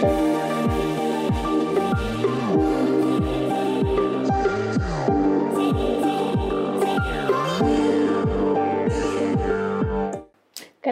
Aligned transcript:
thank 0.00 0.20
you 0.20 0.29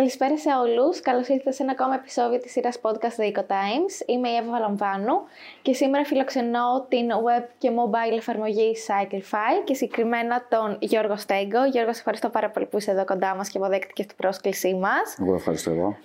Καλησπέρα 0.09 0.39
σε 0.39 0.61
όλους. 0.61 1.01
Καλώς 1.01 1.29
ήρθατε 1.29 1.53
σε 1.53 1.63
ένα 1.63 1.73
ακόμα 1.73 1.95
επεισόδιο 1.95 2.39
της 2.39 2.53
σειράς 2.53 2.79
podcast 2.83 3.21
The 3.21 3.33
Eco 3.33 3.41
Times. 3.41 4.07
Είμαι 4.07 4.29
η 4.29 4.37
Εύα 4.37 4.51
Βαλαμβάνου 4.51 5.15
και 5.63 5.73
σήμερα 5.75 6.05
φιλοξενώ 6.05 6.87
την 6.89 7.09
web 7.11 7.45
και 7.59 7.71
mobile 7.71 8.17
εφαρμογή 8.17 8.73
Cyclefy 8.87 9.65
και 9.65 9.75
συγκεκριμένα 9.75 10.47
τον 10.49 10.77
Γιώργο 10.81 11.17
Στέγκο. 11.17 11.65
Γιώργο, 11.65 11.93
σε 11.93 11.99
ευχαριστώ 11.99 12.29
πάρα 12.29 12.51
πολύ 12.51 12.67
που 12.67 12.79
είσαι 12.79 12.91
εδώ 12.91 13.05
κοντά 13.05 13.35
μας 13.35 13.49
και 13.49 13.59
αποδέχτηκες 13.59 14.07
την 14.07 14.17
πρόσκλησή 14.17 14.75
μας. 14.75 15.17
Εγώ 15.21 15.35
ευχαριστώ 15.35 15.71
εγώ. 15.71 15.97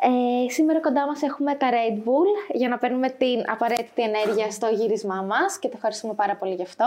Ε, 0.00 0.50
σήμερα 0.50 0.80
κοντά 0.80 1.06
μας 1.06 1.22
έχουμε 1.22 1.54
τα 1.54 1.68
Red 1.70 1.96
Bull 1.96 2.56
για 2.56 2.68
να 2.68 2.78
παίρνουμε 2.78 3.10
την 3.10 3.44
απαραίτητη 3.46 4.02
ενέργεια 4.02 4.50
στο 4.50 4.66
γύρισμά 4.66 5.22
μας 5.22 5.58
και 5.58 5.68
το 5.68 5.74
ευχαριστούμε 5.76 6.14
πάρα 6.14 6.36
πολύ 6.36 6.54
γι' 6.54 6.62
αυτό. 6.62 6.86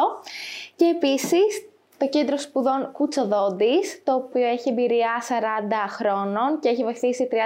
Και 0.75 0.85
επίσης 0.85 1.70
το 2.01 2.09
Κέντρο 2.09 2.37
Σπουδών 2.37 2.91
Κουτσοδόντης, 2.91 4.01
το 4.03 4.13
οποίο 4.13 4.47
έχει 4.47 4.69
εμπειρία 4.69 5.11
40 5.27 5.89
χρόνων 5.89 6.59
και 6.59 6.69
έχει 6.69 6.83
βοηθήσει 6.83 7.27
30.000 7.31 7.37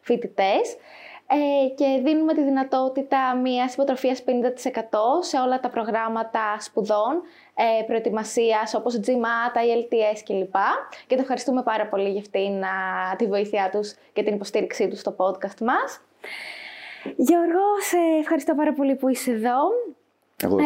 φοιτητές 0.00 0.76
ε, 1.26 1.68
και 1.74 2.00
δίνουμε 2.04 2.34
τη 2.34 2.42
δυνατότητα 2.42 3.36
μιας 3.36 3.72
υποτροφίας 3.72 4.22
50% 4.26 4.30
σε 5.20 5.38
όλα 5.38 5.60
τα 5.60 5.70
προγράμματα 5.70 6.56
σπουδών, 6.58 7.22
ε, 7.54 7.84
προετοιμασίας 7.86 8.74
όπως 8.74 9.00
GMAT, 9.06 9.56
ILTS 9.56 10.20
κλπ. 10.24 10.54
Και 11.06 11.14
το 11.14 11.20
ευχαριστούμε 11.20 11.62
πάρα 11.62 11.86
πολύ 11.86 12.10
για 12.10 12.20
αυτήν 12.20 12.62
τη 13.16 13.26
βοήθειά 13.26 13.70
τους 13.70 13.94
και 14.12 14.22
την 14.22 14.34
υποστήριξή 14.34 14.88
τους 14.88 14.98
στο 14.98 15.16
podcast 15.18 15.60
μας. 15.60 16.00
Γιώργο, 17.16 17.64
σε 17.80 17.98
ευχαριστώ 18.20 18.54
πάρα 18.54 18.72
πολύ 18.72 18.94
που 18.94 19.08
είσαι 19.08 19.30
εδώ. 19.30 19.58
Εγώ 20.44 20.58
ε, 20.58 20.62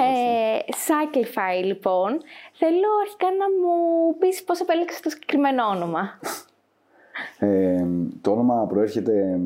Cyclify, 0.86 1.64
λοιπόν. 1.64 2.20
Θέλω 2.52 2.88
αρχικά 3.02 3.26
να 3.26 3.46
μου 3.50 4.16
πεις 4.18 4.44
πώς 4.44 4.60
επέλεξες 4.60 5.00
το 5.00 5.10
συγκεκριμένο 5.10 5.64
όνομα. 5.64 6.18
Ε, 7.38 7.86
το 8.20 8.30
όνομα 8.30 8.66
προέρχεται 8.66 9.40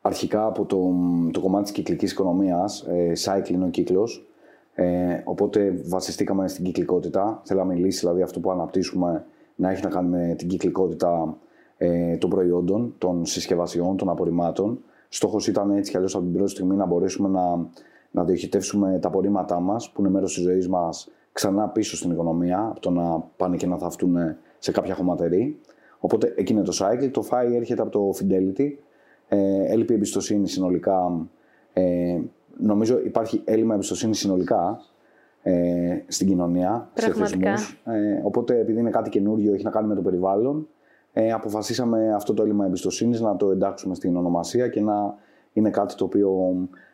αρχικά 0.00 0.46
από 0.46 0.64
το, 0.64 0.94
το 1.32 1.40
κομμάτι 1.40 1.62
της 1.62 1.72
κυκλικής 1.72 2.12
οικονομίας. 2.12 2.80
Ε, 2.80 3.12
cycle 3.24 3.50
είναι 3.50 3.64
ο 3.64 3.68
κύκλος. 3.68 4.26
Ε, 4.74 5.20
οπότε 5.24 5.80
βασιστήκαμε 5.84 6.48
στην 6.48 6.64
κυκλικότητα. 6.64 7.40
Θέλαμε 7.44 7.74
λύση, 7.74 7.98
δηλαδή 7.98 8.22
αυτό 8.22 8.40
που 8.40 8.50
αναπτύσσουμε 8.50 9.24
να 9.54 9.70
έχει 9.70 9.82
να 9.82 9.88
κάνει 9.88 10.08
με 10.08 10.34
την 10.34 10.48
κυκλικότητα 10.48 11.36
ε, 11.76 12.16
των 12.16 12.30
προϊόντων, 12.30 12.94
των 12.98 13.26
συσκευασιών, 13.26 13.96
των 13.96 14.08
απορριμμάτων. 14.08 14.82
Στόχος 15.08 15.46
ήταν 15.46 15.70
έτσι 15.70 15.90
κι 15.90 15.96
αλλιώς 15.96 16.14
από 16.14 16.24
την 16.24 16.32
πρώτη 16.32 16.50
στιγμή 16.50 16.76
να 16.76 16.86
μπορέσουμε 16.86 17.28
να 17.28 17.68
να 18.14 18.24
διοχετεύσουμε 18.24 18.98
τα 18.98 19.08
απορρίμματά 19.08 19.60
μας, 19.60 19.90
που 19.90 20.00
είναι 20.00 20.10
μέρος 20.10 20.34
της 20.34 20.42
ζωής 20.42 20.68
μας, 20.68 21.10
ξανά 21.32 21.68
πίσω 21.68 21.96
στην 21.96 22.10
οικονομία, 22.10 22.66
από 22.70 22.80
το 22.80 22.90
να 22.90 23.20
πάνε 23.36 23.56
και 23.56 23.66
να 23.66 23.78
θαυτούν 23.78 24.16
σε 24.58 24.72
κάποια 24.72 24.94
χωματερή. 24.94 25.60
Οπότε 25.98 26.34
εκεί 26.36 26.52
είναι 26.52 26.62
το 26.62 26.72
cycle. 26.80 27.10
Το 27.10 27.26
FI 27.30 27.52
έρχεται 27.54 27.82
από 27.82 27.90
το 27.90 28.10
Fidelity. 28.20 28.68
Ε, 29.28 29.64
έλλειπη 29.72 29.94
εμπιστοσύνη 29.94 30.48
συνολικά. 30.48 31.28
Ε, 31.72 32.20
νομίζω 32.56 32.98
υπάρχει 33.04 33.42
έλλειμμα 33.44 33.74
εμπιστοσύνη 33.74 34.14
συνολικά 34.14 34.80
ε, 35.42 36.02
στην 36.06 36.26
κοινωνία, 36.26 36.90
σε 36.94 37.12
θεσμούς. 37.12 37.80
Ε, 37.84 38.20
οπότε 38.22 38.58
επειδή 38.58 38.80
είναι 38.80 38.90
κάτι 38.90 39.10
καινούριο, 39.10 39.54
έχει 39.54 39.64
να 39.64 39.70
κάνει 39.70 39.86
με 39.86 39.94
το 39.94 40.02
περιβάλλον, 40.02 40.68
ε, 41.12 41.32
αποφασίσαμε 41.32 42.14
αυτό 42.14 42.34
το 42.34 42.42
έλλειμμα 42.42 42.66
εμπιστοσύνης 42.66 43.20
να 43.20 43.36
το 43.36 43.50
εντάξουμε 43.50 43.94
στην 43.94 44.16
ονομασία 44.16 44.68
και 44.68 44.80
να 44.80 45.14
είναι 45.52 45.70
κάτι 45.70 45.94
το 45.94 46.04
οποίο 46.04 46.54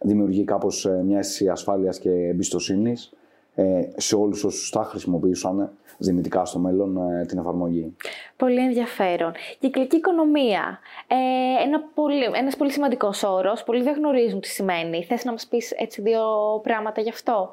δημιουργεί 0.00 0.44
κάπως 0.44 0.86
ε, 0.86 1.02
μια 1.04 1.18
αίσθηση 1.18 1.48
ασφάλειας 1.48 1.98
και 1.98 2.10
εμπιστοσύνης 2.10 3.12
ε, 3.54 3.88
σε 3.96 4.16
όλους 4.16 4.44
όσους 4.44 4.70
θα 4.70 4.84
χρησιμοποιήσουν 4.84 5.70
δυνητικά 5.98 6.44
στο 6.44 6.58
μέλλον 6.58 6.96
ε, 6.96 7.24
την 7.24 7.38
εφαρμογή. 7.38 7.96
Πολύ 8.36 8.58
ενδιαφέρον. 8.58 9.32
Κυκλική 9.58 9.96
οικονομία. 9.96 10.78
Ε, 11.06 11.64
ένα 11.64 11.80
πολύ, 11.94 12.24
ένας 12.34 12.56
πολύ 12.56 12.70
σημαντικός 12.70 13.22
όρος. 13.22 13.64
Πολλοί 13.64 13.82
δεν 13.82 13.94
γνωρίζουν 13.94 14.40
τι 14.40 14.48
σημαίνει. 14.48 15.04
Θες 15.04 15.24
να 15.24 15.30
μας 15.30 15.46
πεις 15.46 15.70
έτσι 15.70 16.02
δύο 16.02 16.20
πράγματα 16.62 17.00
γι' 17.00 17.10
αυτό; 17.10 17.52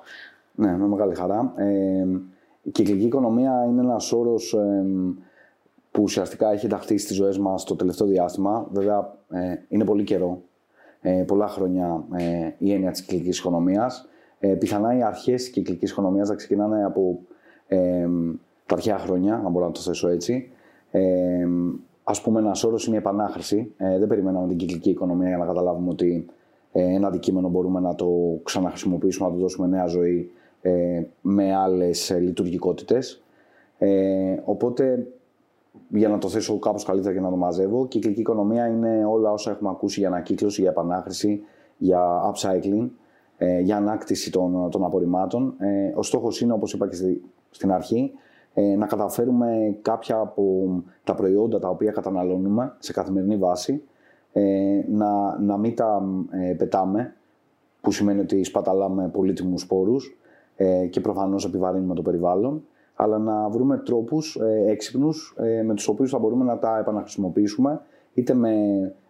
Ναι, 0.55 0.77
με 0.77 0.88
μεγάλη 0.88 1.15
χαρά. 1.15 1.53
Ε, 1.55 2.05
η 2.61 2.69
κυκλική 2.69 3.05
οικονομία 3.05 3.65
είναι 3.67 3.81
ένας 3.81 4.11
όρος 4.11 4.53
ε, 4.53 4.85
που 5.91 6.01
ουσιαστικά 6.01 6.51
έχει 6.51 6.65
ενταχθεί 6.65 6.97
στις 6.97 7.15
ζωές 7.15 7.38
μας 7.38 7.63
το 7.63 7.75
τελευταίο 7.75 8.07
διάστημα. 8.07 8.67
Βέβαια, 8.71 9.17
ε, 9.29 9.55
είναι 9.67 9.85
πολύ 9.85 10.03
καιρό 10.03 10.41
ε, 10.41 10.54
πολλά 11.23 11.47
χρόνια 11.47 12.03
ε, 12.13 12.49
η 12.57 12.73
έννοια 12.73 12.91
της 12.91 13.01
κυκλικής 13.01 13.39
οικονομίας. 13.39 14.09
Ε, 14.39 14.47
πιθανά 14.47 14.97
οι 14.97 15.03
αρχές 15.03 15.41
της 15.41 15.49
κυκλικής 15.49 15.91
οικονομίας 15.91 16.29
να 16.29 16.35
ξεκινάνε 16.35 16.85
από 16.85 17.19
ε, 17.67 18.07
τα 18.66 18.75
αρχαία 18.75 18.97
χρόνια, 18.97 19.35
αν 19.45 19.51
μπορώ 19.51 19.65
να 19.65 19.71
το 19.71 19.79
θέσω 19.79 20.07
έτσι. 20.07 20.51
Ε, 20.91 21.47
Α 22.07 22.21
πούμε, 22.21 22.39
ένας 22.39 22.63
όρος 22.63 22.88
είναι 22.88 22.95
η 22.95 22.99
επανάχρηση. 22.99 23.73
Ε, 23.77 23.97
δεν 23.99 24.07
περιμέναμε 24.07 24.47
την 24.47 24.57
κυκλική 24.57 24.89
οικονομία 24.89 25.27
για 25.27 25.38
να 25.38 25.45
καταλάβουμε 25.45 25.89
ότι 25.89 26.25
ε, 26.71 26.81
ένα 26.81 27.07
αντικείμενο 27.07 27.49
μπορούμε 27.49 27.79
να 27.79 27.95
το 27.95 28.09
ξαναχρησιμοποιήσουμε, 28.44 29.27
να 29.27 29.33
το 29.33 29.39
δώσουμε 29.39 29.67
νέα 29.67 29.85
ζωή 29.85 30.31
ε, 30.61 31.03
με 31.21 31.55
άλλες 31.55 32.17
λειτουργικότητες. 32.19 33.23
Ε, 33.77 34.35
οπότε 34.44 35.07
για 35.90 36.09
να 36.09 36.18
το 36.18 36.30
θέσω 36.30 36.59
κάπως 36.59 36.84
καλύτερα 36.84 37.13
και 37.13 37.19
να 37.19 37.30
το 37.30 37.36
μαζεύω, 37.36 37.88
κυκλική 37.88 38.19
οικονομία 38.19 38.68
είναι 38.68 39.06
όλα 39.06 39.31
όσα 39.31 39.52
έχουμε 39.52 39.69
ακούσει 39.69 40.00
για 40.00 40.08
ανακύκλωση, 40.08 40.62
για 40.62 40.69
επανάχρηση, 40.69 41.41
για 41.78 42.31
upcycling, 42.31 42.90
ε, 43.38 43.59
για 43.59 43.78
ανάκτηση 43.78 44.31
των, 44.31 44.69
των 44.69 44.86
απορριμμάτων. 44.86 45.56
Ε, 45.58 45.94
ο 45.96 46.03
στόχος 46.03 46.41
είναι, 46.41 46.53
όπως 46.53 46.74
είπα 46.74 46.88
και 46.88 46.96
στην 47.50 47.72
αρχή, 47.72 48.12
ε, 48.53 48.75
να 48.75 48.86
καταφέρουμε 48.86 49.78
κάποια 49.81 50.18
από 50.18 50.68
τα 51.03 51.16
προϊόντα 51.16 51.59
τα 51.59 51.69
οποία 51.69 51.92
καταναλώνουμε 51.92 52.75
σε 52.80 52.94
καθημερινή 52.94 53.38
βάση, 53.38 53.84
να, 54.90 55.40
να 55.40 55.57
μην 55.57 55.75
τα 55.75 56.03
πετάμε, 56.57 57.16
που 57.81 57.92
σημαίνει 57.92 58.19
ότι 58.19 58.44
σπαταλάμε 58.44 59.09
πολύτιμους 59.09 59.62
σπόρους 59.62 60.18
και 60.90 61.00
προφανώς 61.00 61.46
επιβαρύνουμε 61.46 61.94
το 61.94 62.02
περιβάλλον, 62.02 62.63
αλλά 62.95 63.17
να 63.17 63.50
βρούμε 63.50 63.78
τρόπους 63.78 64.35
ε, 64.35 64.72
έξυπνους 64.72 65.35
ε, 65.38 65.63
με 65.63 65.73
τους 65.73 65.88
οποίους 65.88 66.09
θα 66.09 66.19
μπορούμε 66.19 66.44
να 66.44 66.57
τα 66.57 66.78
επαναχρησιμοποιήσουμε 66.78 67.81
είτε 68.13 68.33
με, 68.33 68.56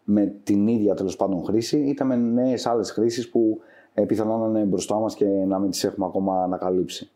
με 0.03 0.34
την 0.44 0.68
ίδια 0.68 0.94
τέλος 0.94 1.16
πάντων 1.16 1.44
χρήση 1.44 1.78
είτε 1.78 2.03
με 2.03 2.16
νέες 2.16 2.66
άλλες 2.66 2.91
χρήσεις 2.91 3.29
που 3.29 3.59
ε, 3.94 4.01
πιθανόν 4.01 4.40
να 4.40 4.59
είναι 4.59 4.68
μπροστά 4.68 4.96
μας 4.96 5.16
και 5.16 5.25
να 5.25 5.59
μην 5.59 5.69
τις 5.69 5.84
έχουμε 5.84 6.06
ακόμα 6.06 6.44
ανακαλύψει. 6.44 7.09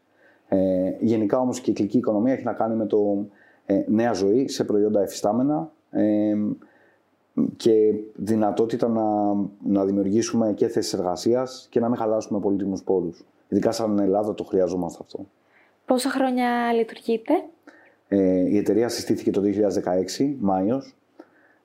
Ε, 0.48 0.58
γενικά 1.00 1.40
όμως 1.40 1.58
η 1.58 1.62
κυκλική 1.62 1.98
οικονομία 1.98 2.34
έχει 2.34 2.44
να 2.44 2.54
κάνει 2.54 2.76
με 2.76 2.86
το 2.86 3.26
ε, 3.66 3.84
νέα 3.88 4.14
ζωή 4.14 4.48
σε 4.48 4.64
προϊόντα 4.64 5.02
εφιστάμενα 5.02 5.72
ε, 5.92 6.36
και 7.58 7.94
δυνατότητα 8.16 8.88
να, 8.88 9.34
να 9.66 9.86
δημιουργήσουμε 9.86 10.54
και 10.54 10.68
θέσεις 10.68 10.94
εργασίας 10.94 11.68
και 11.70 11.80
να 11.80 11.88
μην 11.88 11.98
χαλάσουμε 11.98 12.40
πολύτιμους 12.40 12.84
πόρους. 12.84 13.26
Ειδικά 13.48 13.72
σαν 13.72 14.00
Ελλάδα 14.00 14.34
το 14.34 14.44
χρειαζόμαστε 14.44 15.00
αυτό. 15.02 15.26
Πόσα 15.90 16.10
χρόνια 16.10 16.74
λειτουργείτε; 16.74 17.34
Ε, 18.08 18.50
η 18.50 18.58
εταιρεία 18.58 18.90
συστήθηκε 18.90 19.32
το 19.32 19.42
2016, 19.42 20.36
Μάιος, 20.40 20.96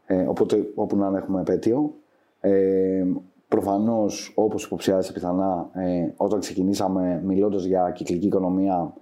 ε, 0.06 0.22
οπότε 0.26 0.70
όπου 0.74 0.96
να 0.96 1.18
έχουμε 1.18 1.40
επέτειο. 1.40 1.94
Ε, 2.40 3.04
προφανώς, 3.48 4.32
όπως 4.34 4.64
υποψιάζεσαι 4.64 5.12
πιθανά, 5.12 5.70
ε, 5.74 6.08
όταν 6.16 6.40
ξεκινήσαμε 6.40 7.22
μιλώντας 7.24 7.64
για 7.64 7.90
κυκλική 7.94 8.26
οικονομία, 8.26 8.94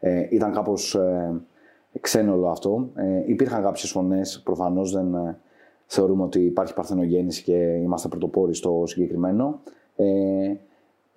ε, 0.00 0.26
ήταν 0.30 0.52
κάπως 0.52 0.94
ε, 0.94 1.40
ξέμπαρκο 2.00 2.48
αυτό. 2.48 2.88
Ε, 2.94 3.22
υπήρχαν 3.26 3.62
κάποιες 3.62 3.90
φωνές, 3.90 4.40
προφανώς 4.44 4.92
δεν 4.92 5.14
ε, 5.14 5.38
θεωρούμε 5.86 6.22
ότι 6.22 6.40
υπάρχει 6.40 6.74
παρθενογέννηση 6.74 7.42
και 7.42 7.56
είμαστε 7.56 8.08
πρωτοπόροι 8.08 8.54
στο 8.54 8.82
συγκεκριμένο. 8.86 9.60
Ε, 9.96 10.54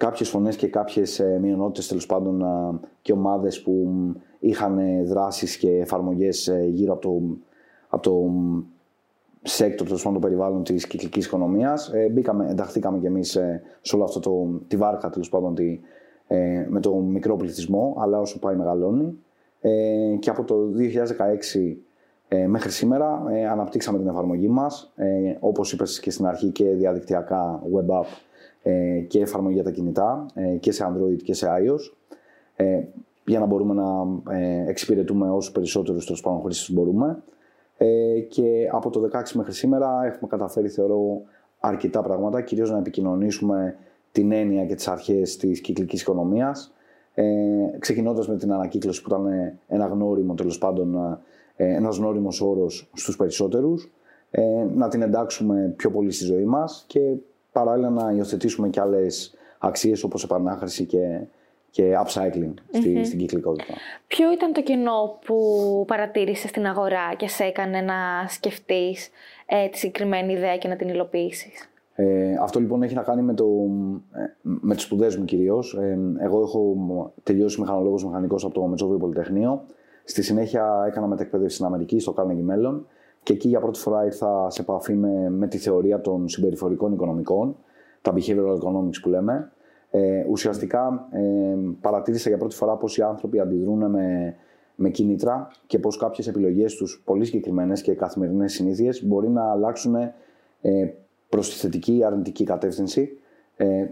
κάποιες 0.06 0.30
φωνές 0.30 0.56
και 0.56 0.68
κάποιες 0.68 1.20
ε, 1.20 1.38
μειονότητες 1.42 1.88
τέλος 1.88 2.06
πάντων 2.06 2.42
ε, 2.42 2.88
και 3.02 3.12
ομάδες 3.12 3.62
που 3.62 3.88
είχαν 4.40 4.78
ε, 4.78 5.04
δράσεις 5.04 5.58
και 5.58 5.70
εφαρμογές 5.70 6.52
γύρω 6.68 6.94
από 6.94 7.02
το, 7.02 7.22
από 7.88 8.02
το 8.04 8.32
sector, 9.42 9.88
το 9.88 10.00
πάντων, 10.04 10.22
περιβάλλον 10.22 10.64
της 10.64 10.88
κυκλικής 10.88 11.26
οικονομίας. 11.26 11.92
Μπήκαμε, 12.12 12.50
ενταχθήκαμε 12.50 13.00
κι 13.00 13.06
εμείς 13.06 13.30
σε 13.82 13.96
όλο 13.96 14.04
αυτό 14.04 14.20
το, 14.20 14.62
τη 14.68 14.78
βάρκα 14.78 15.10
τέλος 15.10 15.30
πάντων 15.30 15.56
τη, 15.56 15.80
με 16.70 16.80
το 16.80 16.96
μικρό 16.96 17.36
πληθυσμό, 17.36 17.96
αλλά 18.00 18.20
όσο 18.20 18.40
πάει 18.40 18.56
μεγαλώνει. 18.56 19.18
Και 20.20 20.30
από 20.30 20.44
το 20.44 20.56
2016 22.30 22.38
μέχρι 22.48 22.72
σήμερα 22.72 23.24
αναπτύξαμε 23.52 23.98
την 23.98 24.08
εφαρμογή 24.08 24.48
μας, 24.48 24.94
όπως 25.40 25.74
είπες 25.74 26.00
και 26.00 26.12
στην 26.12 26.26
αρχή 26.26 26.50
και 26.50 26.66
διαδικτυακά 26.66 27.62
web 27.74 28.00
app 28.00 28.06
ε, 28.06 28.33
και 29.08 29.20
εφαρμογή 29.20 29.54
για 29.54 29.64
τα 29.64 29.72
κινητά 29.72 30.26
ε, 30.34 30.56
και 30.56 30.72
σε 30.72 30.92
Android 30.92 31.22
και 31.24 31.34
σε 31.34 31.48
iOS. 31.50 31.96
Ε, 32.56 32.84
για 33.26 33.40
να 33.40 33.46
μπορούμε 33.46 33.74
να 33.74 33.86
εξυπηρετούμε 34.68 35.30
όσους 35.30 35.52
περισσότερους 35.52 36.06
τέλος 36.06 36.22
πάντων 36.22 36.52
μπορούμε. 36.72 37.24
και 38.30 38.70
από 38.72 38.90
το 38.90 39.10
16 39.14 39.32
μέχρι 39.34 39.54
σήμερα 39.54 40.06
έχουμε 40.06 40.28
καταφέρει 40.28 40.68
θεωρώ 40.68 41.22
αρκετά 41.60 42.02
πράγματα, 42.02 42.42
κυρίως 42.42 42.72
να 42.72 42.78
επικοινωνήσουμε 42.78 43.76
την 44.12 44.32
έννοια 44.32 44.66
και 44.66 44.76
τις 44.76 44.88
αρχές 44.88 45.38
της 45.38 45.62
κυκλικής 45.62 46.02
οικονομίας, 46.02 46.74
ε, 47.14 47.24
ξεκινώντας 47.80 48.28
με 48.28 48.38
την 48.38 48.54
ανακύκλωση 48.54 49.02
που 49.02 49.10
ήταν 49.10 49.28
ένα 49.68 49.86
γνώριμο, 49.86 50.34
τέλος 50.34 50.58
πάντων, 50.58 51.20
ε, 51.56 51.76
ένας 51.76 51.98
γνώριμος 51.98 52.42
όρος 52.42 52.90
στους 52.94 53.16
περισσότερους, 53.16 53.92
ε, 54.32 54.66
να 54.76 54.88
την 54.88 55.02
εντάξουμε 55.02 55.74
πιο 55.78 55.92
πολύ 55.92 56.12
στη 56.12 56.26
ζωή 56.26 56.46
μας 56.46 56.84
και 56.88 57.00
παράλληλα 57.54 57.90
να 57.90 58.12
υιοθετήσουμε 58.12 58.70
και 58.70 58.80
άλλες 58.80 59.34
αξίες 59.60 60.04
όπως 60.04 60.24
επανάχρηση 60.24 60.86
και, 60.86 61.20
και 61.70 61.98
upcycling 62.06 62.54
στη, 62.72 63.04
στην 63.04 63.18
κυκλικότητα. 63.18 63.74
Ποιο 64.08 64.32
ήταν 64.32 64.54
το 64.54 64.62
κενό 64.62 65.20
που 65.26 65.36
παρατήρησε 65.88 66.48
στην 66.48 66.66
αγορά 66.66 67.14
και 67.18 67.28
σε 67.28 67.44
έκανε 67.44 67.82
να 67.82 68.28
σκεφτείς 68.28 69.10
ε, 69.46 69.68
τη 69.68 69.78
συγκεκριμένη 69.78 70.34
ιδέα 70.34 70.58
και 70.58 70.68
να 70.68 70.76
την 70.76 70.88
υλοποιήσεις; 70.88 71.70
Ε, 71.96 72.36
αυτό 72.42 72.60
λοιπόν 72.60 72.84
έχει 72.84 72.94
να 72.94 73.02
κάνει 73.02 73.22
με, 73.22 73.34
το, 73.34 73.46
ε, 74.12 74.34
με 74.42 74.76
τις 74.76 74.84
σπουδές 74.84 75.18
μου 75.18 75.26
κυρίως. 75.26 75.74
Ε, 75.74 75.98
εγώ 76.20 76.42
έχω 76.42 76.76
τελειώσει 77.24 77.60
μηχανολόγος 77.60 78.06
μηχανικός 78.06 78.46
από 78.46 78.54
το 78.54 78.62
Μετσόβιο 78.62 78.98
Πολυτεχνείο. 78.98 79.66
Στη 80.04 80.22
συνέχεια 80.22 80.84
έκανα 80.88 81.08
μετεκπαίδευση 81.08 81.56
στην 81.56 81.68
Αμερική, 81.68 82.00
στο 82.00 82.14
Carnegie 82.18 82.54
Mellon 82.54 82.82
και 83.24 83.34
εκεί 83.34 83.48
για 83.48 83.60
πρώτη 83.60 83.80
φορά 83.80 84.06
ήρθα 84.06 84.50
σε 84.50 84.62
επαφή 84.62 84.94
με, 84.94 85.30
με 85.30 85.48
τη 85.48 85.58
θεωρία 85.58 86.02
των 86.02 86.30
συμπεριφορικών 86.30 86.94
οικονομικών, 86.94 87.56
τα 88.02 88.14
behavioral 88.16 88.58
economics 88.58 89.00
που 89.02 89.10
λέμε. 89.10 89.52
Ε, 89.92 90.26
ουσιαστικά 90.30 91.08
ε, 91.12 91.58
παρατήρησα 91.82 92.30
για 92.30 92.38
πρώτη 92.38 92.56
φορά 92.56 92.76
πώς 92.76 92.98
οι 92.98 93.02
άνθρωποι 93.02 93.40
αντιδρούν 93.40 93.90
με, 93.90 94.36
με 94.76 94.90
κίνητρα 94.90 95.48
και 95.68 95.80
πώς 95.80 95.98
κάποιες 95.98 96.28
επιλογές 96.28 96.76
τους 96.76 97.02
πολύ 97.06 97.26
συγκεκριμένες 97.26 97.82
και 97.82 97.94
καθημερινές 97.94 98.54
συνήθειες 98.54 99.06
μπορεί 99.06 99.30
να 99.30 99.52
αλλάξουν 99.52 99.96
ε, 99.96 100.12
προς 101.30 101.50
τη 101.50 101.56
θετική 101.56 101.98
ή 101.98 102.04
αρνητική 102.04 102.44
κατεύθυνση, 102.44 103.18
ε, 103.56 103.86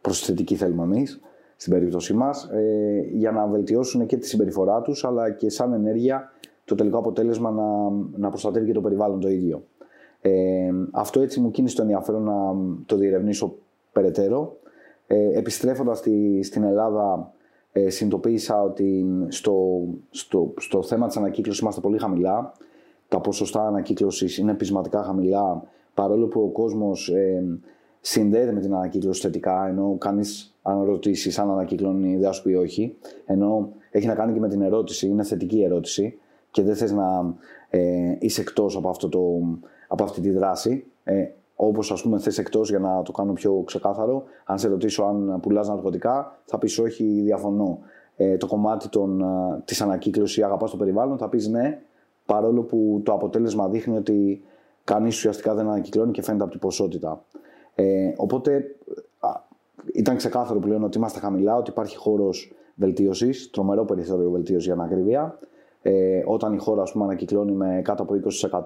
προς 0.00 0.20
τη 0.20 0.26
θετική 0.26 0.54
θέλουμε 0.54 0.82
εμείς, 0.82 1.20
στην 1.56 1.72
περίπτωσή 1.72 2.14
μας, 2.14 2.44
ε, 2.44 3.08
για 3.12 3.30
να 3.30 3.46
βελτιώσουν 3.46 4.06
και 4.06 4.16
τη 4.16 4.26
συμπεριφορά 4.26 4.82
τους, 4.82 5.04
αλλά 5.04 5.30
και 5.30 5.50
σαν 5.50 5.72
ενέργεια 5.72 6.32
το 6.68 6.74
τελικό 6.74 6.98
αποτέλεσμα 6.98 7.50
να, 7.50 7.90
να 8.16 8.28
προστατεύει 8.28 8.66
και 8.66 8.72
το 8.72 8.80
περιβάλλον 8.80 9.20
το 9.20 9.28
ίδιο. 9.28 9.62
Ε, 10.20 10.70
αυτό 10.90 11.20
έτσι 11.20 11.40
μου 11.40 11.50
κίνησε 11.50 11.76
το 11.76 11.82
ενδιαφέρον 11.82 12.22
να 12.22 12.56
το 12.86 12.96
διερευνήσω 12.96 13.54
περαιτέρω. 13.92 14.56
Ε, 15.06 15.38
επιστρέφοντας 15.38 15.98
στη, 15.98 16.42
στην 16.42 16.62
Ελλάδα, 16.62 17.32
ε, 17.72 17.90
συνειδητοποίησα 17.90 18.62
ότι 18.62 19.06
στο, 19.28 19.84
στο, 20.10 20.54
στο 20.56 20.82
θέμα 20.82 21.06
της 21.06 21.16
ανακύκλωσης 21.16 21.60
είμαστε 21.60 21.80
πολύ 21.80 21.98
χαμηλά. 21.98 22.52
Τα 23.08 23.20
ποσοστά 23.20 23.66
ανακύκλωσης 23.66 24.38
είναι 24.38 24.54
πεισματικά 24.54 25.02
χαμηλά, 25.02 25.62
παρόλο 25.94 26.26
που 26.26 26.40
ο 26.40 26.48
κόσμος 26.48 27.08
ε, 27.08 27.44
συνδέεται 28.00 28.52
με 28.52 28.60
την 28.60 28.74
ανακύκλωση 28.74 29.20
θετικά, 29.20 29.68
ενώ 29.68 29.96
κανείς 29.98 30.58
αν 30.62 30.84
ρωτήσεις 30.84 31.38
αν 31.38 31.50
ανακυκλώνει 31.50 32.08
η 32.08 32.12
ιδέα 32.12 32.32
σου 32.32 32.42
πει 32.42 32.54
όχι, 32.54 32.96
ενώ 33.26 33.72
έχει 33.90 34.06
να 34.06 34.14
κάνει 34.14 34.32
και 34.32 34.40
με 34.40 34.48
την 34.48 34.62
ερώτηση, 34.62 35.06
είναι 35.06 35.22
θετική 35.22 35.62
ερώτηση 35.62 36.18
και 36.50 36.62
δεν 36.62 36.76
θες 36.76 36.92
να 36.92 37.34
ε, 37.70 38.16
είσαι 38.18 38.40
εκτός 38.40 38.76
από, 38.76 38.88
αυτό 38.88 39.08
το, 39.08 39.20
από 39.88 40.04
αυτή 40.04 40.20
τη 40.20 40.30
δράση. 40.30 40.84
Ε, 41.04 41.26
Όπως 41.60 41.92
ας 41.92 42.02
πούμε 42.02 42.18
θες 42.18 42.38
εκτός 42.38 42.68
για 42.68 42.78
να 42.78 43.02
το 43.02 43.12
κάνω 43.12 43.32
πιο 43.32 43.62
ξεκάθαρο, 43.66 44.24
αν 44.44 44.58
σε 44.58 44.68
ρωτήσω 44.68 45.02
αν 45.02 45.38
πουλάς 45.40 45.68
ναρκωτικά, 45.68 46.38
θα 46.44 46.58
πεις 46.58 46.78
όχι, 46.78 47.04
διαφωνώ. 47.04 47.78
Ε, 48.16 48.36
το 48.36 48.46
κομμάτι 48.46 48.88
της 49.64 49.80
ανακύκλωσης, 49.80 50.44
αγαπάς 50.44 50.70
το 50.70 50.76
περιβάλλον, 50.76 51.18
θα 51.18 51.28
πεις 51.28 51.48
ναι, 51.48 51.80
παρόλο 52.26 52.62
που 52.62 53.00
το 53.04 53.12
αποτέλεσμα 53.12 53.68
δείχνει 53.68 53.96
ότι 53.96 54.42
κανείς 54.84 55.16
ουσιαστικά 55.16 55.54
δεν 55.54 55.68
ανακυκλώνει 55.68 56.10
και 56.10 56.22
φαίνεται 56.22 56.42
από 56.42 56.52
την 56.52 56.60
ποσότητα. 56.60 57.24
Ε, 57.74 58.12
οπότε 58.16 58.64
ήταν 59.92 60.16
ξεκάθαρο 60.16 60.58
πλέον 60.58 60.84
ότι 60.84 60.98
είμαστε 60.98 61.18
χαμηλά, 61.18 61.56
ότι 61.56 61.70
υπάρχει 61.70 61.96
χώρος 61.96 62.52
βελτίωσης, 62.74 63.50
τρομερό 63.50 63.84
περιθώριο 63.84 64.30
βελτίωσης 64.30 64.64
για 64.64 64.74
ανακρίβεια. 64.74 65.38
Ε, 65.90 66.22
όταν 66.26 66.52
η 66.52 66.58
χώρα 66.58 66.82
ας 66.82 66.92
πούμε, 66.92 67.04
ανακυκλώνει 67.04 67.52
με 67.52 67.80
κάτω 67.84 68.02
από 68.02 68.14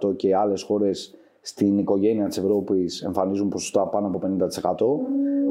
20% 0.08 0.16
και 0.16 0.36
άλλες 0.36 0.62
χώρες 0.62 1.14
στην 1.40 1.78
οικογένεια 1.78 2.28
της 2.28 2.38
Ευρώπης 2.38 3.02
εμφανίζουν 3.02 3.48
ποσοστά 3.48 3.86
πάνω 3.86 4.06
από 4.06 4.20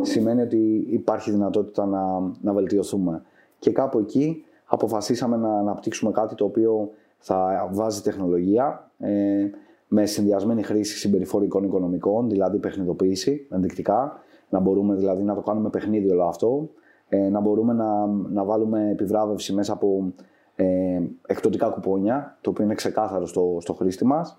50%, 0.01 0.05
σημαίνει 0.05 0.41
ότι 0.41 0.85
υπάρχει 0.89 1.31
δυνατότητα 1.31 1.85
να, 1.85 2.19
να 2.41 2.53
βελτιωθούμε. 2.53 3.21
Και 3.59 3.71
κάπου 3.71 3.99
εκεί 3.99 4.43
αποφασίσαμε 4.65 5.37
να 5.37 5.57
αναπτύξουμε 5.57 6.11
κάτι 6.11 6.35
το 6.35 6.45
οποίο 6.45 6.89
θα 7.17 7.69
βάζει 7.71 8.01
τεχνολογία 8.01 8.91
ε, 8.97 9.49
με 9.87 10.05
συνδυασμένη 10.05 10.63
χρήση 10.63 10.97
συμπεριφορικών 10.97 11.63
οικονομικών, 11.63 12.29
δηλαδή 12.29 12.57
παιχνιδοποίηση 12.57 13.47
ενδεικτικά, 13.49 14.19
να 14.49 14.59
μπορούμε 14.59 14.95
δηλαδή 14.95 15.23
να 15.23 15.35
το 15.35 15.41
κάνουμε 15.41 15.69
παιχνίδι 15.69 16.11
όλο 16.11 16.23
αυτό, 16.23 16.69
ε, 17.09 17.29
να 17.29 17.39
μπορούμε 17.39 17.73
να, 17.73 18.05
να 18.07 18.43
βάλουμε 18.43 18.89
επιβράβευση 18.91 19.53
μέσα 19.53 19.73
από 19.73 20.13
ε, 20.61 21.01
εκπτωτικά 21.27 21.67
κουπόνια, 21.67 22.37
το 22.41 22.49
οποίο 22.49 22.63
είναι 22.63 22.73
ξεκάθαρο 22.73 23.25
στο, 23.25 23.57
στο 23.59 23.73
χρήστη 23.73 24.05
μας 24.05 24.37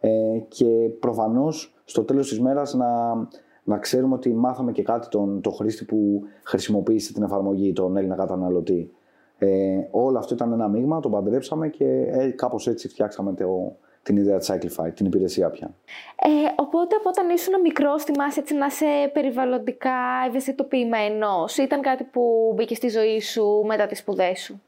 ε, 0.00 0.38
και 0.48 0.90
προφανώς 1.00 1.74
στο 1.84 2.04
τέλος 2.04 2.28
της 2.28 2.40
μέρας 2.40 2.74
να, 2.74 3.14
να 3.64 3.78
ξέρουμε 3.78 4.14
ότι 4.14 4.34
μάθαμε 4.34 4.72
και 4.72 4.82
κάτι 4.82 5.08
τον, 5.08 5.40
το 5.40 5.50
χρήστη 5.50 5.84
που 5.84 6.22
χρησιμοποίησε 6.44 7.12
την 7.12 7.22
εφαρμογή, 7.22 7.72
τον 7.72 7.96
Έλληνα 7.96 8.14
καταναλωτή. 8.14 8.90
Ε, 9.38 9.48
όλο 9.90 10.18
αυτό 10.18 10.34
ήταν 10.34 10.52
ένα 10.52 10.68
μείγμα, 10.68 11.00
το 11.00 11.08
παντρέψαμε 11.08 11.68
και 11.68 11.84
ε, 12.06 12.28
κάπως 12.28 12.66
έτσι 12.66 12.88
φτιάξαμε 12.88 13.34
το, 13.34 13.76
την 14.02 14.16
ιδέα 14.16 14.38
της 14.38 14.52
Cyclify, 14.52 14.90
την 14.94 15.06
υπηρεσία 15.06 15.50
πια. 15.50 15.74
Ε, 16.16 16.28
οπότε 16.56 16.96
από 16.96 17.08
όταν 17.08 17.30
ήσουν 17.30 17.60
μικρός, 17.60 18.04
θυμάσαι 18.04 18.40
έτσι 18.40 18.54
να 18.54 18.66
είσαι 18.66 19.10
περιβαλλοντικά 19.12 19.90
ευαισθητοποιημένος, 20.28 21.56
ήταν 21.56 21.80
κάτι 21.80 22.04
που 22.04 22.52
μπήκε 22.56 22.74
στη 22.74 22.88
ζωή 22.88 23.20
σου 23.20 23.64
μετά 23.66 23.86
τις 23.86 23.98
σπουδές 23.98 24.40
σου; 24.40 24.62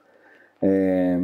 Ε, 0.59 1.19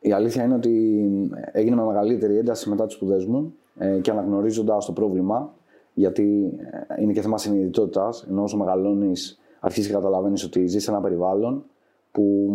η 0.00 0.12
αλήθεια 0.12 0.44
είναι 0.44 0.54
ότι 0.54 1.04
έγινε 1.52 1.76
με 1.76 1.84
μεγαλύτερη 1.84 2.36
ένταση 2.36 2.68
μετά 2.68 2.86
τις 2.86 2.94
σπουδές 2.94 3.24
μου 3.24 3.54
ε, 3.78 3.98
και 3.98 4.10
αναγνωρίζοντας 4.10 4.86
το 4.86 4.92
πρόβλημα, 4.92 5.54
γιατί 5.94 6.52
ε, 6.96 7.02
είναι 7.02 7.12
και 7.12 7.20
θέμα 7.20 7.38
συνειδητότητας, 7.38 8.26
ενώ 8.30 8.42
όσο 8.42 8.56
μεγαλώνεις, 8.56 9.40
αρχίζεις 9.60 9.90
και 9.90 9.96
καταλαβαίνεις 9.96 10.44
ότι 10.44 10.66
ζεις 10.66 10.82
σε 10.82 10.90
ένα 10.90 11.00
περιβάλλον 11.00 11.64
που 12.10 12.50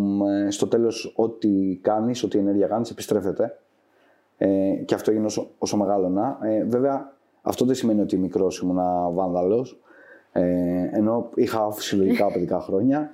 ε, 0.46 0.50
στο 0.50 0.66
τέλος, 0.66 1.12
ό,τι 1.16 1.78
κάνεις, 1.82 2.22
ό,τι 2.22 2.38
ενέργεια 2.38 2.66
κάνεις, 2.66 2.90
επιστρέφεται 2.90 3.58
ε, 4.42 4.74
και 4.84 4.94
αυτό 4.94 5.10
έγινε 5.10 5.26
όσο, 5.26 5.50
όσο 5.58 5.76
μεγάλωνα. 5.76 6.38
Ε, 6.42 6.64
βέβαια, 6.64 7.12
αυτό 7.42 7.64
δεν 7.64 7.74
σημαίνει 7.74 8.00
ότι 8.00 8.16
μικρός 8.16 8.58
ήμουν 8.58 8.78
βάνδαλος. 9.14 9.80
Ε, 10.32 10.42
ενώ 10.92 11.30
είχα 11.34 11.72
φυσιολογικά 11.72 12.26
παιδικά 12.32 12.60
χρόνια. 12.60 13.10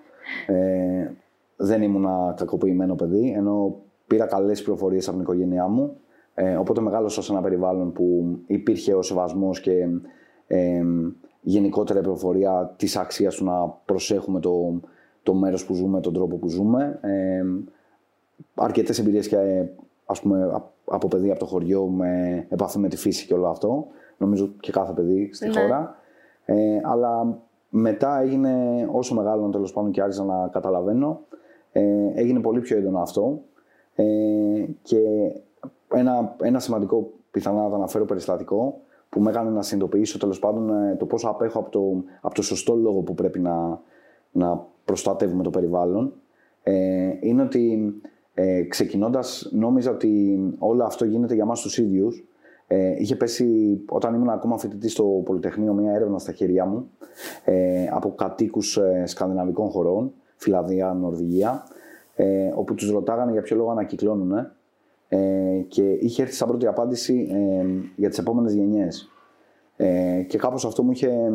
Ε, 0.47 1.11
δεν 1.57 1.83
ήμουν 1.83 2.07
κακοποιημένο 2.35 2.95
παιδί, 2.95 3.33
ενώ 3.37 3.77
πήρα 4.07 4.27
καλές 4.27 4.63
πληροφορίες 4.63 5.09
από 5.09 5.17
την 5.17 5.27
οικογένειά 5.27 5.67
μου. 5.67 5.97
Ε, 6.35 6.57
οπότε 6.57 6.81
μεγάλωσα 6.81 7.23
σε 7.23 7.33
ένα 7.33 7.41
περιβάλλον 7.41 7.93
που 7.93 8.37
υπήρχε 8.47 8.95
ο 8.95 9.03
σεβασμός 9.03 9.61
και 9.61 9.87
ε, 10.47 10.83
γενικότερα 11.41 11.99
η 11.99 12.03
πληροφορία 12.03 12.75
της 12.77 12.97
αξίας 12.97 13.35
του 13.35 13.45
να 13.45 13.69
προσέχουμε 13.69 14.41
το, 14.41 14.81
το 15.23 15.35
μέρος 15.35 15.67
που 15.67 15.75
ζούμε, 15.75 16.01
τον 16.01 16.13
τρόπο 16.13 16.37
που 16.37 16.49
ζούμε. 16.49 16.99
Ε, 17.03 17.43
Αρκετές 18.55 18.99
εμπειρίες 18.99 19.29
και 19.29 19.37
ας 20.07 20.21
πούμε, 20.21 20.63
από 20.85 21.09
παιδί 21.09 21.31
από 21.31 21.39
το 21.39 21.47
χωριό 21.47 21.87
με 21.87 22.47
επαφή 22.49 22.79
με 22.79 22.89
τη 22.89 22.97
φύση 22.97 23.27
και 23.27 23.35
όλο 23.35 23.49
αυτό. 23.49 23.87
Νομίζω 24.17 24.49
και 24.61 24.73
κάθε 24.73 24.93
παιδί 24.93 25.31
στη 25.33 25.49
ναι. 25.49 25.61
χώρα. 25.61 25.97
Ε, 26.45 26.81
αλλά 26.83 27.39
μετά 27.69 28.21
έγινε 28.21 28.87
όσο 28.93 29.15
μεγάλο 29.15 29.49
τέλος 29.49 29.73
πάντων 29.73 29.91
και 29.91 30.03
άρχισα 30.03 30.25
να 30.25 30.49
καταλαβαίνω. 30.49 31.21
Ε, 31.77 32.13
έγινε 32.15 32.41
πολύ 32.41 32.61
πιο 32.61 32.77
έντονο 32.77 32.99
αυτό. 32.99 33.43
Ε, 33.95 34.05
και 34.83 34.99
ένα, 35.95 36.37
ένα 36.43 36.59
σημαντικό, 36.59 37.13
πιθανά 37.31 37.63
να 37.63 37.69
το 37.69 37.75
αναφέρω 37.75 38.05
περιστατικό, 38.05 38.81
που 39.09 39.21
με 39.21 39.31
έκανε 39.31 39.51
να 39.51 39.63
συνειδητοποιήσω 39.63 40.19
τέλος 40.19 40.39
πάντων 40.39 40.71
ε, 40.71 40.97
το 40.97 41.07
πόσο 41.07 41.29
απέχω 41.29 41.59
από 41.59 41.71
το, 41.71 42.05
από 42.21 42.35
το 42.35 42.43
σωστό 42.43 42.75
λόγο 42.75 43.01
που 43.01 43.15
πρέπει 43.15 43.41
να, 43.41 43.81
να 44.33 44.67
προστατεύουμε 44.85 45.43
το 45.43 45.51
περιβάλλον. 45.51 46.13
Ε, 46.63 47.11
είναι 47.21 47.43
ότι 47.43 47.95
ε, 48.35 48.63
Ξεκινώντας, 48.63 49.49
νόμιζα 49.53 49.91
ότι 49.91 50.39
όλο 50.59 50.85
αυτό 50.85 51.05
γίνεται 51.05 51.35
για 51.35 51.43
εμά 51.43 51.55
τους 51.55 51.79
ίδιους. 51.79 52.25
Ε, 52.67 52.95
είχε 52.99 53.17
πέσει 53.17 53.81
όταν 53.89 54.15
ήμουν 54.15 54.29
ακόμα 54.29 54.59
φοιτητής 54.59 54.93
στο 54.93 55.05
Πολυτεχνείο 55.25 55.73
μια 55.73 55.93
έρευνα 55.93 56.19
στα 56.19 56.33
χέρια 56.33 56.67
μου 56.67 56.91
ε, 57.45 57.89
από 57.91 58.15
κατοίκους 58.15 58.77
ε, 58.77 59.03
σκανδιναβικών 59.07 59.69
χωρών, 59.69 60.13
Φιλανδία, 60.37 60.93
Νορβηγία, 60.93 61.65
ε, 62.15 62.51
όπου 62.55 62.75
τους 62.75 62.91
ρωτάγανε 62.91 63.33
για 63.33 63.43
ποιο 63.43 63.57
λόγο 63.57 63.71
ανακυκλώνουν. 63.71 64.51
Ε, 65.09 65.19
και 65.69 65.83
είχε 65.83 66.23
έρθει 66.23 66.35
σαν 66.35 66.49
πρώτη 66.49 66.67
απάντηση 66.67 67.29
ε, 67.31 67.67
για 67.97 68.09
τις 68.09 68.19
επόμενες 68.19 68.55
γενιές. 68.55 69.11
Ε, 69.77 70.23
και 70.23 70.39
κάπως 70.39 70.65
αυτό 70.65 70.83
μου 70.83 70.91
είχε, 70.91 71.33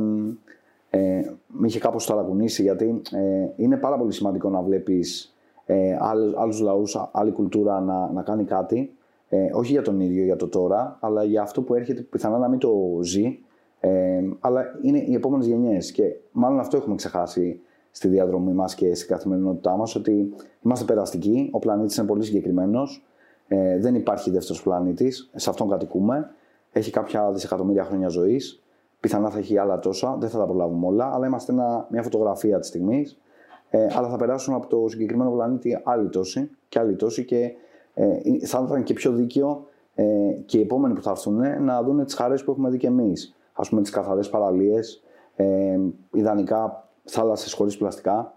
ε, 0.90 1.22
με 1.48 1.68
είχε 1.68 1.80
κάπως 1.80 2.06
ταρακουνήσει 2.06 2.62
γιατί 2.62 3.02
ε, 3.12 3.50
είναι 3.56 3.78
πάρα 3.78 3.98
πολύ 3.98 4.12
σημαντικό 4.12 4.50
να 4.50 4.62
βλέπεις 4.62 5.36
ε, 5.66 5.98
άλλους, 6.00 6.34
άλλους 6.38 6.60
λαούς, 6.60 7.10
άλλη 7.12 7.32
κουλτούρα 7.32 7.80
να, 7.80 8.12
να 8.12 8.22
κάνει 8.22 8.44
κάτι, 8.44 8.96
ε, 9.30 9.50
όχι 9.54 9.72
για 9.72 9.82
τον 9.82 10.00
ίδιο, 10.00 10.24
για 10.24 10.36
το 10.36 10.48
τώρα, 10.48 10.98
αλλά 11.02 11.24
για 11.24 11.42
αυτό 11.42 11.62
που 11.62 11.76
έρχεται 11.76 12.02
πιθανά 12.02 12.38
να 12.38 12.48
μην 12.48 12.60
το 12.60 13.00
ζει, 13.02 13.40
ε, 13.80 14.22
αλλά 14.40 14.64
είναι 14.82 15.00
οι 15.00 15.14
επόμενες 15.14 15.48
γενιές. 15.48 15.92
Και 15.92 16.04
μάλλον 16.32 16.60
αυτό 16.60 16.78
έχουμε 16.78 16.96
ξεχάσει 16.96 17.62
στη 17.92 18.08
διαδρομή 18.08 18.54
μας 18.54 18.76
και 18.76 18.96
στην 18.96 19.08
καθημερινότητά 19.08 19.78
μας, 19.78 19.96
ότι 19.96 20.34
είμαστε 20.62 20.86
περαστικοί. 20.86 21.50
Ο 21.52 21.60
πλανήτης 21.60 21.98
είναι 21.98 22.08
πολύ 22.08 22.24
συγκεκριμένος. 22.24 23.06
Ε, 23.48 23.80
δεν 23.80 23.96
υπάρχει 23.96 24.32
δεύτερος 24.32 24.64
πλανήτης. 24.64 25.30
Σε 25.36 25.50
αυτόν 25.50 25.70
κατοικούμε. 25.70 26.30
Έχει 26.72 26.92
κάποια 26.92 27.32
δισεκατομμύρια 27.32 27.84
χρόνια 27.84 28.08
ζωής. 28.08 28.64
Πιθανά 29.00 29.30
θα 29.30 29.38
έχει 29.38 29.58
άλλα 29.58 29.80
τόσα. 29.80 30.18
Δεν 30.20 30.30
θα 30.30 30.38
τα 30.38 30.46
προλάβουμε 30.46 30.88
όλα. 30.88 31.14
Αλλά 31.14 31.28
είμαστε 31.28 31.52
ένα, 31.52 31.88
μια 31.90 32.04
φωτογραφία 32.04 32.60
της 32.60 32.68
στιγμής. 32.68 33.20
Ε, 33.70 33.88
αλλά 33.96 34.10
θα 34.10 34.16
περάσουν 34.16 34.54
από 34.54 34.68
το 34.68 34.88
συγκεκριμένο 34.88 35.32
πλανήτη 35.32 35.82
άλλοι 35.84 36.10
τόσοι 36.10 36.50
και 36.70 36.80
άλλοι 36.80 36.96
τόσοι. 36.96 37.26
Και 37.26 37.52
ε, 37.94 38.46
θα 38.46 38.64
ήταν 38.66 38.84
και 38.84 38.94
πιο 38.94 39.12
δίκαιο 39.12 39.66
ε, 39.96 40.06
και 40.46 40.58
οι 40.58 40.62
επόμενοι 40.62 40.94
που 40.94 41.02
θα 41.02 41.10
έρθουν 41.12 41.64
να 41.64 41.84
δουν 41.84 42.06
τις 42.06 42.14
χαρές 42.14 42.44
που 42.44 42.52
έχουμε 42.52 42.70
δει 42.70 42.78
και 42.78 42.88
εμείς. 42.88 43.36
Α 43.54 43.62
πούμε, 43.62 43.82
τις 43.82 43.92
καθαρές 43.92 44.30
παραλίες. 44.30 45.04
Ε, 45.36 45.80
ιδανικά 46.14 46.90
θάλασσες 47.04 47.54
χωρίς 47.54 47.78
πλαστικά. 47.78 48.36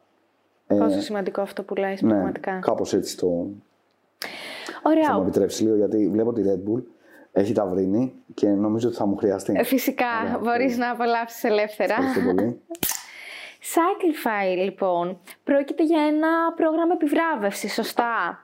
Ε, 0.67 0.77
Πόσο 0.77 1.01
σημαντικό 1.01 1.41
αυτό 1.41 1.63
που 1.63 1.75
λέει 1.75 1.99
ναι, 2.01 2.09
πραγματικά. 2.09 2.59
Κάπως 2.59 2.93
έτσι 2.93 3.17
το. 3.17 3.47
Ωραία. 4.83 5.05
Θα 5.05 5.15
μου 5.15 5.23
επιτρέψει 5.23 5.63
λίγο 5.63 5.77
γιατί 5.77 6.09
βλέπω 6.09 6.33
τη 6.33 6.43
Red 6.47 6.71
Bull. 6.71 6.83
Έχει 7.33 7.53
τα 7.53 7.67
βρύνει 7.67 8.13
και 8.35 8.49
νομίζω 8.49 8.89
ότι 8.89 8.97
θα 8.97 9.07
μου 9.07 9.17
χρειαστεί. 9.17 9.55
Ε, 9.57 9.63
φυσικά, 9.63 10.41
μπορείς 10.43 10.77
να 10.77 10.91
απολαύσεις 10.91 11.45
ελεύθερα. 11.45 11.95
Ευχαριστώ 11.95 12.21
πολύ. 12.35 12.61
Cyclify, 13.75 14.57
λοιπόν, 14.65 15.19
πρόκειται 15.45 15.85
για 15.85 16.03
ένα 16.03 16.29
πρόγραμμα 16.57 16.93
επιβράβευσης, 16.93 17.73
σωστά. 17.73 18.39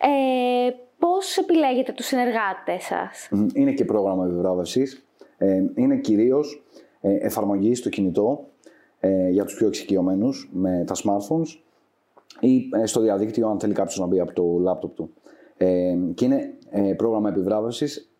Ε, 0.00 0.70
πώς 0.98 1.36
επιλέγετε 1.36 1.92
τους 1.92 2.06
συνεργάτες 2.06 2.84
σας; 2.84 3.28
Είναι 3.54 3.72
και 3.72 3.84
πρόγραμμα 3.84 4.24
επιβράβευσης. 4.24 5.06
Ε, 5.38 5.62
είναι 5.74 5.96
κυρίως 5.96 6.64
ε, 7.00 7.16
εφαρμογή 7.26 7.74
στο 7.74 7.88
κινητό 7.88 8.48
ε, 9.06 9.28
για 9.28 9.44
τους 9.44 9.54
πιο 9.54 9.66
εξοικειωμένους 9.66 10.50
με 10.52 10.84
τα 10.86 10.94
smartphones 10.94 11.60
ή 12.40 12.68
ε, 12.82 12.86
στο 12.86 13.00
διαδίκτυο 13.00 13.48
αν 13.48 13.60
θέλει 13.60 13.72
κάποιος 13.72 13.98
να 13.98 14.06
μπει 14.06 14.20
από 14.20 14.32
το 14.32 14.58
λάπτοπ 14.60 14.94
του. 14.94 15.10
Ε, 15.56 15.96
και 16.14 16.24
είναι 16.24 16.54
ε, 16.70 16.92
πρόγραμμα 16.92 17.28
επιβράβευσης, 17.28 18.10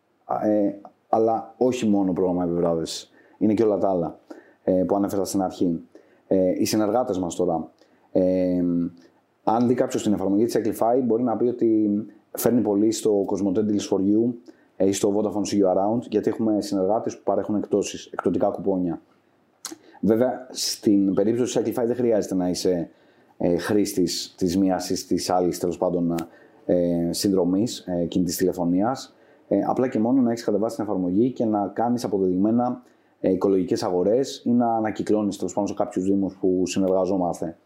αλλά 1.09 1.55
όχι 1.57 1.87
μόνο 1.87 2.13
πρόγραμμα 2.13 2.45
επιβράβευσης. 2.45 3.11
Είναι 3.39 3.55
και 3.55 3.63
όλα 3.63 3.79
τα 3.79 3.91
άλλα 3.91 4.19
που 4.87 4.97
ανέφερα 4.97 5.25
στην 5.25 5.43
αρχή. 5.43 5.81
οι 6.59 6.65
συνεργάτες 6.65 7.19
μας 7.19 7.35
τώρα. 7.35 7.71
αν 9.45 9.67
δει 9.67 9.75
κάποιος 9.75 10.03
την 10.03 10.13
εφαρμογή 10.13 10.45
της 10.45 10.57
Equify, 10.59 11.01
μπορεί 11.05 11.23
να 11.23 11.37
πει 11.37 11.47
ότι 11.47 11.91
φέρνει 12.31 12.61
πολύ 12.61 12.93
στο 12.93 13.25
Cosmote 13.25 13.59
Deals 13.59 13.89
for 13.91 13.99
You 13.99 14.35
ή 14.77 14.93
στο 14.93 15.15
Vodafone 15.17 15.55
See 15.55 15.65
You 15.65 15.77
Around, 15.77 16.01
γιατί 16.11 16.29
έχουμε 16.29 16.61
συνεργάτες 16.61 17.17
που 17.17 17.23
παρέχουν 17.25 17.55
εκτόσεις, 17.55 18.07
εκπτωτικά 18.07 18.49
κουπόνια. 18.49 19.01
Βέβαια, 20.01 20.47
στην 20.51 21.15
περίπτωση 21.15 21.63
τη 21.63 21.71
Shopify 21.71 21.85
δεν 21.87 21.97
χρειάζεται 21.97 22.35
να 22.35 22.49
είσαι 22.49 22.91
ε, 23.37 23.57
χρήστης 23.57 24.35
της 24.37 24.59
μία 24.59 24.81
ή 24.91 24.95
της 24.95 25.31
άλλης 25.31 25.59
τέλος 25.59 25.79
πάντων 25.79 26.15
ε, 26.67 27.09
συνδρομής 27.11 27.79
ε, 27.79 28.05
κινητής 28.05 28.37
τηλεφωνίας. 28.37 29.17
Ε, 29.49 29.59
απλά 29.67 29.89
και 29.89 29.99
μόνο 29.99 30.23
να 30.23 30.31
έχεις 30.31 30.45
κατεβάσει 30.45 30.77
την 30.77 30.85
εφαρμογή 30.85 31.33
και 31.33 31.45
να 31.45 31.71
κάνεις 31.75 32.05
αποδεδειγμένα 32.05 32.83
ε, 33.21 33.31
οικολογικές 33.31 33.83
αγορές 33.83 34.43
ή 34.45 34.51
να 34.51 34.77
ανακυκλώνεις 34.77 35.37
τέλος 35.37 35.53
πάντων 35.53 35.69
σε 35.69 35.75
κάποιους 35.75 36.05
Δήμους 36.05 36.37
που 36.37 36.63
συνεργαζόμαστε. 36.67 37.57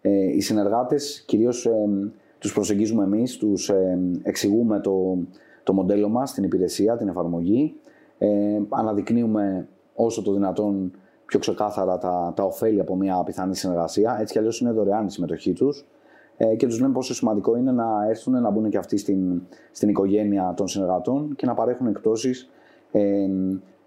Ε, 0.00 0.36
οι 0.36 0.40
συνεργάτες 0.40 1.24
κυρίως 1.26 1.66
ε, 1.66 1.72
τους 2.38 2.52
προσεγγίζουμε 2.52 3.04
εμείς, 3.04 3.36
τους 3.36 3.68
ε, 3.68 3.98
εξηγούμε 4.22 4.80
το, 4.80 5.18
το 5.62 5.72
μοντέλο 5.72 6.08
μας, 6.08 6.32
την 6.32 6.44
υπηρεσία, 6.44 6.96
την 6.96 7.08
εφαρμογή. 7.08 7.74
Ε, 8.18 8.60
αναδεικνύουμε 8.68 9.68
όσο 9.94 10.22
το 10.22 10.32
δυνατόν 10.32 10.92
πιο 11.32 11.40
ξεκάθαρα 11.40 11.98
τα, 11.98 12.32
τα 12.36 12.44
ωφέλη 12.44 12.80
από 12.80 12.96
μια 12.96 13.22
πιθανή 13.22 13.56
συνεργασία. 13.56 14.16
Έτσι 14.20 14.32
κι 14.32 14.38
αλλιώς 14.38 14.60
είναι 14.60 14.70
δωρεάν 14.70 15.06
η 15.06 15.10
συμμετοχή 15.10 15.52
τους 15.52 15.86
ε, 16.36 16.56
και 16.56 16.66
τους 16.66 16.80
λέμε 16.80 16.92
πόσο 16.92 17.14
σημαντικό 17.14 17.56
είναι 17.56 17.72
να 17.72 18.06
έρθουν 18.08 18.40
να 18.40 18.50
μπουν 18.50 18.70
και 18.70 18.76
αυτοί 18.78 18.96
στην, 18.96 19.42
στην 19.72 19.88
οικογένεια 19.88 20.54
των 20.56 20.68
συνεργατών 20.68 21.34
και 21.36 21.46
να 21.46 21.54
παρέχουν 21.54 21.86
εκτόσει 21.86 22.30
ε, 22.92 23.28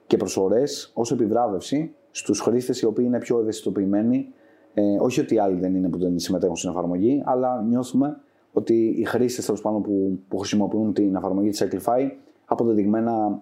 και 0.08 0.18
προσφορές 0.18 0.92
ως 0.94 1.12
επιβράβευση 1.12 1.94
στους 2.12 2.40
χρήστες 2.40 2.82
οι 2.82 2.86
οποίοι 2.86 3.06
είναι 3.08 3.20
πιο 3.20 3.40
ευαισθητοποιημένοι. 3.40 4.28
Ε, 4.74 4.82
όχι 5.00 5.20
ότι 5.20 5.36
οι 5.36 5.40
άλλοι 5.40 5.60
δεν 5.60 5.76
είναι 5.76 5.90
που 5.90 5.98
δεν 5.98 6.20
συμμετέχουν 6.20 6.56
στην 6.56 6.70
εφαρμογή, 6.70 7.22
αλλά 7.26 7.62
νιώθουμε 7.62 8.18
ότι 8.54 8.96
οι 8.98 9.04
χρήστες 9.04 9.62
που, 9.62 10.20
που 10.28 10.38
χρησιμοποιούν 10.38 10.94
την 10.94 11.16
εφαρμογή 11.16 11.50
της 11.50 11.68
Equify 11.70 12.10
αποδεδειγμένα 12.46 13.42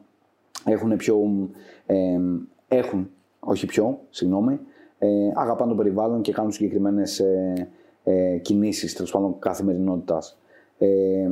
έχουν 0.65 0.95
πιο. 0.95 1.48
Ε, 1.86 2.19
έχουν 2.67 3.10
όχι 3.43 3.65
πιο, 3.65 4.00
συγγνώμη, 4.09 4.59
ε, 5.00 5.07
αγαπάνε 5.33 5.71
το 5.71 5.77
περιβάλλον 5.77 6.21
και 6.21 6.31
κάνουν 6.31 6.51
συγκεκριμένες 6.51 7.19
ε, 7.19 7.67
ε, 8.03 8.38
κινήσεις 8.38 8.93
τέλος 8.93 9.12
πάντων 9.12 9.39
καθημερινότητας. 9.39 10.39
Ε, 10.77 11.29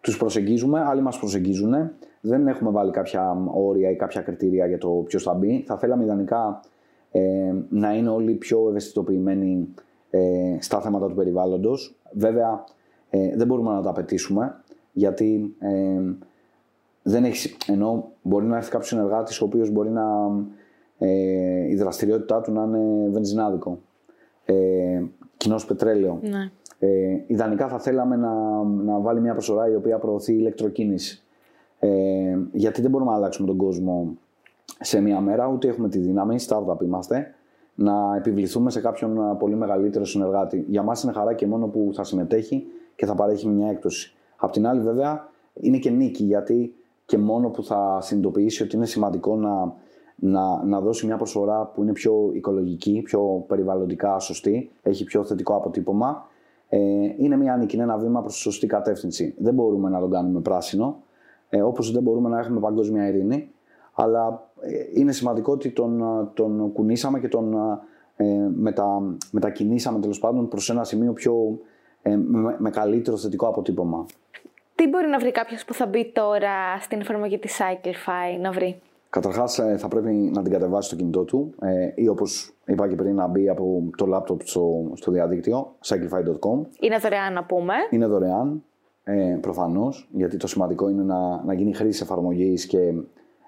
τους 0.00 0.16
προσεγγίζουμε, 0.16 0.80
άλλοι 0.80 1.00
μας 1.00 1.18
προσεγγίζουν. 1.18 1.74
Δεν 2.20 2.46
έχουμε 2.46 2.70
βάλει 2.70 2.90
κάποια 2.90 3.50
όρια 3.54 3.90
ή 3.90 3.96
κάποια 3.96 4.20
κριτήρια 4.20 4.66
για 4.66 4.78
το 4.78 4.88
ποιος 4.88 5.22
θα 5.22 5.34
μπει. 5.34 5.64
Θα 5.66 5.78
θέλαμε 5.78 6.04
ιδανικά 6.04 6.60
ε, 7.10 7.54
να 7.68 7.94
είναι 7.94 8.08
όλοι 8.08 8.32
πιο 8.32 8.68
ευαισθητοποιημένοι 8.68 9.74
ε, 10.10 10.56
στα 10.58 10.80
θέματα 10.80 11.06
του 11.06 11.14
περιβάλλοντος. 11.14 11.96
Βέβαια, 12.12 12.64
ε, 13.10 13.36
δεν 13.36 13.46
μπορούμε 13.46 13.72
να 13.72 13.82
τα 13.82 13.90
απαιτήσουμε, 13.90 14.62
γιατί 14.92 15.54
ε, 15.58 16.00
δεν 17.02 17.24
έχεις, 17.24 17.56
ενώ 17.68 18.12
μπορεί 18.22 18.46
να 18.46 18.56
έρθει 18.56 18.70
κάποιος 18.70 18.88
συνεργάτης 18.88 19.40
ο 19.40 19.44
οποίος 19.44 19.70
μπορεί 19.70 19.90
να 19.90 20.04
ε, 21.04 21.68
η 21.68 21.74
δραστηριότητά 21.74 22.40
του 22.40 22.52
να 22.52 22.62
είναι 22.62 23.08
βενζινάδικο, 23.10 23.78
ε, 24.44 25.02
κοινός 25.36 25.66
πετρέλαιο. 25.66 26.18
Ναι. 26.22 26.50
Ε, 26.78 27.24
ιδανικά 27.26 27.68
θα 27.68 27.78
θέλαμε 27.78 28.16
να, 28.16 28.62
να 28.62 28.98
βάλει 28.98 29.20
μια 29.20 29.32
προσωρά 29.32 29.70
η 29.70 29.74
οποία 29.74 29.98
προωθεί 29.98 30.32
ηλεκτροκίνηση. 30.32 31.22
Ε, 31.78 32.38
γιατί 32.52 32.80
δεν 32.82 32.90
μπορούμε 32.90 33.10
να 33.10 33.16
αλλάξουμε 33.16 33.46
τον 33.46 33.56
κόσμο 33.56 34.16
σε 34.80 35.00
μία 35.00 35.20
μέρα, 35.20 35.48
ούτε 35.48 35.68
έχουμε 35.68 35.88
τη 35.88 35.98
δύναμη, 35.98 36.36
startup 36.48 36.82
είμαστε, 36.82 37.34
να 37.74 38.16
επιβληθούμε 38.16 38.70
σε 38.70 38.80
κάποιον 38.80 39.36
πολύ 39.38 39.54
μεγαλύτερο 39.54 40.04
συνεργάτη. 40.04 40.64
Για 40.68 40.82
μας 40.82 41.02
είναι 41.02 41.12
χαρά 41.12 41.34
και 41.34 41.46
μόνο 41.46 41.66
που 41.66 41.90
θα 41.94 42.04
συμμετέχει 42.04 42.66
και 42.96 43.06
θα 43.06 43.14
παρέχει 43.14 43.48
μια 43.48 43.70
έκπτωση. 43.70 44.14
Απ' 44.36 44.52
την 44.52 44.66
άλλη 44.66 44.80
βέβαια 44.80 45.28
είναι 45.54 45.78
και 45.78 45.90
νίκη 45.90 46.24
γιατί 46.24 46.74
και 47.06 47.18
μόνο 47.18 47.48
που 47.48 47.64
θα 47.64 47.98
συνειδητοποιήσει 48.00 48.62
ότι 48.62 48.76
είναι 48.76 48.86
σημαντικό 48.86 49.36
να 49.36 49.74
να, 50.14 50.64
να 50.64 50.80
δώσει 50.80 51.06
μια 51.06 51.16
προσφορά 51.16 51.64
που 51.64 51.82
είναι 51.82 51.92
πιο 51.92 52.30
οικολογική, 52.32 53.02
πιο 53.04 53.44
περιβαλλοντικά 53.46 54.18
σωστή, 54.18 54.70
έχει 54.82 55.04
πιο 55.04 55.24
θετικό 55.24 55.54
αποτύπωμα, 55.54 56.28
ε, 56.68 56.78
είναι 57.16 57.36
μια 57.36 57.56
νίκη, 57.56 57.74
είναι 57.74 57.84
ένα 57.84 57.98
βήμα 57.98 58.20
προς 58.20 58.34
τη 58.34 58.40
σωστή 58.40 58.66
κατεύθυνση. 58.66 59.34
Δεν 59.38 59.54
μπορούμε 59.54 59.90
να 59.90 60.00
τον 60.00 60.10
κάνουμε 60.10 60.40
πράσινο, 60.40 61.02
ε, 61.48 61.62
όπως 61.62 61.92
δεν 61.92 62.02
μπορούμε 62.02 62.28
να 62.28 62.38
έχουμε 62.38 62.60
παγκόσμια 62.60 63.08
ειρήνη, 63.08 63.50
αλλά 63.94 64.50
ε, 64.60 65.00
είναι 65.00 65.12
σημαντικό 65.12 65.52
ότι 65.52 65.70
τον, 65.70 66.02
τον 66.34 66.72
κουνήσαμε 66.72 67.20
και 67.20 67.28
τον 67.28 67.54
ε, 68.16 68.48
μετα, 68.54 69.16
μετακινήσαμε 69.30 70.00
τέλος 70.00 70.18
πάντων 70.18 70.48
προς 70.48 70.70
ένα 70.70 70.84
σημείο 70.84 71.12
πιο, 71.12 71.58
ε, 72.02 72.16
με, 72.16 72.56
με 72.58 72.70
καλύτερο 72.70 73.16
θετικό 73.16 73.46
αποτύπωμα. 73.46 74.06
Τι 74.74 74.88
μπορεί 74.88 75.06
να 75.06 75.18
βρει 75.18 75.30
κάποιος 75.32 75.64
που 75.64 75.74
θα 75.74 75.86
μπει 75.86 76.12
τώρα 76.12 76.78
στην 76.80 77.00
εφαρμογή 77.00 77.38
της 77.38 77.60
Cyclify 77.60 78.40
να 78.40 78.52
βρει; 78.52 78.80
Καταρχάς, 79.14 79.58
ε, 79.58 79.76
θα 79.78 79.88
πρέπει 79.88 80.12
να 80.12 80.42
την 80.42 80.52
κατεβάσει 80.52 80.86
στο 80.88 80.96
κινητό 80.96 81.24
του 81.24 81.54
ε, 81.60 81.92
ή 81.94 82.08
όπως 82.08 82.54
είπα 82.66 82.88
και 82.88 82.94
πριν, 82.94 83.14
να 83.14 83.26
μπει 83.26 83.48
από 83.48 83.90
το 83.96 84.06
λάπτοπ 84.06 84.40
στο, 84.44 84.90
στο 84.94 85.10
διαδίκτυο, 85.10 85.74
cyclify.com. 85.84 86.66
Είναι 86.80 86.98
δωρεάν 86.98 87.32
να 87.32 87.44
πούμε. 87.44 87.74
Είναι 87.90 88.06
δωρεάν, 88.06 88.64
ε, 89.04 89.38
προφανώς, 89.40 90.08
γιατί 90.12 90.36
το 90.36 90.46
σημαντικό 90.46 90.88
είναι 90.88 91.02
να, 91.02 91.44
να 91.44 91.54
γίνει 91.54 91.74
χρήση 91.74 92.02
εφαρμογής 92.02 92.66
και 92.66 92.92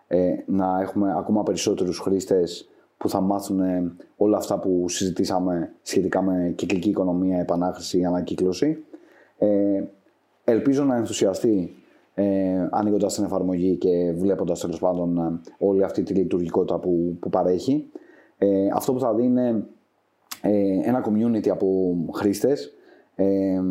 ε, 0.06 0.34
να 0.46 0.80
έχουμε 0.80 1.14
ακόμα 1.18 1.42
περισσότερους 1.42 1.98
χρήστες 1.98 2.68
που 2.96 3.08
θα 3.08 3.20
μάθουν 3.20 3.60
ε, 3.60 3.92
όλα 4.16 4.36
αυτά 4.36 4.58
που 4.58 4.88
συζητήσαμε 4.88 5.72
σχετικά 5.82 6.22
με 6.22 6.52
κυκλική 6.56 6.88
οικονομία, 6.88 7.38
επανάχρηση, 7.38 8.04
ανακύκλωση. 8.04 8.84
Ε, 9.38 9.82
ελπίζω 10.44 10.84
να 10.84 10.96
ενθουσιαστεί 10.96 11.74
ε, 12.18 12.68
ανοίγοντας 12.70 13.14
την 13.14 13.24
εφαρμογή 13.24 13.76
και 13.76 14.12
βλέποντας 14.16 14.60
τέλος 14.60 14.78
πάντων 14.78 15.18
ε, 15.18 15.40
όλη 15.58 15.84
αυτή 15.84 16.02
τη 16.02 16.14
λειτουργικότητα 16.14 16.78
που, 16.78 17.16
που 17.20 17.28
παρέχει. 17.28 17.90
Ε, 18.38 18.68
αυτό 18.74 18.92
που 18.92 19.00
θα 19.00 19.14
δει 19.14 19.24
είναι 19.24 19.66
ε, 20.42 20.80
ένα 20.82 21.04
community 21.08 21.48
από 21.48 21.96
χρήστες. 22.12 22.74
Ε, 23.14 23.24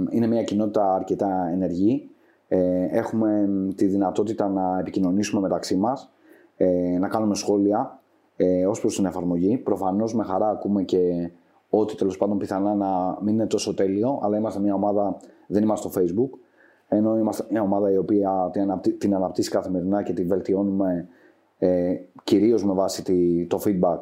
είναι 0.09 0.27
μια 0.27 0.43
κοινότητα 0.43 0.93
αρκετά 0.93 1.49
ενεργή. 1.51 2.09
Ε, 2.47 2.85
έχουμε 2.89 3.47
τη 3.75 3.85
δυνατότητα 3.85 4.49
να 4.49 4.79
επικοινωνήσουμε 4.79 5.41
μεταξύ 5.41 5.75
μας, 5.75 6.13
ε, 6.57 6.97
να 6.99 7.07
κάνουμε 7.07 7.35
σχόλια 7.35 7.99
ε, 8.35 8.65
ως 8.65 8.79
προς 8.79 8.95
την 8.95 9.05
εφαρμογή. 9.05 9.57
Προφανώς 9.57 10.15
με 10.15 10.23
χαρά 10.23 10.49
ακούμε 10.49 10.83
και 10.83 11.31
ό,τι 11.69 11.95
τέλος 11.95 12.17
πάντων 12.17 12.37
πιθανά 12.37 12.73
να 12.73 13.17
μην 13.21 13.33
είναι 13.33 13.47
τόσο 13.47 13.73
τέλειο, 13.73 14.19
αλλά 14.23 14.37
είμαστε 14.37 14.59
μια 14.59 14.73
ομάδα, 14.73 15.17
δεν 15.47 15.63
είμαστε 15.63 15.89
στο 15.89 16.01
facebook, 16.01 16.39
ενώ 16.87 17.17
είμαστε 17.17 17.45
μια 17.49 17.61
ομάδα 17.61 17.91
η 17.91 17.97
οποία 17.97 18.51
την 18.97 19.15
αναπτύσσει 19.15 19.49
καθημερινά 19.49 20.03
και 20.03 20.13
τη 20.13 20.23
βελτιώνουμε 20.23 21.07
ε, 21.57 21.95
κυρίως 22.23 22.65
με 22.65 22.73
βάση 22.73 23.03
τη, 23.03 23.45
το 23.45 23.61
feedback 23.65 24.01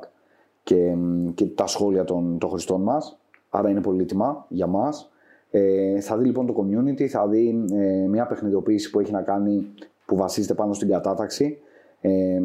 και, 0.63 0.96
και 1.34 1.46
τα 1.46 1.68
σχόλια 1.68 2.04
των, 2.04 2.38
των 2.38 2.50
χρηστών 2.50 2.82
μας, 2.82 3.20
άρα 3.50 3.70
είναι 3.70 3.82
πολύτιμα 3.82 4.46
για 4.50 4.68
μας. 4.68 5.12
Ε, 5.52 6.00
θα 6.00 6.18
δει 6.18 6.25
λοιπόν 6.25 6.46
το 6.46 6.56
community, 6.58 7.06
θα 7.06 7.28
δει 7.28 7.66
ε, 7.74 8.08
μια 8.08 8.25
παιχνιδοποίηση 8.25 8.90
που 8.90 9.00
έχει 9.00 9.12
να 9.12 9.22
κάνει, 9.22 9.68
που 10.06 10.16
βασίζεται 10.16 10.54
πάνω 10.54 10.74
στην 10.74 10.90
κατάταξη, 10.90 11.58
ε, 12.02 12.42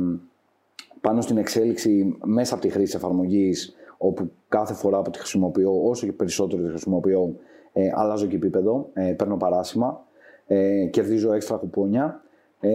πάνω 1.00 1.20
στην 1.20 1.36
εξέλιξη 1.36 2.16
μέσα 2.24 2.54
από 2.54 2.62
τη 2.62 2.68
χρήση 2.68 2.96
εφαρμογής, 2.96 3.74
όπου 3.98 4.30
κάθε 4.48 4.74
φορά 4.74 5.02
που 5.02 5.10
τη 5.10 5.18
χρησιμοποιώ, 5.18 5.82
όσο 5.84 6.06
και 6.06 6.12
περισσότερο 6.12 6.62
τη 6.62 6.68
χρησιμοποιώ, 6.68 7.34
ε, 7.72 7.90
αλλάζω 7.94 8.26
και 8.26 8.36
επίπεδο, 8.36 8.88
ε, 8.92 9.12
παίρνω 9.12 9.36
παράσημα, 9.36 10.06
ε, 10.48 10.86
κερδίζω 10.86 11.32
έξτρα 11.32 11.56
κουπόνια 11.56 12.22
ε, 12.60 12.70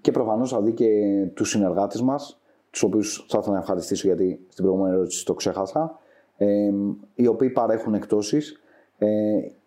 και 0.00 0.10
προφανώς 0.10 0.50
θα 0.50 0.60
δει 0.60 0.72
και 0.72 0.88
τους 1.34 1.50
συνεργάτες 1.50 2.02
μας, 2.02 2.40
τους 2.70 2.82
οποίους 2.82 3.26
θα 3.28 3.38
ήθελα 3.38 3.54
να 3.54 3.60
ευχαριστήσω 3.60 4.06
γιατί 4.06 4.40
στην 4.48 4.64
προηγούμενη 4.64 4.94
ερώτηση 4.94 5.24
το 5.24 5.34
ξέχασα, 5.34 5.98
ε, 6.36 6.70
οι 7.14 7.26
οποίοι 7.26 7.50
παρέχουν 7.50 7.94
εκτόσει. 7.94 8.40
Ε, 8.98 9.08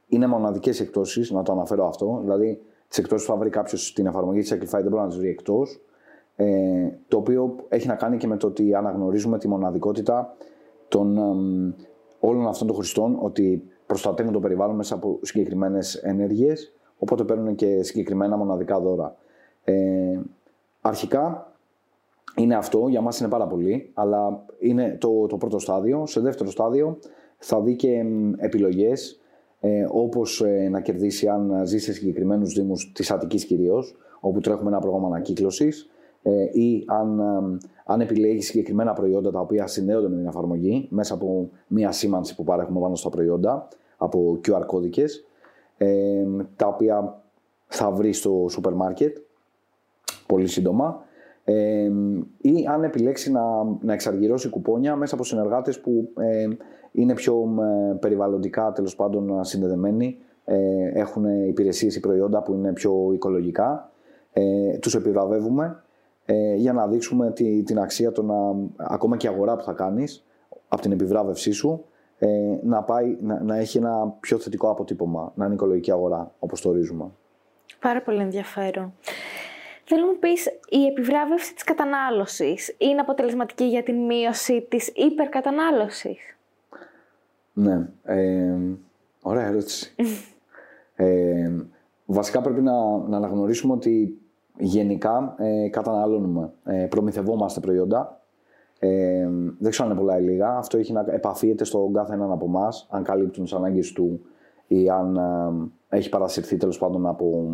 είναι 0.08 0.28
μοναδικές 0.28 0.80
εκτόσει, 0.80 1.34
να 1.34 1.44
το 1.44 1.52
αναφέρω 1.52 1.88
αυτό. 1.88 2.20
Δηλαδή, 2.22 2.62
τις 2.88 2.98
εκτόσει 2.98 3.26
που 3.26 3.32
θα 3.32 3.38
βρει 3.38 3.50
κάποιος 3.50 3.88
στην 3.88 4.06
εφαρμογή 4.06 4.40
της 4.40 4.54
Equify 4.54 4.82
δεν 4.82 4.88
μπορεί 4.90 5.02
να 5.02 5.08
τις 5.08 5.18
βρει 5.18 5.30
εκτός. 5.30 5.82
Ε, 6.36 6.90
το 7.08 7.18
οποίο 7.18 7.56
έχει 7.70 7.88
να 7.88 7.96
κάνει 7.96 8.18
και 8.18 8.28
με 8.28 8.38
το 8.38 8.48
ότι 8.48 8.76
αναγνωρίζουμε 8.76 9.38
τη 9.38 9.48
μοναδικότητα 9.48 10.36
των, 10.88 11.18
ε, 11.18 11.86
όλων 12.20 12.48
αυτών 12.48 12.68
των 12.68 12.76
χρηστών, 12.76 13.18
ότι 13.22 13.64
προστατεύουν 13.86 14.34
το 14.34 14.40
περιβάλλον 14.40 14.76
μέσα 14.76 14.96
από 14.96 15.20
συγκεκριμένες 15.22 15.96
ενέργειες, 15.96 16.74
οπότε 17.04 17.24
παίρνουν 17.24 17.56
και 17.56 17.84
συγκεκριμένα 17.84 18.38
μοναδικά 18.38 18.80
δώρα. 18.80 19.16
Ε, 19.64 20.20
αρχικά 20.82 21.54
είναι 22.36 22.56
αυτό, 22.56 22.88
για 22.88 23.02
μας 23.02 23.20
είναι 23.20 23.30
πάρα 23.30 23.48
πολύ, 23.48 23.92
αλλά 23.94 24.46
είναι 24.60 24.98
το, 25.00 25.26
το 25.28 25.38
πρώτο 25.38 25.60
στάδιο. 25.60 26.06
Σε 26.06 26.20
δεύτερο 26.20 26.50
στάδιο 26.50 27.00
θα 27.38 27.62
δει 27.62 27.76
και 27.76 28.06
επιλογές, 28.38 29.20
ε, 29.60 29.86
όπως 29.90 30.42
ε, 30.42 30.68
να 30.72 30.82
κερδίσει 30.82 31.28
αν 31.28 31.62
ζει 31.64 31.78
σε 31.78 31.94
συγκεκριμένους 31.94 32.54
δήμους 32.54 32.92
της 32.92 33.12
Αττικής 33.12 33.46
κυρίως, 33.46 33.96
όπου 34.20 34.40
τρέχουμε 34.40 34.70
ένα 34.70 34.80
πρόγραμμα 34.80 35.08
ανακύκλωσης, 35.08 35.90
ε, 36.22 36.60
ή 36.60 36.84
αν, 36.88 37.20
αν 37.86 38.02
επιλέγει 38.02 38.42
συγκεκριμένα 38.42 38.94
προϊόντα 38.94 39.32
τα 39.32 39.40
οποία 39.40 39.68
συνδέονται 39.68 40.10
με 40.10 40.16
την 40.16 40.26
εφαρμογή 40.26 40.88
μέσα 40.90 41.14
από 41.14 41.50
μία 41.68 41.92
σήμανση 41.92 42.36
που 42.36 42.44
παρέχουμε 42.44 42.80
πάνω 42.80 42.96
στα 42.96 43.10
προϊόντα, 43.10 43.68
από 43.98 44.40
QR 44.46 44.66
κώδικες, 44.66 45.26
ε, 45.84 46.26
τα 46.56 46.68
οποία 46.68 47.24
θα 47.68 47.92
βρεις 47.92 48.18
στο 48.18 48.46
σούπερ 48.50 48.74
μάρκετ 48.74 49.18
πολύ 50.26 50.48
σύντομα. 50.48 51.04
Ε, 51.44 51.92
ή 52.42 52.68
αν 52.74 52.84
επιλέξει 52.84 53.32
να, 53.32 53.42
να 53.82 53.94
εξαργυρώσει 53.94 54.50
κουπόνια 54.50 54.96
μέσα 54.96 55.16
από 55.16 55.24
συνεργάτες 55.24 55.80
που 55.80 56.10
ε, 56.18 56.48
είναι 56.92 57.14
πιο 57.14 57.56
ε, 57.60 57.96
περιβαλλοντικά 57.96 58.72
τέλος 58.72 58.96
πάντων 58.96 59.44
συνδεδεμένοι, 59.44 60.18
ε, 60.46 61.00
έχουν 61.00 61.48
υπηρεσίες 61.48 61.96
ή 61.96 62.00
προϊόντα 62.00 62.42
που 62.42 62.54
είναι 62.54 62.74
πιο 62.74 63.10
οικολογικά, 63.14 63.92
ε, 64.34 64.78
τους 64.78 64.96
επιβραβεύουμε 64.96 65.84
ε, 66.26 66.56
για 66.56 66.74
να 66.74 66.88
δείξουμε 66.88 67.32
τη, 67.32 67.64
την 67.64 67.80
αξία 67.80 68.12
των 68.12 68.32
ακόμα 68.76 69.18
και 69.18 69.28
αγορά 69.28 69.56
που 69.56 69.64
θα 69.64 69.74
κάνεις 69.74 70.26
από 70.68 70.82
την 70.82 70.92
επιβράβευσή 70.92 71.52
σου 71.52 71.86
ε, 72.24 72.60
να, 72.64 72.84
πάει, 72.84 73.18
να, 73.22 73.44
να 73.44 73.58
έχει 73.58 73.78
ένα 73.78 74.16
πιο 74.20 74.38
θετικό 74.38 74.70
αποτύπωμα, 74.70 75.32
να 75.36 75.46
είναι 75.46 75.54
οικολογική 75.54 75.92
αγορά 75.92 76.32
όπως 76.40 76.62
το 76.62 76.70
ορίζουμε. 76.70 77.12
Πάρα 77.80 78.02
πολύ 78.02 78.22
ενδιαφέρον. 78.22 78.94
Θέλω 79.84 80.02
να 80.02 80.12
μου 80.12 80.20
πεις, 80.20 80.46
η 80.70 80.86
επιβράβευση 80.86 81.54
της 81.54 81.64
κατανάλωσης 81.64 82.76
είναι 82.78 83.00
αποτελεσματική 83.00 83.64
για 83.64 83.84
την 83.84 84.06
μείωση 84.06 84.66
της 84.70 84.92
υπερκατανάλωσης; 84.96 86.38
Ναι, 87.54 87.90
ε, 88.04 88.56
ωραία 89.22 89.46
ερώτηση. 89.46 89.96
ε, 90.96 91.52
βασικά 92.06 92.42
πρέπει 92.42 92.62
να, 92.62 92.98
να 92.98 93.18
αναγνωρίσουμε 93.18 93.74
ότι 93.74 94.18
γενικά 94.58 95.36
ε, 95.38 95.70
καταναλώνουμε, 95.70 96.54
ε, 96.64 96.86
προμηθευόμαστε 96.90 97.60
προϊόντα. 97.60 98.23
Ε, 98.86 99.30
δεν 99.60 99.72
ξέρω 99.72 99.88
αν 99.90 99.94
είναι 99.96 100.00
πολλά 100.00 100.20
ή 100.20 100.22
λίγα. 100.22 100.58
Αυτό 100.58 100.78
έχει 100.78 100.94
να 100.94 101.06
επαφίεται 101.08 101.64
στον 101.64 101.94
κάθε 101.94 102.14
έναν 102.14 102.32
από 102.32 102.46
εμάς, 102.46 102.88
αν 102.90 103.04
καλύπτουν 103.04 103.44
τις 103.44 103.54
ανάγκες 103.54 103.92
του 103.92 104.22
ή 104.68 104.90
αν 104.90 105.16
ε, 105.90 105.98
έχει 105.98 106.10
παρασυρθεί 106.10 106.58
τέλος 106.58 106.78
πάντων 106.78 107.08
από 107.08 107.52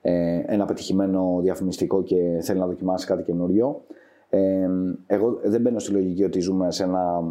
ε, 0.00 0.42
ένα 0.46 0.64
πετυχημένο 0.64 1.38
διαφημιστικό 1.42 2.02
και 2.02 2.38
θέλει 2.42 2.58
να 2.58 2.66
δοκιμάσει 2.66 3.06
κάτι 3.06 3.22
καινούριο. 3.22 3.82
Ε, 4.28 4.68
εγώ 5.06 5.38
δεν 5.42 5.60
μπαίνω 5.60 5.78
στη 5.78 5.92
λογική 5.92 6.24
ότι 6.24 6.40
ζούμε 6.40 6.70
σε 6.70 6.84
ένα 6.84 7.22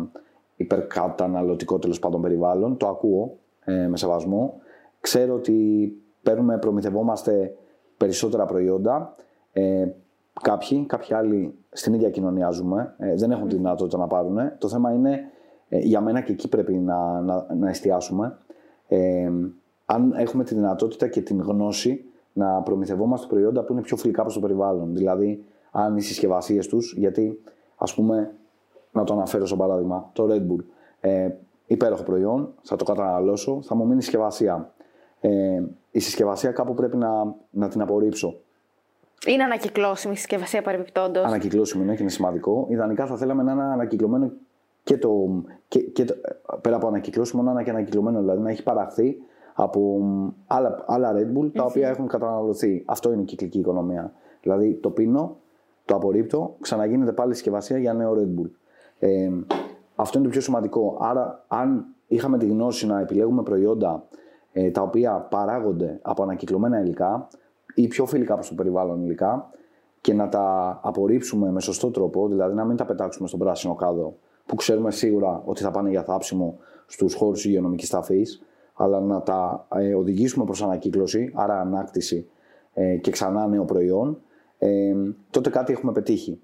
υπερκαταναλωτικό 0.56 1.80
τέλος 1.80 2.00
πάντων 2.00 2.22
περιβάλλον. 2.22 2.78
Το 2.78 2.88
ακούω 2.88 3.38
ε, 3.66 3.88
με 3.88 3.98
σεβασμό. 3.98 4.54
Ξέρω 5.00 5.34
ότι 5.34 5.92
παίρνουμε, 6.24 6.58
προμηθευόμαστε 6.58 7.56
περισσότερα 7.98 8.46
προϊόντα. 8.46 9.16
Ε, 9.54 9.88
κάποιοι, 10.42 10.86
κάποιοι 10.86 11.16
άλλοι 11.16 11.58
στην 11.70 11.94
ίδια 11.94 12.10
κοινωνία 12.10 12.50
ζούμε, 12.50 12.96
ε, 12.98 13.16
δεν 13.16 13.32
έχουν 13.32 13.48
τη 13.48 13.56
δυνατότητα 13.56 13.98
να 13.98 14.08
πάρουν. 14.08 14.38
Το 14.58 14.68
θέμα 14.68 14.94
είναι, 14.94 15.32
ε, 15.70 15.78
για 15.78 16.02
μένα 16.02 16.22
και 16.22 16.32
εκεί 16.32 16.50
πρέπει 16.50 16.74
να, 16.74 17.22
να, 17.22 17.48
να 17.56 17.70
εστιάσουμε. 17.70 18.38
Ε, 18.88 19.32
αν 19.86 20.14
έχουμε 20.18 20.44
τη 20.44 20.56
δυνατότητα 20.56 21.08
και 21.08 21.22
την 21.22 21.42
γνώση 21.42 22.06
να 22.34 22.62
προμηθευόμαστε 22.62 23.28
προϊόντα 23.28 23.64
που 23.64 23.74
είναι 23.74 23.82
πιο 23.82 23.98
φιλικά 23.98 24.22
προς 24.22 24.34
το 24.34 24.40
περιβάλλον. 24.40 24.94
Δηλαδή, 24.94 25.44
αν 25.72 25.98
οι 25.98 26.02
συσκευασίες 26.02 26.68
τους, 26.68 26.94
γιατί 26.98 27.40
ας 27.78 27.94
πούμε, 27.94 28.36
να 28.92 29.04
το 29.04 29.14
αναφέρω 29.14 29.46
σαν 29.46 29.58
παράδειγμα, 29.58 30.10
το 30.14 30.28
Red 30.30 30.52
Bull. 30.52 30.64
Ε, 31.00 31.30
υπέροχο 31.66 32.04
προϊόν, 32.04 32.54
θα 32.62 32.76
το 32.76 32.84
καταναλώσω, 32.84 33.62
θα 33.62 33.76
μου 33.76 33.88
μείνει 33.88 34.02
συσκευασία. 34.02 34.74
Ε, 35.20 35.64
η 35.92 36.00
συσκευασία 36.00 36.52
κάπου 36.52 36.74
πρέπει 36.74 36.98
να, 36.98 37.36
να 37.50 37.68
την 37.68 37.82
απορρίψω. 37.82 38.40
Είναι 39.26 39.44
ανακυκλώσιμη 39.44 40.14
η 40.14 40.18
συσκευασία 40.18 40.62
παρεμπιπτόντως. 40.62 41.26
Ανακυκλώσιμη 41.26 41.84
είναι 41.84 41.96
και 41.96 42.02
είναι 42.02 42.12
σημαντικό. 42.12 42.68
Ιδανικά 42.70 43.06
θα 43.06 43.18
θέλαμε 43.18 43.44
να 43.44 43.52
είναι 43.52 43.64
ανακυκλωμένο 43.64 44.32
και 44.84 44.98
το. 44.98 45.44
Και, 45.68 45.80
και 45.80 46.06
το 46.06 46.16
πέρα 46.62 46.76
από 46.76 46.88
ανακυκλώσιμο, 46.88 47.42
να 47.42 47.52
είναι 47.52 47.64
και 47.64 47.70
ανακυκλωμένο. 47.70 48.20
Δηλαδή 48.20 48.42
να 48.42 48.50
έχει 48.50 48.64
παραχθεί 48.64 49.18
από 49.54 50.02
άλλα, 50.48 50.84
άλλα 50.88 51.14
Red 51.16 51.38
Bull 51.38 51.52
τα 51.54 51.64
οποία 51.64 51.88
έχουν 51.90 52.08
καταναλωθεί. 52.08 52.84
Αυτό 52.86 53.12
είναι 53.12 53.22
η 53.22 53.26
κυκλική 53.26 53.60
οικονομία. 53.60 54.14
Δηλαδή 54.42 54.74
το 54.74 54.90
πίνω, 54.90 55.38
το 55.86 55.96
απορρίπτω, 55.96 56.56
ξαναγίνεται 56.60 57.12
πάλι 57.12 57.34
συσκευασία 57.34 57.78
για 57.78 57.94
νέο 57.94 58.14
Red 58.14 58.42
Bull. 58.42 58.50
Ε, 59.00 59.30
αυτό 59.96 60.18
είναι 60.18 60.28
το 60.28 60.34
πιο 60.34 60.42
σημαντικό. 60.42 60.98
Άρα, 61.02 61.46
αν 61.48 61.86
είχαμε 62.08 62.38
τη 62.38 62.46
γνώση 62.46 62.88
να 62.88 63.00
επιλέγουμε 63.00 63.44
προϊόντα 63.44 64.04
ε, 64.52 64.70
τα 64.70 64.82
οποία 64.82 65.28
παράγονται 65.30 66.00
από 66.02 66.24
ανακυκλωμένα 66.24 66.80
υλικά 66.80 67.28
ή 67.78 67.88
πιο 67.88 68.06
φιλικά 68.06 68.34
προς 68.34 68.50
το 68.50 68.56
περιβάλλον 68.56 69.04
υλικά 69.04 69.50
και 70.02 70.14
να 70.14 70.30
τα 70.30 70.80
απορρίψουμε 70.84 71.52
με 71.52 71.62
σωστό 71.62 71.92
τρόπο, 71.92 72.28
δηλαδή 72.28 72.56
να 72.56 72.66
μην 72.66 72.76
τα 72.76 72.86
πετάξουμε 72.86 73.28
στον 73.28 73.40
πράσινο 73.40 73.76
κάδο 73.76 74.18
που 74.46 74.56
ξέρουμε 74.56 74.92
σίγουρα 74.92 75.42
ότι 75.46 75.64
θα 75.64 75.72
πάνε 75.72 75.90
για 75.90 76.04
θάψιμο 76.04 76.58
στους 76.86 77.14
χώρους 77.14 77.46
υγειονομικής 77.46 77.90
ταφής, 77.90 78.44
αλλά 78.74 79.00
να 79.00 79.22
τα 79.22 79.68
ε, 79.76 79.96
οδηγήσουμε 79.96 80.46
προς 80.46 80.64
ανακύκλωση, 80.64 81.32
άρα 81.36 81.60
ανάκτηση 81.60 82.30
ε, 82.74 82.96
και 82.96 83.12
ξανά 83.12 83.48
νέο 83.48 83.66
προϊόν, 83.66 84.22
ε, 84.58 84.94
τότε 85.30 85.50
κάτι 85.50 85.74
έχουμε 85.74 85.92
πετύχει. 85.92 86.42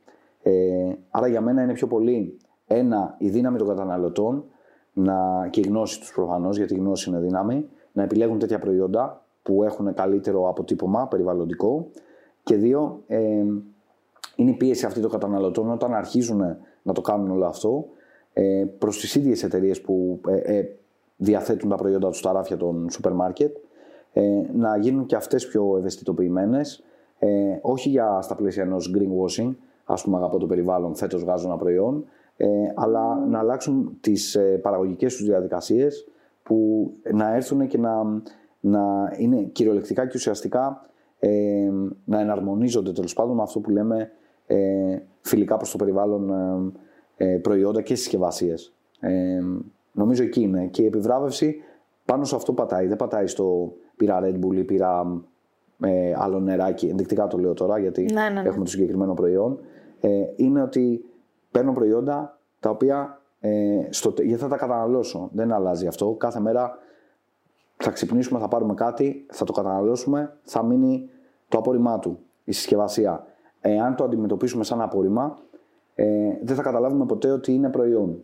άρα 1.09 1.27
για 1.27 1.41
μένα 1.41 1.63
είναι 1.63 1.73
πιο 1.73 1.87
πολύ 1.87 2.37
ένα, 2.67 3.15
η 3.17 3.29
δύναμη 3.29 3.57
των 3.57 3.67
καταναλωτών 3.67 4.45
να, 4.93 5.47
και 5.49 5.59
η 5.59 5.63
γνώση 5.67 5.99
τους 5.99 6.11
προφανώς, 6.11 6.57
γιατί 6.57 6.73
η 6.73 6.77
γνώση 6.77 7.09
είναι 7.09 7.19
δύναμη, 7.19 7.69
να 7.91 8.03
επιλέγουν 8.03 8.39
τέτοια 8.39 8.59
προϊόντα 8.59 9.22
που 9.43 9.63
έχουν 9.63 9.93
καλύτερο 9.93 10.49
αποτύπωμα 10.49 11.07
περιβαλλοντικό. 11.07 11.87
Και 12.43 12.55
δύο, 12.55 13.03
είναι 14.35 14.49
η 14.49 14.53
πίεση 14.53 14.85
αυτή 14.85 14.99
των 14.99 15.09
καταναλωτών 15.09 15.71
όταν 15.71 15.93
αρχίζουν 15.93 16.57
να 16.81 16.93
το 16.93 17.01
κάνουν 17.01 17.31
όλο 17.31 17.45
αυτό 17.45 17.85
ε, 18.33 18.65
προς 18.77 18.99
τις 18.99 19.15
ίδιες 19.15 19.43
εταιρείες 19.43 19.81
που 19.81 20.21
διαθέτουν 21.17 21.69
τα 21.69 21.75
προϊόντα 21.75 22.09
τους 22.09 22.17
στα 22.17 22.31
ράφια 22.31 22.57
των 22.57 22.89
σούπερ 22.89 23.13
μάρκετ, 23.13 23.57
ε, 24.13 24.21
να 24.53 24.77
γίνουν 24.77 25.05
και 25.05 25.15
αυτές 25.15 25.47
πιο 25.47 25.75
ευαισθητοποιημένες, 25.77 26.83
ε, 27.19 27.59
όχι 27.61 27.89
για 27.89 28.21
στα 28.21 28.35
πλαίσια 28.35 28.63
ενός 28.63 28.93
greenwashing, 28.95 29.55
ας 29.85 30.03
πούμε 30.03 30.17
αγαπώ 30.17 30.37
το 30.37 30.45
περιβάλλον, 30.45 30.95
φέτος 30.95 31.23
βγάζω 31.23 31.47
ένα 31.47 31.57
προϊόν, 31.57 32.05
ε, 32.37 32.47
αλλά 32.75 33.25
να 33.29 33.39
αλλάξουν 33.39 33.97
τις 34.01 34.35
ε, 34.35 34.39
παραγωγικές 34.39 35.15
τους 35.15 35.25
διαδικασίες 35.25 36.07
που 36.43 36.89
να 37.13 37.35
έρθουν 37.35 37.67
και 37.67 37.77
να, 37.77 38.21
να 38.65 39.13
είναι 39.17 39.43
κυριολεκτικά 39.43 40.05
και 40.05 40.13
ουσιαστικά 40.15 40.85
ε, 41.19 41.69
να 42.05 42.19
εναρμονίζονται 42.19 42.91
τέλος 42.91 43.13
πάντων 43.13 43.35
με 43.35 43.41
αυτό 43.41 43.59
που 43.59 43.69
λέμε 43.69 44.11
ε, 44.47 44.97
φιλικά 45.21 45.57
προς 45.57 45.71
το 45.71 45.77
περιβάλλον 45.77 46.31
ε, 47.17 47.37
προϊόντα 47.37 47.81
και 47.81 47.95
συσκευασίες. 47.95 48.73
Νομίζω 49.91 50.23
εκεί 50.23 50.41
είναι. 50.41 50.65
Και 50.65 50.81
η 50.81 50.85
επιβράβευση 50.85 51.55
πάνω 52.05 52.23
σε 52.23 52.35
αυτό 52.35 52.53
πατάει. 52.53 52.87
Δεν 52.87 52.97
πατάει 52.97 53.27
στο 53.27 53.73
πήρα 53.95 54.19
Red 54.23 54.45
Bull 54.45 54.55
ή 54.55 54.63
πήρα 54.63 55.21
ε, 55.83 56.13
άλλο 56.15 56.39
νεράκι. 56.39 56.87
Ενδεικτικά 56.87 57.27
το 57.27 57.37
λέω 57.37 57.53
τώρα 57.53 57.79
γιατί 57.79 58.05
ναι, 58.13 58.21
ναι, 58.21 58.41
ναι. 58.41 58.47
έχουμε 58.47 58.63
το 58.63 58.69
συγκεκριμένο 58.69 59.13
προϊόν. 59.13 59.59
ε, 59.99 60.09
είναι 60.35 60.61
ότι 60.61 61.05
παίρνω 61.51 61.71
προϊόντα 61.71 62.39
τα 62.59 62.69
οποία 62.69 63.21
ε, 63.39 63.87
στο, 63.89 64.13
γιατί 64.17 64.41
θα 64.41 64.47
τα 64.47 64.57
καταναλώσω. 64.57 65.29
Δεν 65.33 65.51
αλλάζει 65.51 65.87
αυτό. 65.87 66.15
Κάθε 66.19 66.39
μέρα 66.39 66.77
θα 67.83 67.91
ξυπνήσουμε, 67.91 68.39
θα 68.39 68.47
πάρουμε 68.47 68.73
κάτι, 68.73 69.25
θα 69.31 69.45
το 69.45 69.53
καταναλώσουμε, 69.53 70.37
θα 70.43 70.63
μείνει 70.63 71.09
το 71.47 71.57
απόρριμά 71.57 71.99
του, 71.99 72.19
η 72.43 72.51
συσκευασία. 72.51 73.25
Εάν 73.61 73.95
το 73.95 74.03
αντιμετωπίσουμε 74.03 74.63
σαν 74.63 74.81
απόρριμα, 74.81 75.37
ε, 75.95 76.05
δεν 76.43 76.55
θα 76.55 76.61
καταλάβουμε 76.61 77.05
ποτέ 77.05 77.31
ότι 77.31 77.53
είναι 77.53 77.69
προϊόν. 77.69 78.21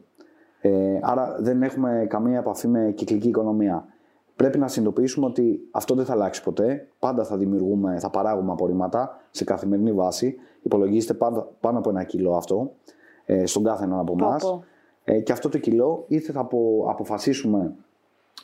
Ε, 0.61 0.99
άρα 1.01 1.35
δεν 1.39 1.63
έχουμε 1.63 2.05
καμία 2.09 2.37
επαφή 2.39 2.67
με 2.67 2.91
κυκλική 2.95 3.27
οικονομία. 3.27 3.85
Πρέπει 4.35 4.57
να 4.57 4.67
συνειδητοποιήσουμε 4.67 5.25
ότι 5.25 5.67
αυτό 5.71 5.95
δεν 5.95 6.05
θα 6.05 6.13
αλλάξει 6.13 6.43
ποτέ. 6.43 6.87
Πάντα 6.99 7.23
θα 7.23 7.37
δημιουργούμε, 7.37 7.99
θα 7.99 8.09
παράγουμε 8.09 8.51
απορρίμματα 8.51 9.21
σε 9.31 9.43
καθημερινή 9.43 9.91
βάση. 9.91 10.35
Υπολογίζεται 10.61 11.13
πάνω 11.59 11.77
από 11.77 11.89
ένα 11.89 12.03
κιλό 12.03 12.35
αυτό 12.35 12.71
ε, 13.25 13.45
στον 13.45 13.63
κάθε 13.63 13.83
έναν 13.83 13.99
από 13.99 14.15
εμάς. 14.19 14.59
Ε, 15.03 15.19
και 15.19 15.31
αυτό 15.31 15.49
το 15.49 15.57
κιλό 15.57 16.05
είτε 16.07 16.31
θα 16.31 16.47
αποφασίσουμε 16.89 17.75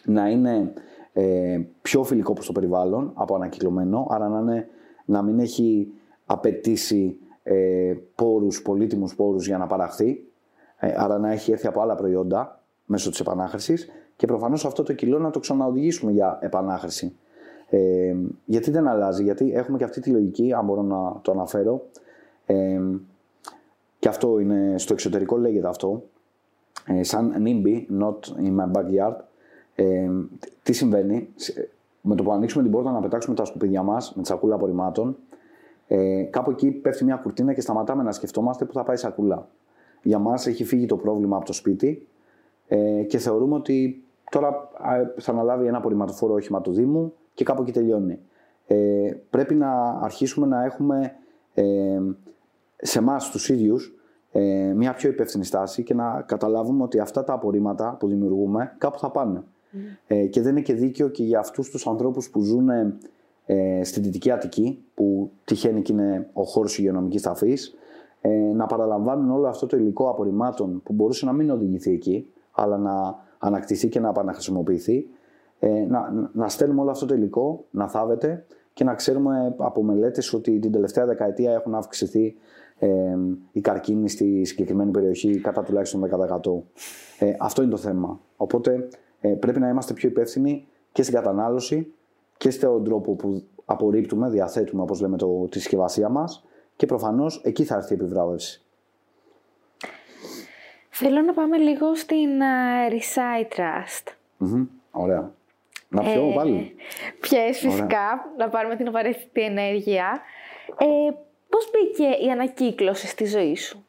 να 0.05 0.29
είναι 0.29 0.73
ε, 1.17 1.61
πιο 1.81 2.03
φιλικό 2.03 2.33
προς 2.33 2.45
το 2.45 2.51
περιβάλλον 2.51 3.11
από 3.13 3.35
ανακυκλωμένο, 3.35 4.07
άρα 4.09 4.27
να, 4.27 4.39
είναι, 4.39 4.67
να 5.05 5.21
μην 5.21 5.39
έχει 5.39 5.87
απαιτήσει 6.25 7.17
ε, 7.43 7.93
πόρους, 8.15 8.61
πολύτιμους 8.61 9.15
πόρους 9.15 9.47
για 9.47 9.57
να 9.57 9.67
παραχθεί, 9.67 10.23
ε, 10.79 10.93
άρα 10.97 11.17
να 11.17 11.31
έχει 11.31 11.51
έρθει 11.51 11.67
από 11.67 11.81
άλλα 11.81 11.95
προϊόντα 11.95 12.63
μέσω 12.85 13.09
της 13.09 13.19
επανάχρησης 13.19 13.89
και 14.15 14.27
προφανώς 14.27 14.65
αυτό 14.65 14.83
το 14.83 14.93
κιλό 14.93 15.19
να 15.19 15.29
το 15.29 15.39
ξαναοδηγήσουμε 15.39 16.11
για 16.11 16.37
επανάχρηση. 16.41 17.15
Ε, 17.69 18.15
γιατί 18.45 18.71
δεν 18.71 18.87
αλλάζει, 18.87 19.23
γιατί 19.23 19.51
έχουμε 19.53 19.77
και 19.77 19.83
αυτή 19.83 20.01
τη 20.01 20.09
λογική, 20.09 20.53
αν 20.53 20.65
μπορώ 20.65 20.81
να 20.81 21.19
το 21.21 21.31
αναφέρω, 21.31 21.85
ε, 22.45 22.79
και 23.99 24.07
αυτό 24.07 24.39
είναι 24.39 24.77
στο 24.77 24.93
εξωτερικό 24.93 25.37
λέγεται 25.37 25.67
αυτό, 25.67 26.03
ε, 26.85 27.03
σαν 27.03 27.33
NIMBY, 27.45 28.01
not 28.01 28.45
in 28.45 28.55
my 28.55 28.71
backyard, 28.71 29.15
ε, 29.75 30.09
τι 30.63 30.73
συμβαίνει, 30.73 31.27
με 32.01 32.15
το 32.15 32.23
που 32.23 32.31
ανοίξουμε 32.31 32.63
την 32.63 32.71
πόρτα 32.71 32.91
να 32.91 32.99
πετάξουμε 32.99 33.35
τα 33.35 33.45
σκουπίδια 33.45 33.83
μας 33.83 34.13
με 34.15 34.21
τη 34.21 34.27
σακούλα 34.27 34.55
απορριμμάτων, 34.55 35.17
ε, 35.87 36.23
κάπου 36.23 36.51
εκεί 36.51 36.71
πέφτει 36.71 37.03
μια 37.03 37.15
κουρτίνα 37.15 37.53
και 37.53 37.61
σταματάμε 37.61 38.03
να 38.03 38.11
σκεφτόμαστε 38.11 38.65
που 38.65 38.73
θα 38.73 38.83
πάει 38.83 38.95
η 38.95 38.99
σακούλα. 38.99 39.47
Για 40.01 40.19
μας 40.19 40.47
έχει 40.47 40.63
φύγει 40.63 40.85
το 40.85 40.97
πρόβλημα 40.97 41.35
από 41.37 41.45
το 41.45 41.53
σπίτι 41.53 42.07
ε, 42.67 43.03
και 43.03 43.17
θεωρούμε 43.17 43.55
ότι 43.55 44.03
τώρα 44.31 44.69
θα 45.17 45.31
αναλάβει 45.31 45.67
ένα 45.67 45.77
απορριμματοφόρο 45.77 46.33
όχημα 46.33 46.61
του 46.61 46.71
Δήμου 46.71 47.13
και 47.33 47.43
κάπου 47.43 47.61
εκεί 47.61 47.71
τελειώνει. 47.71 48.19
Ε, 48.67 49.13
πρέπει 49.29 49.55
να 49.55 49.99
αρχίσουμε 50.01 50.47
να 50.47 50.63
έχουμε 50.63 51.11
ε, 51.53 51.99
σε 52.77 52.99
εμάς 52.99 53.29
τους 53.29 53.49
ίδιους 53.49 53.95
ε, 54.31 54.73
μια 54.75 54.93
πιο 54.93 55.09
υπεύθυνη 55.09 55.45
στάση 55.45 55.83
και 55.83 55.93
να 55.93 56.21
καταλάβουμε 56.21 56.83
ότι 56.83 56.99
αυτά 56.99 57.23
τα 57.23 57.33
απορρίμματα 57.33 57.95
που 57.99 58.07
δημιουργούμε 58.07 58.75
κάπου 58.77 58.99
θα 58.99 59.09
πάνε. 59.09 59.43
Ε, 60.07 60.25
και 60.25 60.41
δεν 60.41 60.51
είναι 60.51 60.61
και 60.61 60.73
δίκαιο 60.73 61.07
και 61.07 61.23
για 61.23 61.39
αυτούς 61.39 61.69
τους 61.69 61.87
ανθρώπους 61.87 62.29
που 62.29 62.41
ζουν 62.41 62.69
ε, 63.45 63.83
στη 63.83 63.99
Δυτική 63.99 64.31
Αττική, 64.31 64.83
που 64.93 65.31
τυχαίνει 65.45 65.81
και 65.81 65.93
είναι 65.93 66.29
ο 66.33 66.43
χώρος 66.43 66.77
υγειονομικής 66.77 67.21
ταφής, 67.21 67.75
ε, 68.21 68.29
να 68.29 68.65
παραλαμβάνουν 68.65 69.31
όλο 69.31 69.47
αυτό 69.47 69.65
το 69.65 69.77
υλικό 69.77 70.09
απορριμμάτων 70.09 70.81
που 70.83 70.93
μπορούσε 70.93 71.25
να 71.25 71.33
μην 71.33 71.49
οδηγηθεί 71.49 71.91
εκεί, 71.91 72.31
αλλά 72.51 72.77
να 72.77 73.23
ανακτηθεί 73.37 73.89
και 73.89 73.99
να 73.99 74.09
επαναχρησιμοποιηθεί, 74.09 75.07
ε, 75.59 75.69
να, 75.69 76.29
να 76.33 76.49
στέλνουμε 76.49 76.81
όλο 76.81 76.91
αυτό 76.91 77.05
το 77.05 77.13
υλικό, 77.13 77.65
να 77.71 77.87
θάβεται 77.87 78.45
και 78.73 78.83
να 78.83 78.93
ξέρουμε 78.93 79.55
από 79.57 79.83
μελέτες 79.83 80.33
ότι 80.33 80.59
την 80.59 80.71
τελευταία 80.71 81.05
δεκαετία 81.05 81.51
έχουν 81.51 81.75
αυξηθεί 81.75 82.35
ε, 82.79 82.89
οι 83.51 83.61
καρκίνοι 83.61 84.09
στη 84.09 84.45
συγκεκριμένη 84.45 84.91
περιοχή 84.91 85.39
κατά 85.39 85.63
τουλάχιστον 85.63 86.09
10%. 87.19 87.25
Ε, 87.25 87.33
αυτό 87.39 87.61
είναι 87.61 87.71
το 87.71 87.77
θέμα. 87.77 88.19
Οπότε 88.35 88.87
ε, 89.25 89.35
πρέπει 89.35 89.59
να 89.59 89.69
είμαστε 89.69 89.93
πιο 89.93 90.09
υπεύθυνοι 90.09 90.67
και 90.91 91.01
στην 91.03 91.15
κατανάλωση 91.15 91.93
και 92.37 92.49
στον 92.49 92.83
τρόπο 92.83 93.13
που 93.13 93.43
απορρίπτουμε, 93.65 94.29
διαθέτουμε 94.29 94.81
όπως 94.81 95.01
λέμε 95.01 95.17
το, 95.17 95.47
τη 95.47 95.59
συσκευασία 95.59 96.09
μας 96.09 96.45
και 96.75 96.85
προφανώς 96.85 97.41
εκεί 97.43 97.63
θα 97.63 97.75
έρθει 97.75 97.93
η 97.93 97.95
επιβράβευση. 97.95 98.61
Θέλω 100.89 101.21
να 101.21 101.33
πάμε 101.33 101.57
λίγο 101.57 101.95
στην 101.95 102.29
uh, 102.39 102.93
Recite 102.93 103.57
Trust. 103.57 104.13
ωραία. 104.91 105.31
Να 105.89 106.01
πιω 106.01 106.29
ε, 106.29 106.33
πάλι. 106.35 106.75
Πιες 107.19 107.59
φυσικά, 107.59 108.33
να 108.37 108.49
πάρουμε 108.49 108.75
την 108.75 108.87
απαραίτητη 108.87 109.41
ενέργεια. 109.41 110.21
Ε, 110.77 111.11
πώς 111.49 111.71
μπήκε 111.71 112.25
η 112.25 112.31
ανακύκλωση 112.31 113.07
στη 113.07 113.25
ζωή 113.25 113.55
σου; 113.55 113.85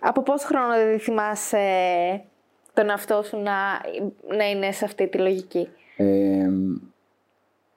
Από 0.00 0.22
πόσο 0.22 0.46
χρόνο 0.46 0.74
δεν 0.74 1.00
θυμάσαι 1.00 1.58
τον 2.74 2.90
εαυτό 2.90 3.22
σου 3.22 3.36
να, 3.36 3.52
να 4.36 4.50
είναι 4.50 4.72
σε 4.72 4.84
αυτή 4.84 5.08
τη 5.08 5.18
λογική. 5.18 5.68
Ε, 5.96 6.48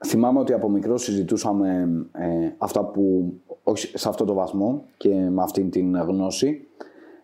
θυμάμαι 0.06 0.40
ότι 0.40 0.54
από 0.54 0.70
μικρό 0.70 0.98
συζητούσαμε 0.98 1.88
ε, 2.12 2.50
αυτά 2.58 2.86
που, 2.86 3.34
όχι 3.64 3.98
σε 3.98 4.10
αυτό 4.10 4.26
το 4.26 4.34
βαθμό 4.34 4.84
και 4.98 5.10
με 5.10 5.44
αυτή 5.44 5.64
την 5.64 5.96
γνώση. 5.96 6.68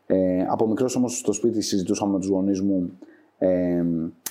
Ε, 0.06 0.46
από 0.50 0.68
μικρός 0.68 0.96
όμως 0.96 1.18
στο 1.18 1.34
σπίτι 1.34 1.62
συζητούσαμε 1.62 2.12
με 2.12 2.20
τους 2.20 2.28
γονείς 2.28 2.62
μου 2.62 3.00
ε, 3.38 3.84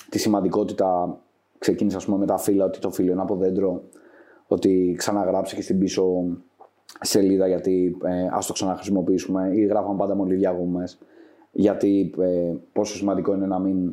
τη 0.08 0.18
σημαντικότητα, 0.18 1.18
ξεκίνησα 1.58 1.96
ας 1.96 2.04
πούμε, 2.04 2.18
με 2.18 2.26
τα 2.26 2.38
φύλλα, 2.38 2.64
ότι 2.64 2.78
το 2.78 2.90
φύλλο 2.90 3.12
είναι 3.12 3.20
από 3.20 3.36
δέντρο, 3.36 3.82
ότι 4.46 4.94
ξαναγράψει 4.98 5.54
και 5.54 5.62
στην 5.62 5.78
πίσω 5.78 6.24
σελίδα 7.00 7.46
γιατί 7.46 7.96
ε, 8.04 8.28
ας 8.30 8.46
το 8.46 8.52
ξαναχρησιμοποιήσουμε 8.52 9.50
ή 9.54 9.64
γράφαμε 9.64 9.98
πάντα 9.98 10.14
μολύβια 10.14 10.50
γούμες 10.50 10.98
γιατί 11.52 12.14
ε, 12.18 12.52
πόσο 12.72 12.96
σημαντικό 12.96 13.34
είναι 13.34 13.46
να 13.46 13.58
μην 13.58 13.92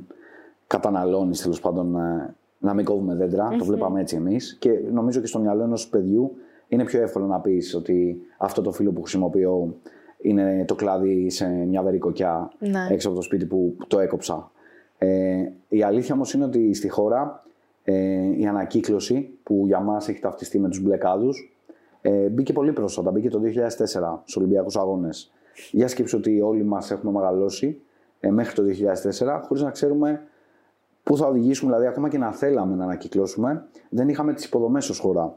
καταναλώνεις 0.68 1.42
τέλος 1.42 1.60
πάντων 1.60 1.96
ε, 1.96 2.36
να 2.60 2.74
μην 2.74 2.86
κόβουμε 2.86 3.30
Το 3.58 3.66
βλέπαμε 3.66 4.02
έτσι 4.02 4.16
εμείς. 4.16 4.58
Και 4.60 4.80
νομίζω 4.92 5.20
και 5.20 5.28
στο 5.28 5.40
μυαλό 5.40 5.64
ενός 5.64 5.90
παιδιού 5.90 6.32
είναι 6.68 6.84
πιο 6.84 7.02
εύκολο 7.02 7.26
να 7.26 7.40
πεις 7.40 7.76
ότι 7.76 8.22
αυτό 8.38 8.62
το 8.62 8.72
φύλλο 8.72 8.92
που 8.92 9.02
χρησιμοποιώ 9.02 9.76
είναι 10.22 10.66
το 10.68 10.76
κλάδι 10.76 11.30
σε 11.30 11.48
μια 11.48 11.84
βερικοκιά 11.84 12.52
ναι. 12.60 12.88
έξω 12.90 13.08
από 13.08 13.18
το 13.18 13.24
σπίτι 13.24 13.46
που 13.46 13.76
το 13.88 14.00
έκοψα. 14.00 14.52
Ε, 14.98 15.52
η 15.68 15.84
αλήθεια 15.84 16.16
όμως 16.16 16.34
είναι 16.34 16.46
ότι 16.46 16.74
στη 16.74 16.90
χώρα 16.90 17.44
ε, 17.84 17.94
η 18.38 18.48
ανακύκλωση 18.48 19.30
που 19.44 19.64
για 19.66 19.80
μας 19.80 20.08
έχει 20.10 20.20
ταυτιστεί 20.20 20.60
με 20.60 20.70
τους 20.70 20.82
μπλε 20.82 20.98
ε, 22.02 22.30
μπήκε 22.30 22.54
πολύ 22.54 22.74
πρόσφατα. 22.74 23.12
Μπήκε 23.12 23.30
το 23.30 23.42
2004 23.44 23.78
στους 24.22 24.36
Ολυμπιακούς 24.36 24.78
Αγώνες. 24.78 25.32
Για 25.72 25.88
σκέψου 25.88 26.18
ότι 26.18 26.42
όλοι 26.42 26.64
μας 26.64 26.92
έχουμε 26.92 27.12
μεγαλώσει 27.12 27.82
ε, 28.20 28.32
μέχρι 28.32 28.56
το 28.56 28.64
2004 29.20 29.42
χωρίς 29.48 29.64
να 29.64 29.72
ξέρουμε 29.72 30.22
πού 31.04 31.18
θα 31.18 31.28
οδηγήσουμε, 31.28 31.72
δηλαδή 31.72 31.88
ακόμα 31.88 32.10
και 32.10 32.18
να 32.18 32.32
θέλαμε 32.32 32.76
να 32.76 32.84
ανακυκλώσουμε, 32.84 33.66
δεν 33.90 34.10
είχαμε 34.10 34.34
τις 34.34 34.46
υποδομές 34.46 34.90
ως 34.90 35.00
χώρα. 35.00 35.36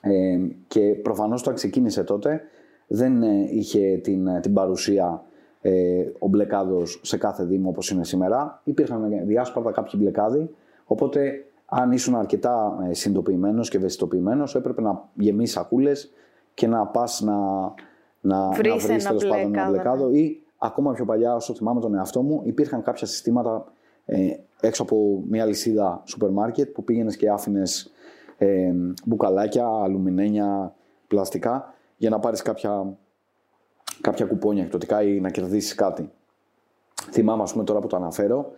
Ε, 0.00 0.38
και 0.66 0.80
προφανώς 0.80 1.40
όταν 1.40 1.54
ξεκίνησε 1.54 2.04
τότε 2.04 2.42
δεν 2.86 3.22
ε, 3.22 3.48
είχε 3.50 3.96
την, 4.02 4.26
ε, 4.26 4.40
την 4.40 4.52
παρουσία 4.52 5.24
ε, 5.60 6.04
ο 6.18 6.28
μπλεκάδος 6.28 7.00
σε 7.02 7.16
κάθε 7.16 7.44
δήμο 7.44 7.68
όπως 7.68 7.90
είναι 7.90 8.04
σήμερα. 8.04 8.60
Υπήρχαν 8.64 9.26
διάσπαρτα 9.26 9.70
κάποιοι 9.70 10.00
μπλεκάδοι, 10.02 10.50
οπότε 10.84 11.44
αν 11.66 11.92
ήσουν 11.92 12.14
αρκετά 12.14 12.78
ε, 12.88 12.94
συνειδητοποιημένος 12.94 13.70
και 13.70 13.76
ευαισθητοποιημένος, 13.76 14.54
έπρεπε 14.54 14.80
να 14.80 15.08
γεμίσεις 15.14 15.54
σακούλες 15.54 16.12
και 16.54 16.66
να 16.66 16.86
πας 16.86 17.20
να, 17.20 17.34
να, 18.24 18.48
βρεις 18.48 18.86
τέλος 18.86 19.26
πάντων 19.26 19.54
ένα 19.54 19.68
μπλεκάδο 19.68 20.08
ναι. 20.08 20.18
ή 20.18 20.42
ακόμα 20.58 20.92
πιο 20.92 21.04
παλιά, 21.04 21.34
όσο 21.34 21.54
θυμάμαι 21.54 21.80
τον 21.80 21.94
εαυτό 21.94 22.22
μου, 22.22 22.40
υπήρχαν 22.44 22.82
κάποια 22.82 23.06
συστήματα 23.06 23.64
ε, 24.04 24.16
έξω 24.60 24.82
από 24.82 25.22
μια 25.28 25.44
λυσίδα 25.44 26.02
σούπερ 26.04 26.30
μάρκετ 26.30 26.68
που 26.68 26.84
πήγαινες 26.84 27.16
και 27.16 27.30
άφηνες 27.30 27.92
ε, 28.38 28.72
μπουκαλάκια, 29.04 29.66
αλουμινένια, 29.66 30.74
πλαστικά 31.08 31.74
για 31.96 32.10
να 32.10 32.18
πάρεις 32.18 32.42
κάποια, 32.42 32.96
κάποια 34.00 34.26
κουπόνια 34.26 34.62
εκδοτικά 34.62 35.02
ή 35.02 35.20
να 35.20 35.30
κερδίσεις 35.30 35.74
κάτι. 35.74 36.10
Θυμάμαι, 37.10 37.42
ας 37.42 37.52
πούμε, 37.52 37.64
τώρα 37.64 37.80
που 37.80 37.86
το 37.86 37.96
αναφέρω, 37.96 38.50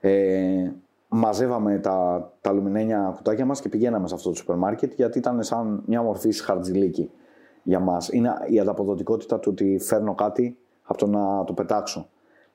ε, 0.00 0.70
μαζεύαμε 1.08 1.78
τα, 1.78 2.30
τα 2.40 2.50
αλουμινένια 2.50 3.12
κουτάκια 3.16 3.44
μας 3.44 3.60
και 3.60 3.68
πηγαίναμε 3.68 4.08
σε 4.08 4.14
αυτό 4.14 4.28
το 4.28 4.36
σούπερ 4.36 4.56
μάρκετ 4.56 4.92
γιατί 4.96 5.18
ήταν 5.18 5.42
σαν 5.42 5.82
μια 5.86 6.02
μορφή 6.02 6.32
χαρτζηλίκι 6.32 7.10
για 7.62 7.80
μας. 7.80 8.08
Είναι 8.08 8.32
η 8.46 8.60
ανταποδοτικότητα 8.60 9.38
του 9.38 9.48
ότι 9.52 9.78
φέρνω 9.78 10.14
κάτι 10.14 10.56
από 10.82 10.98
το 10.98 11.06
να 11.06 11.44
το 11.44 11.52
πετάξω. 11.52 12.08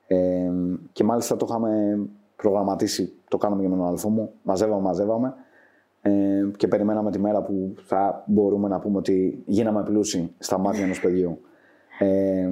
Ε, 0.07 0.51
και 0.91 1.03
μάλιστα 1.03 1.35
το 1.35 1.45
είχαμε 1.49 1.99
προγραμματίσει, 2.35 3.13
το 3.27 3.37
κάναμε 3.37 3.61
για 3.61 3.69
με 3.69 3.75
τον 3.75 3.85
αδελφό 3.85 4.09
μου, 4.09 4.31
μαζεύαμε, 4.43 4.81
μαζεύαμε 4.81 5.33
ε, 6.01 6.11
και 6.57 6.67
περιμέναμε 6.67 7.11
τη 7.11 7.19
μέρα 7.19 7.41
που 7.41 7.73
θα 7.75 8.23
μπορούμε 8.27 8.67
να 8.67 8.79
πούμε 8.79 8.97
ότι 8.97 9.43
γίναμε 9.45 9.83
πλούσιοι 9.83 10.33
στα 10.37 10.57
μάτια 10.57 10.83
ενός 10.83 10.99
παιδιού. 10.99 11.41
Ε, 11.99 12.49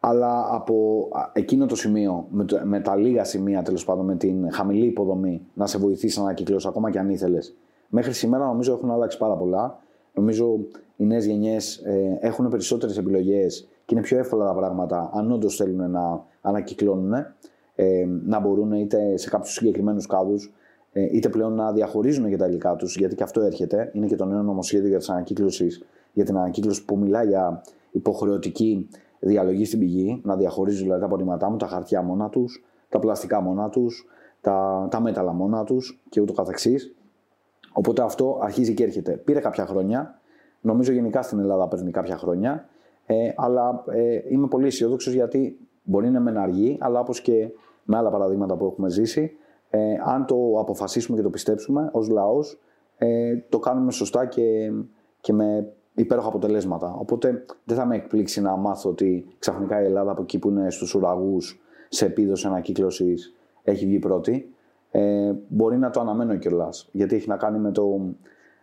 αλλά 0.00 0.46
από 0.50 1.08
εκείνο 1.32 1.66
το 1.66 1.76
σημείο, 1.76 2.26
με, 2.30 2.44
με 2.64 2.80
τα 2.80 2.96
λίγα 2.96 3.24
σημεία 3.24 3.62
τέλος 3.62 3.84
πάντων, 3.84 4.04
με 4.04 4.16
την 4.16 4.52
χαμηλή 4.52 4.86
υποδομή, 4.86 5.46
να 5.54 5.66
σε 5.66 5.78
βοηθήσει 5.78 6.18
να 6.18 6.24
ανακυκλώσεις 6.24 6.68
ακόμα 6.68 6.90
και 6.90 6.98
αν 6.98 7.10
ήθελες. 7.10 7.56
Μέχρι 7.88 8.12
σήμερα 8.12 8.44
νομίζω 8.44 8.72
έχουν 8.72 8.90
αλλάξει 8.90 9.18
πάρα 9.18 9.36
πολλά. 9.36 9.78
Νομίζω 10.14 10.58
οι 10.96 11.04
νέες 11.04 11.26
γενιές 11.26 11.76
ε, 11.76 12.18
έχουν 12.20 12.48
περισσότερες 12.48 12.98
επιλογές 12.98 13.68
και 13.84 13.94
είναι 13.94 14.04
πιο 14.04 14.18
εύκολα 14.18 14.46
τα 14.46 14.54
πράγματα 14.54 15.10
αν 15.14 15.32
όντως 15.32 15.56
θέλουν 15.56 15.90
να 15.90 16.24
ανακυκλώνουν, 16.40 17.12
ε, 17.74 18.06
να 18.24 18.40
μπορούν 18.40 18.72
είτε 18.72 19.16
σε 19.16 19.28
κάποιους 19.28 19.52
συγκεκριμένους 19.52 20.06
κάδους, 20.06 20.52
ε, 20.92 21.08
είτε 21.12 21.28
πλέον 21.28 21.54
να 21.54 21.72
διαχωρίζουν 21.72 22.28
για 22.28 22.38
τα 22.38 22.46
υλικά 22.46 22.76
τους, 22.76 22.96
γιατί 22.96 23.14
και 23.14 23.22
αυτό 23.22 23.40
έρχεται. 23.40 23.90
Είναι 23.92 24.06
και 24.06 24.16
το 24.16 24.24
νέο 24.24 24.42
νομοσχέδιο 24.42 24.88
για, 24.88 25.24
για 26.12 26.24
την 26.24 26.36
ανακύκλωση 26.36 26.84
που 26.84 26.98
μιλάει 26.98 27.26
για 27.26 27.62
υποχρεωτική 27.90 28.88
διαλογή 29.18 29.64
στην 29.64 29.78
πηγή, 29.78 30.20
να 30.24 30.36
διαχωρίζουν 30.36 30.82
δηλαδή 30.82 31.00
τα 31.00 31.06
απορρίμματά 31.06 31.50
μου, 31.50 31.56
τα 31.56 31.66
χαρτιά 31.66 32.02
μόνα 32.02 32.28
τους, 32.28 32.64
τα 32.88 32.98
πλαστικά 32.98 33.40
μόνα 33.40 33.68
τους, 33.68 34.06
τα, 34.40 34.88
τα 34.90 35.00
μέταλλα 35.00 35.32
μόνα 35.32 35.64
τους 35.64 36.02
και 36.08 36.20
ούτω 36.20 36.32
καθεξής. 36.32 36.94
Οπότε 37.76 38.02
αυτό 38.02 38.38
αρχίζει 38.42 38.74
και 38.74 38.84
έρχεται. 38.84 39.12
Πήρε 39.12 39.40
κάποια 39.40 39.66
χρόνια. 39.66 40.20
Νομίζω 40.60 40.92
γενικά 40.92 41.22
στην 41.22 41.38
Ελλάδα 41.38 41.68
παίρνει 41.68 41.90
κάποια 41.90 42.16
χρόνια. 42.16 42.68
Ε, 43.06 43.32
αλλά 43.36 43.84
ε, 43.90 44.20
είμαι 44.28 44.46
πολύ 44.46 44.66
αισιόδοξος 44.66 45.12
γιατί 45.12 45.58
μπορεί 45.82 46.10
να 46.10 46.30
είναι 46.30 46.40
αργή, 46.40 46.76
αλλά 46.80 47.00
όπως 47.00 47.20
και 47.20 47.50
με 47.84 47.96
άλλα 47.96 48.10
παραδείγματα 48.10 48.56
που 48.56 48.66
έχουμε 48.66 48.90
ζήσει, 48.90 49.36
ε, 49.70 49.94
αν 50.04 50.26
το 50.26 50.58
αποφασίσουμε 50.58 51.16
και 51.16 51.22
το 51.22 51.30
πιστέψουμε 51.30 51.88
ως 51.92 52.08
λαός, 52.08 52.60
ε, 52.96 53.36
το 53.48 53.58
κάνουμε 53.58 53.92
σωστά 53.92 54.26
και, 54.26 54.72
και 55.20 55.32
με 55.32 55.72
υπέροχα 55.94 56.28
αποτελέσματα. 56.28 56.96
Οπότε 56.98 57.44
δεν 57.64 57.76
θα 57.76 57.86
με 57.86 57.96
εκπλήξει 57.96 58.40
να 58.40 58.56
μάθω 58.56 58.90
ότι 58.90 59.26
ξαφνικά 59.38 59.82
η 59.82 59.84
Ελλάδα 59.84 60.10
από 60.10 60.22
εκεί 60.22 60.38
που 60.38 60.48
είναι 60.48 60.70
στους 60.70 60.94
ουραγούς 60.94 61.60
σε 61.88 62.06
επίδοση 62.06 62.46
ανακύκλωσης 62.46 63.34
έχει 63.62 63.86
βγει 63.86 63.98
πρώτη. 63.98 64.53
Ε, 64.96 65.32
μπορεί 65.48 65.78
να 65.78 65.90
το 65.90 66.00
αναμένω 66.00 66.36
κιόλας. 66.36 66.88
Γιατί 66.92 67.16
έχει 67.16 67.28
να 67.28 67.36
κάνει 67.36 67.58
με 67.58 67.70
το, 67.70 68.00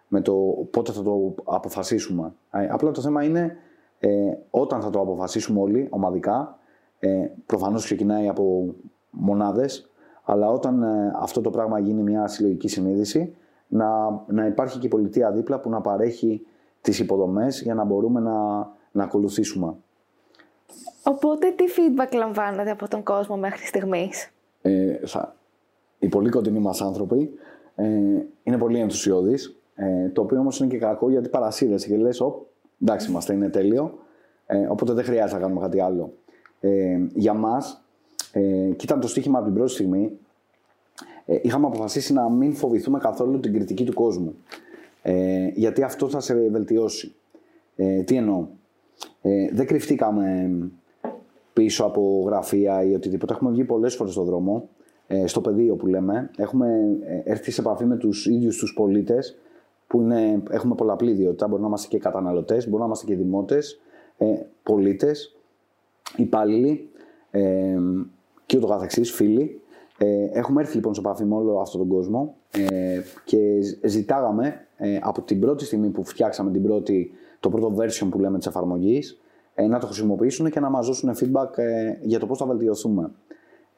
με 0.08 0.22
το 0.22 0.34
πότε 0.72 0.92
θα 0.92 1.02
το 1.02 1.36
αποφασίσουμε. 1.44 2.34
Ε, 2.52 2.68
απλά 2.70 2.92
το 2.92 3.02
θέμα 3.02 3.24
είναι 3.24 3.58
ε, 4.00 4.10
όταν 4.50 4.82
θα 4.82 4.90
το 4.90 5.00
αποφασίσουμε 5.00 5.60
όλοι 5.60 5.88
ομαδικά. 5.90 6.58
Ε, 7.00 7.28
Προφανώς 7.46 7.84
ξεκινάει 7.84 8.28
από 8.28 8.76
μονάδες, 9.10 9.90
αλλά 10.24 10.50
όταν 10.50 10.84
ε, 10.84 11.14
αυτό 11.20 11.42
το 11.42 11.50
πράγμα 11.50 11.80
γίνει 11.80 12.02
μια 12.02 12.28
συλλογική 12.28 12.68
συνείδηση, 12.68 13.36
να, 13.68 13.88
να 14.28 14.46
υπάρχει 14.46 14.80
και 14.80 14.86
η 14.86 14.90
πολιτεία 14.90 15.32
δίπλα 15.32 15.60
που 15.60 15.70
να 15.70 15.82
παρέχει 15.82 16.46
τις 16.82 17.00
υποδομές 17.00 17.62
για 17.62 17.74
να 17.74 17.84
μπορούμε 17.84 18.20
να, 18.20 18.70
να 18.92 19.04
ακολουθήσουμε. 19.04 19.74
Οπότε 21.04 21.52
τι 21.52 21.64
feedback 21.68 22.16
λαμβάνετε 22.16 22.72
από 22.72 22.88
τον 22.88 23.04
κόσμο 23.04 23.38
μέχρι 23.38 23.66
στιγμής; 23.66 24.32
Ε, 24.62 25.00
θα, 25.06 25.36
οι 26.02 26.08
πολύ 26.08 26.30
κοντινοί 26.30 26.60
μας 26.60 26.82
άνθρωποι 26.82 27.30
ε, 27.76 27.88
είναι 28.44 28.58
πολύ 28.58 28.80
ενθουσιώδεις, 28.80 29.62
ε, 29.76 30.10
το 30.10 30.22
οποίο 30.22 30.40
όμως 30.40 30.60
είναι 30.60 30.70
και 30.70 30.78
κακό 30.78 31.10
γιατί 31.10 31.30
παρασύρεσαι 31.30 31.88
και 31.88 31.98
λες, 31.98 32.24
εντάξει 32.82 33.10
είμαστε, 33.10 33.34
είναι 33.34 33.50
τέλειο, 33.50 34.00
ε, 34.46 34.68
οπότε 34.70 34.94
δεν 34.94 35.04
χρειάζεται 35.04 35.34
να 35.34 35.40
κάνουμε 35.40 35.62
κάτι 35.62 35.80
άλλο. 35.82 36.14
Ε, 36.60 37.00
για 37.14 37.34
μας, 37.34 37.84
ε, 38.32 38.42
και 38.76 38.84
ήταν 38.84 39.00
το 39.00 39.08
στοίχημα 39.08 39.38
από 39.38 39.48
την 39.48 39.56
πρώτη 39.56 39.72
στιγμή, 39.72 40.18
ε, 41.26 41.40
είχαμε 41.42 41.66
αποφασίσει 41.66 42.14
να 42.14 42.30
μην 42.30 42.54
φοβηθούμε 42.54 43.00
καθόλου 43.00 43.40
την 43.40 43.54
κριτική 43.54 43.84
του 43.84 43.94
κόσμου. 43.94 44.36
Ε, 45.02 45.48
γιατί 45.54 45.84
αυτό 45.84 46.10
θα 46.10 46.20
σε 46.20 46.34
βελτιώσει. 46.34 47.16
Ε, 47.76 48.04
τι 48.04 48.16
εννοώ; 48.16 48.48
Ε, 49.22 49.50
δεν 49.52 49.66
κρυφτήκαμε 49.66 50.52
πίσω 51.54 51.84
από 51.84 52.24
γραφεία 52.26 52.84
ή 52.84 52.94
οτιδήποτε. 52.94 53.34
Έχουμε 53.34 53.52
βγει 53.52 53.64
πολλές 53.64 53.96
φορές 53.96 54.14
στον 54.14 54.26
δρόμο, 54.26 54.70
ε, 54.78 54.81
στο 55.26 55.42
πεδίο 55.42 55.76
που 55.76 55.88
λέμε. 55.88 56.32
Έχουμε 56.38 56.98
ε, 57.02 57.32
έρθει 57.32 57.52
σε 57.52 57.62
επαφή 57.62 57.86
με 57.86 57.96
τους 57.96 58.26
ίδιους 58.26 58.58
τους 58.58 58.74
πολίτες 58.74 59.38
που 59.88 60.02
είναι, 60.02 60.44
έχουμε 60.50 60.76
πολλαπλή 60.76 61.12
ιδιότητα. 61.12 61.48
Μπορεί 61.48 61.62
να 61.62 61.68
είμαστε 61.68 61.88
και 61.88 61.98
καταναλωτές, 61.98 62.70
μπορεί 62.70 62.80
να 62.80 62.86
είμαστε 62.86 63.06
και 63.06 63.16
δημότες, 63.16 63.82
ε, 64.18 64.26
πολίτες, 64.64 65.36
υπάλληλοι 66.16 66.90
ε, 67.32 67.78
και 68.46 68.58
ούτω 68.58 68.68
καθεξής, 68.68 69.12
φίλοι. 69.12 69.62
Ε, 69.98 70.30
έχουμε 70.32 70.62
έρθει 70.62 70.76
λοιπόν 70.76 70.94
σε 70.94 71.00
επαφή 71.00 71.26
με 71.26 71.36
όλο 71.36 71.60
αυτόν 71.60 71.80
τον 71.80 71.90
κόσμο 71.90 72.36
ε, 72.52 73.00
και 73.26 73.40
ζητάγαμε 73.84 74.66
ε, 74.78 75.00
από 75.02 75.22
την 75.22 75.40
πρώτη 75.40 75.66
στιγμή 75.66 75.90
που 75.90 76.04
φτιάξαμε 76.04 76.52
την 76.52 76.64
πρώτη, 76.64 77.12
το 77.40 77.50
πρώτο 77.50 77.76
version 77.78 78.08
που 78.10 78.20
λέμε 78.20 78.38
της 78.38 78.48
εφαρμογής 78.48 79.22
ε, 79.56 79.68
να 79.68 79.80
το 79.80 79.86
χρησιμοποιήσουν 79.86 80.50
και 80.50 80.60
να 80.60 80.70
μας 80.70 80.88
δώσουν 80.88 81.16
feedback 81.20 81.58
ε, 81.58 81.98
για 82.02 82.20
το 82.20 82.26
πώς 82.26 82.38
θα 82.38 82.46
βελτιωθούμε. 82.46 83.12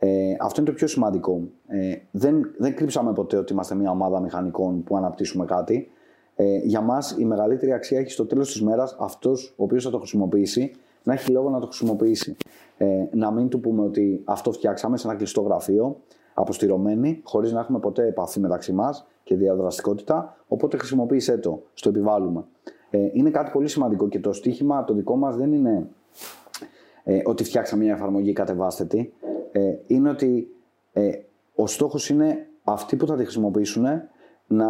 Ε, 0.06 0.36
αυτό 0.40 0.62
είναι 0.62 0.70
το 0.70 0.76
πιο 0.76 0.88
σημαντικό. 0.88 1.42
Ε, 1.68 1.96
δεν, 2.12 2.54
δεν 2.58 2.76
κρύψαμε 2.76 3.14
ποτέ 3.14 3.38
ότι 3.38 3.54
είμαστε 3.54 3.76
μια 3.76 3.92
ομάδα 3.92 4.20
μηχανικών 4.20 4.84
που 4.84 4.98
αναπτύσσουμε 4.98 5.46
κάτι. 5.46 5.92
Ε, 6.36 6.58
για 6.58 6.82
μας 6.82 7.16
η 7.20 7.26
μεγαλύτερη 7.26 7.74
αξία 7.74 8.00
έχει 8.00 8.12
στο 8.12 8.26
τέλος 8.26 8.52
της 8.52 8.62
μέρας 8.62 8.96
αυτός 9.00 9.54
ο 9.58 9.64
οποίος 9.64 9.84
θα 9.84 9.90
το 9.90 9.98
χρησιμοποιήσει 9.98 10.72
να 11.04 11.14
έχει 11.14 11.32
λόγο 11.32 11.50
να 11.50 11.60
το 11.60 11.66
χρησιμοποιήσει. 11.66 12.36
Ε, 12.78 12.86
να 13.12 13.32
μην 13.32 13.48
του 13.48 13.60
πούμε 13.60 13.84
ότι 13.84 14.22
αυτό 14.24 14.52
φτιάξαμε 14.52 14.98
σε 14.98 15.08
ένα 15.08 15.16
κλειστό 15.18 15.42
γραφείο, 15.42 16.00
αποστηρωμένοι, 16.34 17.22
χωρίς 17.24 17.52
να 17.52 17.60
έχουμε 17.60 17.80
ποτέ 17.80 18.08
επαφή 18.08 18.40
μεταξύ 18.40 18.74
μας 18.74 19.08
και 19.24 19.36
διαδραστικότητα. 19.36 20.38
Οπότε 20.48 20.78
χρησιμοποίησέ 20.78 21.38
το, 21.38 21.64
στο 21.74 21.90
επιβάλλουμε. 21.90 22.44
Ε, 22.90 23.10
είναι 23.12 23.30
κάτι 23.30 23.52
πολύ 23.52 23.68
σημαντικό 23.68 24.08
και 24.08 24.20
το 24.20 24.34
στίχημα 24.34 24.84
το 24.84 24.94
δικό 24.94 25.16
μας 25.16 25.36
δεν 25.36 25.54
είναι 25.54 25.88
ε, 27.04 27.22
ότι 27.26 27.44
φτιάξαμε 27.44 27.84
μια 27.84 27.94
εφαρμογή 27.94 28.34
κατεβάστε 28.34 28.84
Ε, 29.54 29.76
είναι 29.88 30.10
ότι 30.10 30.56
ε, 30.94 31.12
ο 31.56 31.68
στόχος 31.68 32.10
είναι 32.10 32.48
αυτοί 32.64 32.96
που 32.96 33.08
θα 33.08 33.16
τη 33.16 33.24
χρησιμοποιήσουν 33.24 33.86
να, 34.48 34.68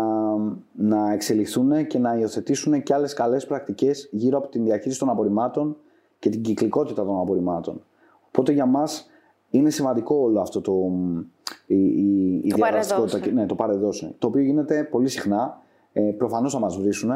να 0.71 1.11
εξελιχθούν 1.11 1.87
και 1.87 1.99
να 1.99 2.17
υιοθετήσουν 2.17 2.83
και 2.83 2.93
άλλες 2.93 3.13
καλές 3.13 3.45
πρακτικές 3.45 4.09
γύρω 4.11 4.37
από 4.37 4.47
την 4.47 4.63
διαχείριση 4.63 4.99
των 4.99 5.09
απορριμμάτων 5.09 5.77
και 6.19 6.29
την 6.29 6.41
κυκλικότητα 6.41 7.05
των 7.05 7.19
απορριμμάτων. 7.19 7.83
Οπότε 8.27 8.51
για 8.51 8.65
μας 8.65 9.09
είναι 9.49 9.69
σημαντικό 9.69 10.15
όλο 10.15 10.39
αυτό 10.41 10.61
το, 10.61 10.91
η, 11.65 11.75
η, 11.75 12.41
η 12.43 12.51
διαδραστικότητα. 12.55 13.31
Ναι, 13.31 13.45
το 13.45 13.55
παρεδώσε. 13.55 14.15
Το 14.17 14.27
οποίο 14.27 14.41
γίνεται 14.41 14.83
πολύ 14.83 15.07
συχνά. 15.07 15.61
Ε, 15.93 16.01
Προφανώς 16.01 16.53
θα 16.53 16.59
μας 16.59 16.77
βρίσουν. 16.77 17.11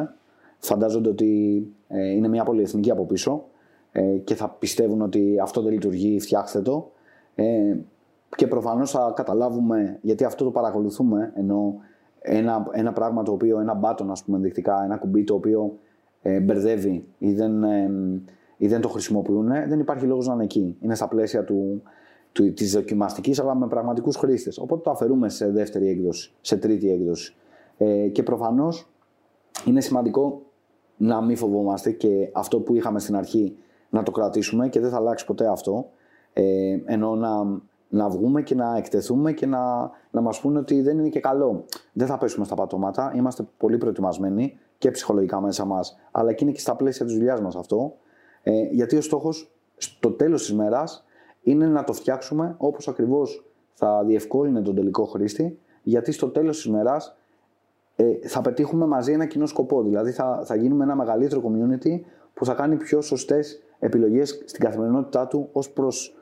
Φαντάζονται 0.60 1.10
ότι 1.10 1.62
ε, 1.88 2.10
είναι 2.10 2.28
μια 2.28 2.44
πολυεθνική 2.44 2.92
από 2.92 3.06
πίσω 3.06 3.46
ε, 3.92 4.02
και 4.02 4.36
θα 4.36 4.50
πιστεύουν 4.50 5.02
ότι 5.02 5.40
αυτό 5.42 5.62
δεν 5.62 5.74
λειτουργεί, 5.74 6.20
φτιάξτε 6.20 6.62
το. 6.62 6.92
Ε, 7.40 7.78
και 8.36 8.48
προφανώς 8.48 8.92
θα 8.92 9.12
καταλάβουμε, 9.16 10.00
γιατί 10.02 10.24
αυτό 10.24 10.44
το 10.44 10.52
παρακολουθούμε, 10.52 11.32
ενώ 11.36 11.76
ένα, 12.20 12.68
ένα 12.72 12.94
πράγμα 12.94 13.24
το 13.24 13.32
οποίο, 13.32 13.60
ένα 13.60 13.80
button, 13.84 14.08
ας 14.10 14.24
πούμε, 14.24 14.38
ενδεικτικά, 14.38 14.84
ένα 14.84 14.98
κουμπί 14.98 15.24
το 15.24 15.34
οποίο 15.34 15.78
ε, 16.22 16.40
μπερδεύει 16.40 17.08
ή 17.18 17.34
δεν, 17.34 17.64
ε, 17.64 17.90
ή 18.58 18.68
δεν 18.68 18.82
το 18.82 18.90
χρησιμοποιούν, 18.90 19.48
δεν 19.48 19.80
υπάρχει 19.80 20.06
λόγος 20.06 20.28
να 20.28 20.34
είναι 20.34 20.44
εκεί. 20.44 20.78
Είναι 20.82 20.96
στα 20.96 21.08
πλαίσια 21.08 21.44
του, 21.44 21.82
του, 22.32 22.54
της 22.54 22.74
δοκιμαστικής 22.74 23.40
αλλά 23.40 23.56
με 23.56 23.68
πραγματικούς 23.68 24.16
χρήστες. 24.16 24.58
Οπότε 24.58 24.82
το 24.82 24.90
αφαιρούμε 24.90 25.30
σε 25.30 25.52
δεύτερη 25.52 25.88
έκδοση, 25.88 26.34
σε 26.42 26.58
τρίτη 26.58 26.92
έκδοση. 26.92 27.36
Ε, 27.78 28.08
και 28.08 28.24
προφανώς 28.24 28.90
είναι 29.66 29.82
σημαντικό 29.82 30.42
να 30.98 31.22
μην 31.22 31.38
φοβόμαστε 31.38 31.92
και 31.92 32.30
αυτό 32.34 32.60
που 32.60 32.76
είχαμε 32.76 33.00
στην 33.00 33.16
αρχή 33.16 33.58
να 33.90 34.04
το 34.04 34.12
κρατήσουμε 34.12 34.70
και 34.70 34.80
δεν 34.80 34.90
θα 34.90 34.98
αλλάξει 34.98 35.26
ποτέ 35.26 35.48
αυτό. 35.48 35.90
Ε, 36.40 36.82
ενώ 36.86 37.16
να, 37.16 37.60
να 37.90 38.10
βγούμε 38.10 38.42
και 38.42 38.56
να 38.56 38.78
εκτεθούμε 38.78 39.34
και 39.34 39.46
να, 39.46 39.92
να 40.12 40.22
μας 40.22 40.40
πούνε 40.40 40.60
ότι 40.60 40.82
δεν 40.82 40.98
είναι 41.00 41.10
και 41.10 41.20
καλό. 41.20 41.66
Δεν 41.94 42.08
θα 42.08 42.18
πέσουμε 42.18 42.46
στα 42.46 42.56
πατώματα, 42.56 43.14
είμαστε 43.16 43.48
πολύ 43.58 43.78
προετοιμασμένοι 43.78 44.58
και 44.78 44.92
ψυχολογικά 44.92 45.42
μέσα 45.42 45.66
μας, 45.66 45.98
αλλά 46.12 46.34
και 46.34 46.44
είναι 46.44 46.54
και 46.54 46.60
στα 46.60 46.76
πλαίσια 46.76 47.06
της 47.06 47.16
δουλειάς 47.16 47.42
μας 47.42 47.56
αυτό. 47.56 47.94
Ε, 48.44 48.52
γιατί 48.72 48.98
ο 48.98 49.02
στόχος 49.02 49.52
στο 49.78 50.12
τέλος 50.12 50.42
της 50.42 50.54
μέρας 50.54 51.06
είναι 51.42 51.68
να 51.68 51.84
το 51.84 51.94
φτιάξουμε 51.94 52.56
όπως 52.58 52.88
ακριβώς 52.88 53.46
θα 53.74 54.04
διευκόλυνε 54.04 54.62
τον 54.62 54.76
τελικό 54.76 55.06
χρήστη, 55.06 55.60
γιατί 55.84 56.12
στο 56.12 56.30
τέλος 56.30 56.56
της 56.56 56.66
ημέρας 56.66 57.18
ε, 57.96 58.28
θα 58.28 58.42
πετύχουμε 58.42 58.86
μαζί 58.86 59.12
ένα 59.12 59.26
κοινό 59.26 59.46
σκοπό. 59.46 59.84
Δηλαδή 59.84 60.12
θα, 60.12 60.42
θα 60.46 60.56
γίνουμε 60.56 60.84
ένα 60.84 60.96
μεγαλύτερο 60.96 61.42
community 61.46 62.00
που 62.34 62.46
θα 62.46 62.54
κάνει 62.54 62.76
πιο 62.76 63.02
σωστές 63.02 63.62
επιλογές 63.80 64.42
στην 64.46 64.64
καθημερινότητά 64.64 65.28
του 65.28 65.50
ως 65.52 65.70
προς 65.70 66.17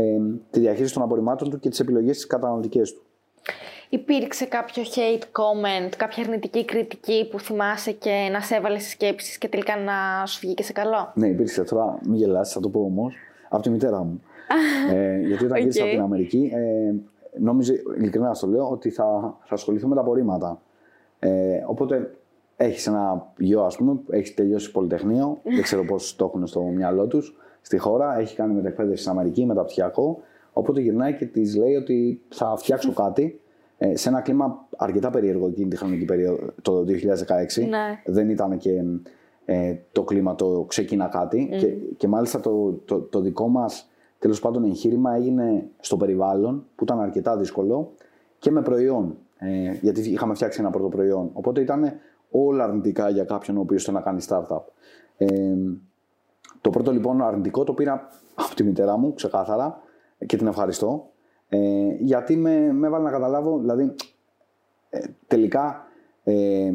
ε, 0.00 0.20
τη 0.50 0.60
διαχείριση 0.60 0.94
των 0.94 1.02
απορριμμάτων 1.02 1.50
του 1.50 1.58
και 1.58 1.68
τις 1.68 1.80
επιλογές 1.80 2.16
της 2.16 2.26
καταναλωτικές 2.26 2.92
του. 2.92 3.02
Υπήρξε 3.88 4.44
κάποιο 4.44 4.82
hate 4.82 5.22
comment, 5.22 5.92
κάποια 5.96 6.22
αρνητική 6.22 6.64
κριτική 6.64 7.28
που 7.30 7.40
θυμάσαι 7.40 7.92
και 7.92 8.28
να 8.32 8.40
σε 8.40 8.54
έβαλε 8.54 8.78
στις 8.78 8.90
σκέψεις 8.90 9.38
και 9.38 9.48
τελικά 9.48 9.76
να 9.76 10.26
σου 10.26 10.38
βγήκε 10.40 10.62
σε 10.62 10.72
καλό; 10.72 11.12
Ναι, 11.14 11.28
υπήρξε. 11.28 11.62
Τώρα 11.62 11.98
μην 12.02 12.14
γελάσεις, 12.14 12.54
θα 12.54 12.60
το 12.60 12.68
πω 12.68 12.80
όμως. 12.80 13.14
Από 13.48 13.62
τη 13.62 13.70
μητέρα 13.70 14.04
μου 14.04 14.22
ε, 14.94 15.18
γιατί 15.18 15.44
όταν 15.44 15.56
okay. 15.56 15.60
γύρισα 15.60 15.82
από 15.82 15.92
την 15.92 16.00
Αμερική, 16.00 16.50
ε, 16.54 16.94
νόμιζε, 17.38 17.82
ειλικρινά 17.98 18.34
στο 18.34 18.46
λέω, 18.46 18.70
ότι 18.70 18.90
θα, 18.90 19.36
θα 19.44 19.54
ασχοληθώ 19.54 19.88
με 19.88 19.94
τα 19.94 20.00
απορρίμματα. 20.00 20.60
Ε, 21.18 21.64
οπότε 21.66 22.14
έχεις 22.56 22.86
ένα 22.86 23.32
γιο, 23.36 23.62
ας 23.62 23.76
πούμε, 23.76 24.00
έχεις 24.10 24.34
τελειώσει 24.34 24.70
πολυτεχνείο, 24.70 25.38
δεν 25.42 25.62
ξέρω 25.62 25.84
πώς 25.90 26.16
το 26.16 26.24
έχουν 26.24 26.46
στο 26.46 26.60
μυαλό 26.60 27.06
τους, 27.06 27.36
στη 27.60 27.78
χώρα, 27.78 28.18
έχει 28.18 28.36
κάνει 28.36 28.54
μετεκπαίδευση 28.54 29.02
στην 29.02 29.12
Αμερική, 29.12 29.46
μεταπτυχιακό. 29.46 30.20
Οπότε 30.52 30.80
γυρνάει 30.80 31.14
και 31.14 31.26
της 31.26 31.56
λέει 31.56 31.74
ότι 31.74 32.20
θα 32.28 32.56
φτιάξω 32.56 32.92
κάτι 32.92 33.40
ε, 33.78 33.96
σε 33.96 34.08
ένα 34.08 34.20
κλίμα 34.20 34.66
αρκετά 34.76 35.10
περίεργο 35.10 35.46
εκείνη 35.46 35.68
τη 35.68 35.76
χρονική 35.76 36.04
περίοδο, 36.04 36.52
το 36.62 36.84
2016. 36.88 37.68
Ναι. 37.68 38.02
Δεν 38.04 38.30
ήταν 38.30 38.58
και 38.58 38.84
ε, 39.44 39.76
το 39.92 40.02
κλίμα 40.02 40.34
το 40.34 40.64
ξεκίνα 40.68 41.06
κάτι. 41.06 41.48
Και, 41.58 41.66
και 41.96 42.08
μάλιστα 42.08 42.40
το, 42.40 42.72
το, 42.84 43.00
το 43.00 43.20
δικό 43.20 43.48
μας 43.48 43.90
τέλος 44.18 44.40
πάντων 44.40 44.64
εγχείρημα 44.64 45.14
έγινε 45.14 45.68
στο 45.80 45.96
περιβάλλον 45.96 46.66
που 46.74 46.84
ήταν 46.84 47.00
αρκετά 47.00 47.36
δύσκολο 47.36 47.92
και 48.38 48.50
με 48.50 48.62
προϊόν. 48.62 49.16
Ε, 49.38 49.72
γιατί 49.80 50.00
είχαμε 50.00 50.34
φτιάξει 50.34 50.60
ένα 50.60 50.70
πρώτο 50.70 50.88
προϊόν. 50.88 51.30
Οπότε 51.32 51.60
ήταν 51.60 51.92
όλα 52.30 52.64
αρνητικά 52.64 53.08
για 53.08 53.24
κάποιον 53.24 53.56
ο 53.56 53.60
οποίος 53.60 53.84
θέλει 53.84 53.96
να 53.96 54.02
κάνει 54.02 54.22
startup. 54.28 54.62
Ε, 55.16 55.26
το 56.60 56.70
πρώτο 56.70 56.92
λοιπόν 56.92 57.22
αρνητικό 57.22 57.64
το 57.64 57.72
πήρα 57.72 58.08
από 58.34 58.54
τη 58.54 58.62
μητέρα 58.62 58.96
μου, 58.96 59.14
ξεκάθαρα, 59.14 59.78
και 60.26 60.36
την 60.36 60.46
ευχαριστώ. 60.46 61.10
Ε, 61.48 61.58
γιατί 61.98 62.36
με, 62.36 62.72
με 62.72 62.86
έβαλε 62.86 63.04
να 63.04 63.10
καταλάβω, 63.10 63.58
δηλαδή, 63.58 63.94
ε, 64.90 65.00
τελικά 65.26 65.84
ε, 66.24 66.72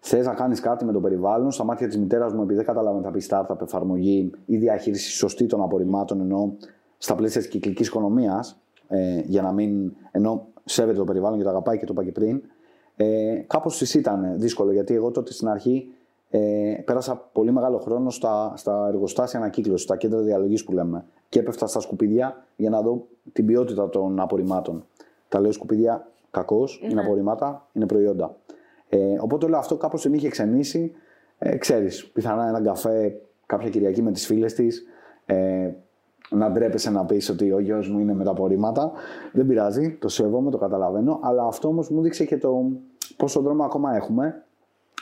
θες 0.00 0.26
να 0.26 0.34
κάνεις 0.34 0.60
κάτι 0.60 0.84
με 0.84 0.92
το 0.92 1.00
περιβάλλον. 1.00 1.50
Στα 1.50 1.64
μάτια 1.64 1.86
της 1.86 1.98
μητέρας 1.98 2.32
μου, 2.32 2.40
επειδή 2.40 2.56
δεν 2.56 2.64
καταλάβαινε 2.64 3.04
θα 3.04 3.10
πει 3.10 3.22
startup, 3.28 3.62
εφαρμογή 3.62 4.30
ή 4.46 4.56
διαχείριση 4.56 5.10
σωστή 5.10 5.46
των 5.46 5.62
απορριμμάτων, 5.62 6.20
ενώ 6.20 6.56
στα 6.98 7.14
πλαίσια 7.14 7.40
της 7.40 7.50
κυκλικής 7.50 7.86
οικονομίας, 7.86 8.60
ε, 8.88 9.20
για 9.24 9.42
να 9.42 9.52
μην. 9.52 9.92
ενώ 10.10 10.46
σέβεται 10.64 10.98
το 10.98 11.04
περιβάλλον 11.04 11.38
και 11.38 11.44
το 11.44 11.50
αγαπάει 11.50 11.78
και 11.78 11.86
το 11.86 11.92
είπα 11.92 12.04
και 12.04 12.12
πριν, 12.12 12.42
ε, 12.96 13.44
κάπως 13.46 13.78
της 13.78 13.94
ήταν 13.94 14.34
δύσκολο 14.38 14.72
γιατί 14.72 14.94
εγώ 14.94 15.10
τότε 15.10 15.32
στην 15.32 15.48
αρχή 15.48 15.92
ε, 16.30 16.74
πέρασα 16.84 17.28
πολύ 17.32 17.52
μεγάλο 17.52 17.78
χρόνο 17.78 18.10
στα, 18.10 18.52
στα 18.56 18.86
εργοστάσια 18.88 19.38
ανακύκλωσης, 19.38 19.82
στα 19.82 19.96
κέντρα 19.96 20.20
διαλογής 20.20 20.64
που 20.64 20.72
λέμε. 20.72 21.04
Και 21.28 21.38
έπεφτα 21.38 21.66
στα 21.66 21.80
σκουπίδια 21.80 22.44
για 22.56 22.70
να 22.70 22.82
δω 22.82 23.06
την 23.32 23.46
ποιότητα 23.46 23.88
των 23.88 24.20
απορριμμάτων. 24.20 24.84
Τα 25.28 25.40
λέω 25.40 25.52
σκουπίδια 25.52 26.08
κακώ, 26.30 26.64
είναι 26.82 26.94
Ναι. 26.94 27.00
απορριμμάτα, 27.00 27.66
είναι 27.72 27.86
προϊόντα. 27.86 28.36
Ε, 28.88 29.16
οπότε 29.20 29.46
όλο 29.46 29.56
αυτό 29.56 29.76
κάπως 29.76 30.02
την 30.02 30.12
είχε 30.14 30.28
ξενήσει. 30.28 30.92
Ε, 31.38 31.56
ξέρεις, 31.56 32.06
πιθανά 32.06 32.48
έναν 32.48 32.64
καφέ 32.64 33.20
κάποια 33.46 33.68
Κυριακή 33.68 34.02
με 34.02 34.12
τις 34.12 34.26
φίλες 34.26 34.54
της, 34.54 34.84
ε, 35.26 35.70
να 36.30 36.50
ντρέπεσαι 36.50 36.90
να 36.90 37.04
πεις 37.04 37.28
ότι 37.28 37.52
ο 37.52 37.58
γιος 37.58 37.88
μου 37.90 37.98
είναι 37.98 38.14
με 38.14 38.24
τα 38.24 38.30
απορρίμματα. 38.30 38.92
Δεν 39.32 39.46
πειράζει, 39.46 39.96
το 40.00 40.08
σέβομαι, 40.08 40.50
το 40.50 40.58
καταλαβαίνω. 40.58 41.18
Αλλά 41.22 41.44
αυτό 41.44 41.68
όμως 41.68 41.90
μου 41.90 42.02
δείξε 42.02 42.24
και 42.24 42.38
το 42.38 42.64
πόσο 43.16 43.40
δρόμο 43.40 43.64
ακόμα 43.64 43.94
έχουμε 43.96 44.42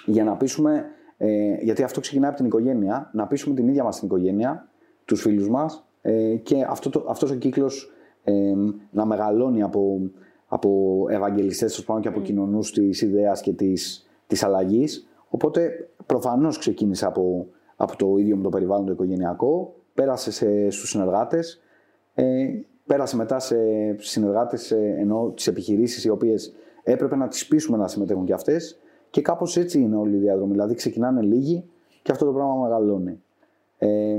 για 0.06 0.24
να 0.24 0.36
πείσουμε, 0.36 0.84
ε, 1.16 1.54
γιατί 1.60 1.82
αυτό 1.82 2.00
ξεκινάει 2.00 2.28
από 2.28 2.36
την 2.36 2.46
οικογένεια, 2.46 3.10
να 3.12 3.26
πείσουμε 3.26 3.54
την 3.54 3.68
ίδια 3.68 3.84
μας 3.84 3.98
την 3.98 4.06
οικογένεια, 4.06 4.68
τους 5.04 5.20
φίλους 5.20 5.48
μας 5.48 5.88
ε, 6.02 6.36
και 6.36 6.66
αυτό 6.68 6.90
το, 6.90 7.06
αυτός 7.08 7.30
ο 7.30 7.34
κύκλος 7.34 7.92
ε, 8.24 8.32
να 8.90 9.04
μεγαλώνει 9.04 9.62
από, 9.62 10.10
από 10.46 11.04
ευαγγελιστές 11.10 11.70
τέλος 11.70 11.84
πάντων 11.84 12.02
και 12.02 12.08
από 12.08 12.20
κοινωνούς 12.20 12.72
της 12.72 13.02
ιδέας 13.02 13.40
και 13.40 13.52
της, 13.52 14.06
της 14.26 14.42
αλλαγής. 14.42 15.08
Οπότε 15.28 15.88
προφανώς 16.06 16.58
ξεκίνησε 16.58 17.06
από, 17.06 17.46
από 17.76 17.96
το 17.96 18.16
ίδιο 18.16 18.36
μου 18.36 18.42
το 18.42 18.48
περιβάλλον 18.48 18.86
το 18.86 18.92
οικογενειακό, 18.92 19.74
πέρασε 19.94 20.30
σε, 20.30 20.70
στους 20.70 20.88
συνεργάτες, 20.88 21.60
ε, 22.14 22.24
πέρασε 22.86 23.16
μετά 23.16 23.38
σε 23.38 23.56
συνεργάτες 23.98 24.70
ε, 24.70 24.94
ενώ 24.98 25.32
τις 25.36 25.46
επιχειρήσεις 25.46 26.04
οι 26.04 26.08
οποίες 26.08 26.54
έπρεπε 26.82 27.16
να 27.16 27.28
τις 27.28 27.46
πείσουμε 27.46 27.76
να 27.76 27.88
συμμετέχουν 27.88 28.24
και 28.24 28.32
αυτές 28.32 28.80
και 29.16 29.22
κάπως 29.22 29.56
έτσι 29.56 29.80
είναι 29.80 29.96
όλη 29.96 30.16
η 30.16 30.18
διαδρομή. 30.18 30.52
Δηλαδή 30.52 30.74
ξεκινάνε 30.74 31.22
λίγοι 31.22 31.64
και 32.02 32.12
αυτό 32.12 32.24
το 32.24 32.32
πράγμα 32.32 32.54
μεγαλώνει. 32.54 33.22
Ε, 33.78 34.18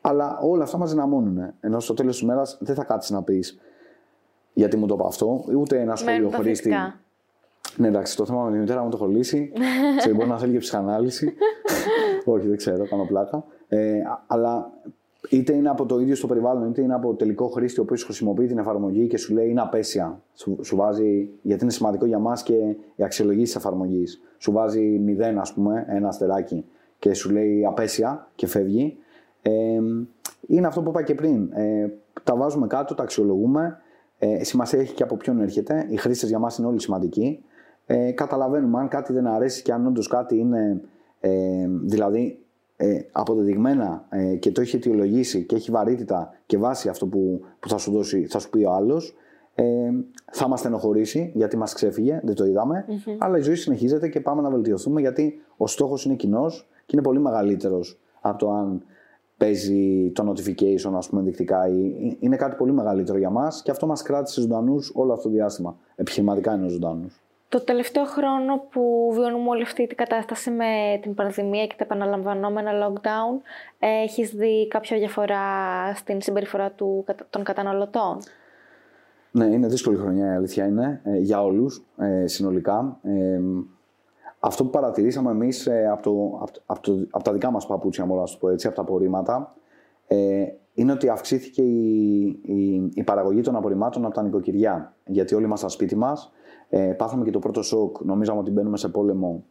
αλλά 0.00 0.38
όλα 0.42 0.62
αυτά 0.62 0.78
μας 0.78 0.90
δυναμώνουν. 0.90 1.52
Ενώ 1.60 1.80
στο 1.80 1.94
τέλος 1.94 2.12
της 2.12 2.22
ημέρας 2.22 2.58
δεν 2.60 2.74
θα 2.74 2.84
κάτσεις 2.84 3.10
να 3.10 3.22
πεις 3.22 3.58
γιατί 4.52 4.76
μου 4.76 4.86
το 4.86 4.94
είπα 4.94 5.06
αυτό, 5.06 5.44
ούτε 5.58 5.80
ένα 5.80 5.96
σχόλιο 5.96 6.16
Μένουν 6.16 6.30
τα 6.30 6.36
χρήστη. 6.36 6.62
θετικά. 6.68 7.00
Ναι, 7.76 7.88
εντάξει, 7.88 8.16
το 8.16 8.24
θέμα 8.24 8.44
με 8.44 8.52
τη 8.52 8.58
μητέρα 8.58 8.82
μου 8.82 8.90
το 8.90 8.96
έχω 8.96 9.06
λύσει. 9.06 9.52
Ξέρει, 9.98 10.14
μπορεί 10.14 10.28
να 10.28 10.38
θέλει 10.38 10.52
και 10.52 10.58
ψυχανάλυση. 10.58 11.34
Όχι, 12.24 12.46
δεν 12.46 12.56
ξέρω, 12.56 12.88
κάνω 12.88 13.04
πλάκα. 13.06 13.44
Ε, 13.68 14.00
α- 14.00 14.24
αλλά 14.26 14.72
είτε 15.30 15.52
είναι 15.52 15.68
από 15.68 15.86
το 15.86 15.98
ίδιο 15.98 16.14
στο 16.14 16.26
περιβάλλον, 16.26 16.68
είτε 16.68 16.82
είναι 16.82 16.94
από 16.94 17.14
τελικό 17.14 17.48
χρήστη 17.48 17.80
ο 17.80 17.82
οποίος 17.82 18.04
χρησιμοποιεί 18.04 18.46
την 18.46 18.58
εφαρμογή 18.58 19.06
και 19.06 19.16
σου 19.16 19.34
λέει 19.34 19.48
είναι 19.48 19.60
απέσια. 19.60 20.22
Σου, 20.34 20.58
σου 20.62 20.76
βάζει, 20.76 21.30
γιατί 21.42 21.62
είναι 21.62 21.72
σημαντικό 21.72 22.06
για 22.06 22.18
μας 22.18 22.42
και 22.42 22.54
η 22.94 23.04
αξιολογή 23.04 23.42
της 23.42 23.56
εφαρμογής. 23.56 24.20
Σου 24.38 24.52
βάζει 24.52 25.00
0, 25.18 25.20
ας 25.40 25.52
πούμε, 25.52 25.84
ένα 25.88 26.08
αστεράκι 26.08 26.64
και 26.98 27.14
σου 27.14 27.30
λέει 27.30 27.64
απέσια 27.64 28.28
και 28.34 28.46
φεύγει. 28.46 28.96
Ε, 29.42 29.50
είναι 30.46 30.66
αυτό 30.66 30.82
που 30.82 30.88
είπα 30.88 31.02
και 31.02 31.14
πριν. 31.14 31.52
Ε, 31.52 31.88
τα 32.24 32.36
βάζουμε 32.36 32.66
κάτω, 32.66 32.94
τα 32.94 33.02
αξιολογούμε. 33.02 33.78
Ε, 34.18 34.44
σημασία 34.44 34.80
έχει 34.80 34.94
και 34.94 35.02
από 35.02 35.16
ποιον 35.16 35.40
έρχεται. 35.40 35.86
Οι 35.88 35.96
χρήστες 35.96 36.28
για 36.28 36.38
μας 36.38 36.58
είναι 36.58 36.66
όλοι 36.66 36.80
σημαντικοί. 36.80 37.44
Ε, 37.86 38.10
καταλαβαίνουμε 38.10 38.78
αν 38.78 38.88
κάτι 38.88 39.12
δεν 39.12 39.26
αρέσει 39.26 39.62
και 39.62 39.72
αν 39.72 39.86
όντως 39.86 40.08
κάτι 40.08 40.38
είναι 40.38 40.80
ε, 41.20 41.30
δηλαδή 41.82 42.45
ε, 42.76 42.98
αποδεδειγμένα 43.12 44.06
ε, 44.08 44.36
και 44.36 44.52
το 44.52 44.60
έχει 44.60 44.76
αιτιολογήσει 44.76 45.44
και 45.44 45.54
έχει 45.56 45.70
βαρύτητα 45.70 46.30
και 46.46 46.58
βάση 46.58 46.88
αυτό 46.88 47.06
που, 47.06 47.40
που 47.60 47.68
θα, 47.68 47.78
σου 47.78 47.92
δώσει, 47.92 48.26
θα 48.26 48.38
σου 48.38 48.50
πει 48.50 48.64
ο 48.64 48.72
άλλος, 48.72 49.14
ε, 49.54 49.64
θα 50.32 50.48
μας 50.48 50.60
στενοχωρήσει 50.60 51.32
γιατί 51.34 51.56
μας 51.56 51.72
ξέφυγε, 51.74 52.20
δεν 52.24 52.34
το 52.34 52.44
είδαμε. 52.44 52.84
Αλλά 53.18 53.38
η 53.38 53.40
ζωή 53.40 53.54
συνεχίζεται 53.54 54.08
και 54.08 54.20
πάμε 54.20 54.42
να 54.42 54.50
βελτιωθούμε 54.50 55.00
γιατί 55.00 55.42
ο 55.56 55.66
στόχος 55.66 56.04
είναι 56.04 56.14
κοινός 56.14 56.68
και 56.78 56.90
είναι 56.92 57.02
πολύ 57.02 57.20
μεγαλύτερος 57.20 58.00
από 58.20 58.38
το 58.38 58.50
αν 58.50 58.82
παίζει 59.36 60.10
το 60.14 60.32
notification, 60.32 60.92
ας 60.94 61.08
πούμε, 61.08 61.20
ενδεικτικά. 61.20 61.68
ή- 61.68 62.16
Είναι 62.20 62.36
κάτι 62.36 62.56
πολύ 62.56 62.72
μεγαλύτερο 62.72 63.18
για 63.18 63.30
μας 63.30 63.62
και 63.62 63.70
αυτό 63.70 63.86
μας 63.86 64.02
κράτησε 64.02 64.40
ζωντανούς 64.40 64.92
όλο 64.94 65.12
αυτό 65.12 65.28
το 65.28 65.34
διάστημα. 65.34 65.78
Επιχειρηματικά 65.96 66.54
είναι 66.54 66.68
ζωντανού. 66.68 67.06
Το 67.48 67.64
τελευταίο 67.64 68.04
χρόνο 68.04 68.56
που 68.70 69.10
βιώνουμε 69.14 69.48
όλη 69.48 69.62
αυτή 69.62 69.86
την 69.86 69.96
κατάσταση 69.96 70.50
με 70.50 70.98
την 71.02 71.14
πανδημία 71.14 71.66
και 71.66 71.74
τα 71.78 71.84
επαναλαμβανόμενα 71.84 72.70
lockdown, 72.88 73.40
ε, 73.78 74.02
έχεις 74.02 74.30
δει 74.30 74.68
κάποια 74.68 74.98
διαφορά 74.98 75.40
στην 75.94 76.20
συμπεριφορά 76.20 76.70
του, 76.70 77.02
κατα- 77.06 77.26
των 77.30 77.44
καταναλωτών; 77.44 78.18
Ναι, 79.30 79.44
είναι 79.44 79.66
δύσκολη 79.66 79.96
χρονιά, 79.96 80.32
η 80.32 80.34
αλήθεια 80.36 80.66
είναι, 80.66 81.00
ε, 81.04 81.16
για 81.18 81.42
όλους 81.42 81.84
ε, 81.98 82.26
συνολικά. 82.26 82.98
Ε, 83.02 83.40
αυτό 84.40 84.64
που 84.64 84.70
παρατηρήσαμε 84.70 85.30
εμείς 85.30 85.66
ε, 85.66 85.88
από, 85.88 86.02
το, 86.02 86.38
από, 86.42 86.52
το- 86.52 86.62
από, 86.66 86.80
το- 86.80 87.06
από 87.10 87.24
τα 87.24 87.32
δικά 87.32 87.50
μας 87.50 87.66
παπούτσια, 87.66 88.04
μπορώ 88.04 88.20
να 88.20 88.26
σου 88.26 88.38
πω 88.38 88.48
έτσι, 88.48 88.66
από 88.66 88.76
τα 88.76 88.82
απορρίμματα, 88.82 89.54
ε, 90.06 90.44
είναι 90.74 90.92
ότι 90.92 91.08
αυξήθηκε 91.08 91.62
η, 91.62 92.20
η, 92.42 92.90
η 92.94 93.02
παραγωγή 93.02 93.40
των 93.40 93.56
απορριμμάτων 93.56 94.04
από 94.04 94.14
τα 94.14 94.22
νοικοκυριά. 94.22 94.94
Γιατί 95.04 95.34
όλοι 95.34 95.44
είμαστε 95.44 95.68
στα 95.68 95.74
σπίτι 95.76 95.96
μας, 95.96 96.32
ε, 96.68 96.78
πάθαμε 96.78 97.24
και 97.24 97.30
το 97.30 97.38
πρώτο 97.38 97.62
σοκ, 97.62 98.00
νομίζαμε 98.00 98.38
ότι 98.38 98.50
μπαίνουμε 98.50 98.76
σε 98.76 98.88
πόλεμο. 98.88 99.44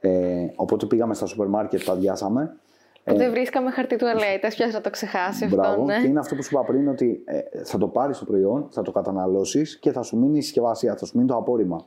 Ε, 0.00 0.46
οπότε 0.56 0.86
πήγαμε 0.86 1.14
στα 1.14 1.26
σούπερ 1.26 1.46
μάρκετ, 1.46 1.84
τα 1.84 1.92
αδειάσαμε. 1.92 2.56
Που 3.04 3.16
δεν 3.16 3.30
βρίσκαμε 3.30 3.70
χαρτί 3.70 3.96
τουαλέτας, 3.96 4.54
ποιος 4.54 4.72
θα 4.72 4.80
το 4.80 4.90
ξεχάσει 4.90 5.44
αυτό, 5.44 5.56
Μπράβο. 5.56 5.84
ναι. 5.84 6.00
Και 6.00 6.06
είναι 6.06 6.18
αυτό 6.18 6.34
που 6.34 6.42
σου 6.42 6.48
είπα 6.52 6.64
πριν, 6.64 6.88
ότι 6.88 7.22
ε, 7.24 7.64
θα 7.64 7.78
το 7.78 7.88
πάρεις 7.88 8.18
το 8.18 8.24
προϊόν, 8.24 8.66
θα 8.70 8.82
το 8.82 8.90
καταναλώσεις 8.90 9.78
και 9.78 9.92
θα 9.92 10.02
σου 10.02 10.18
μείνει 10.18 10.38
η 10.38 10.40
συσκευασία, 10.40 10.96
θα 10.96 11.04
σου 11.04 11.16
μείνει 11.16 11.28
το 11.28 11.36
απόρριμα. 11.36 11.86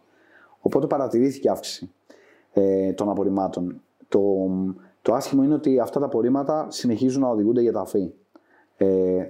Οπότε 0.60 0.88
παρατηρήθηκε 0.88 1.50
αύξηση 1.50 1.92
ε, 2.54 2.94
των 2.94 3.10
απορριμμάτων. 3.10 3.82
Το, 4.08 4.50
το 5.02 5.14
άσχημο 5.14 5.44
είναι 5.44 5.54
ότι 5.54 5.80
αυτά 5.80 6.00
τα 6.00 6.06
απορρίμματα 6.06 6.66
συνεχίζουν 6.70 7.22
να 7.22 7.28
οδηγούνται 7.30 7.62
για 7.62 7.72
ταφή. 7.72 8.14
Ε, 8.78 9.30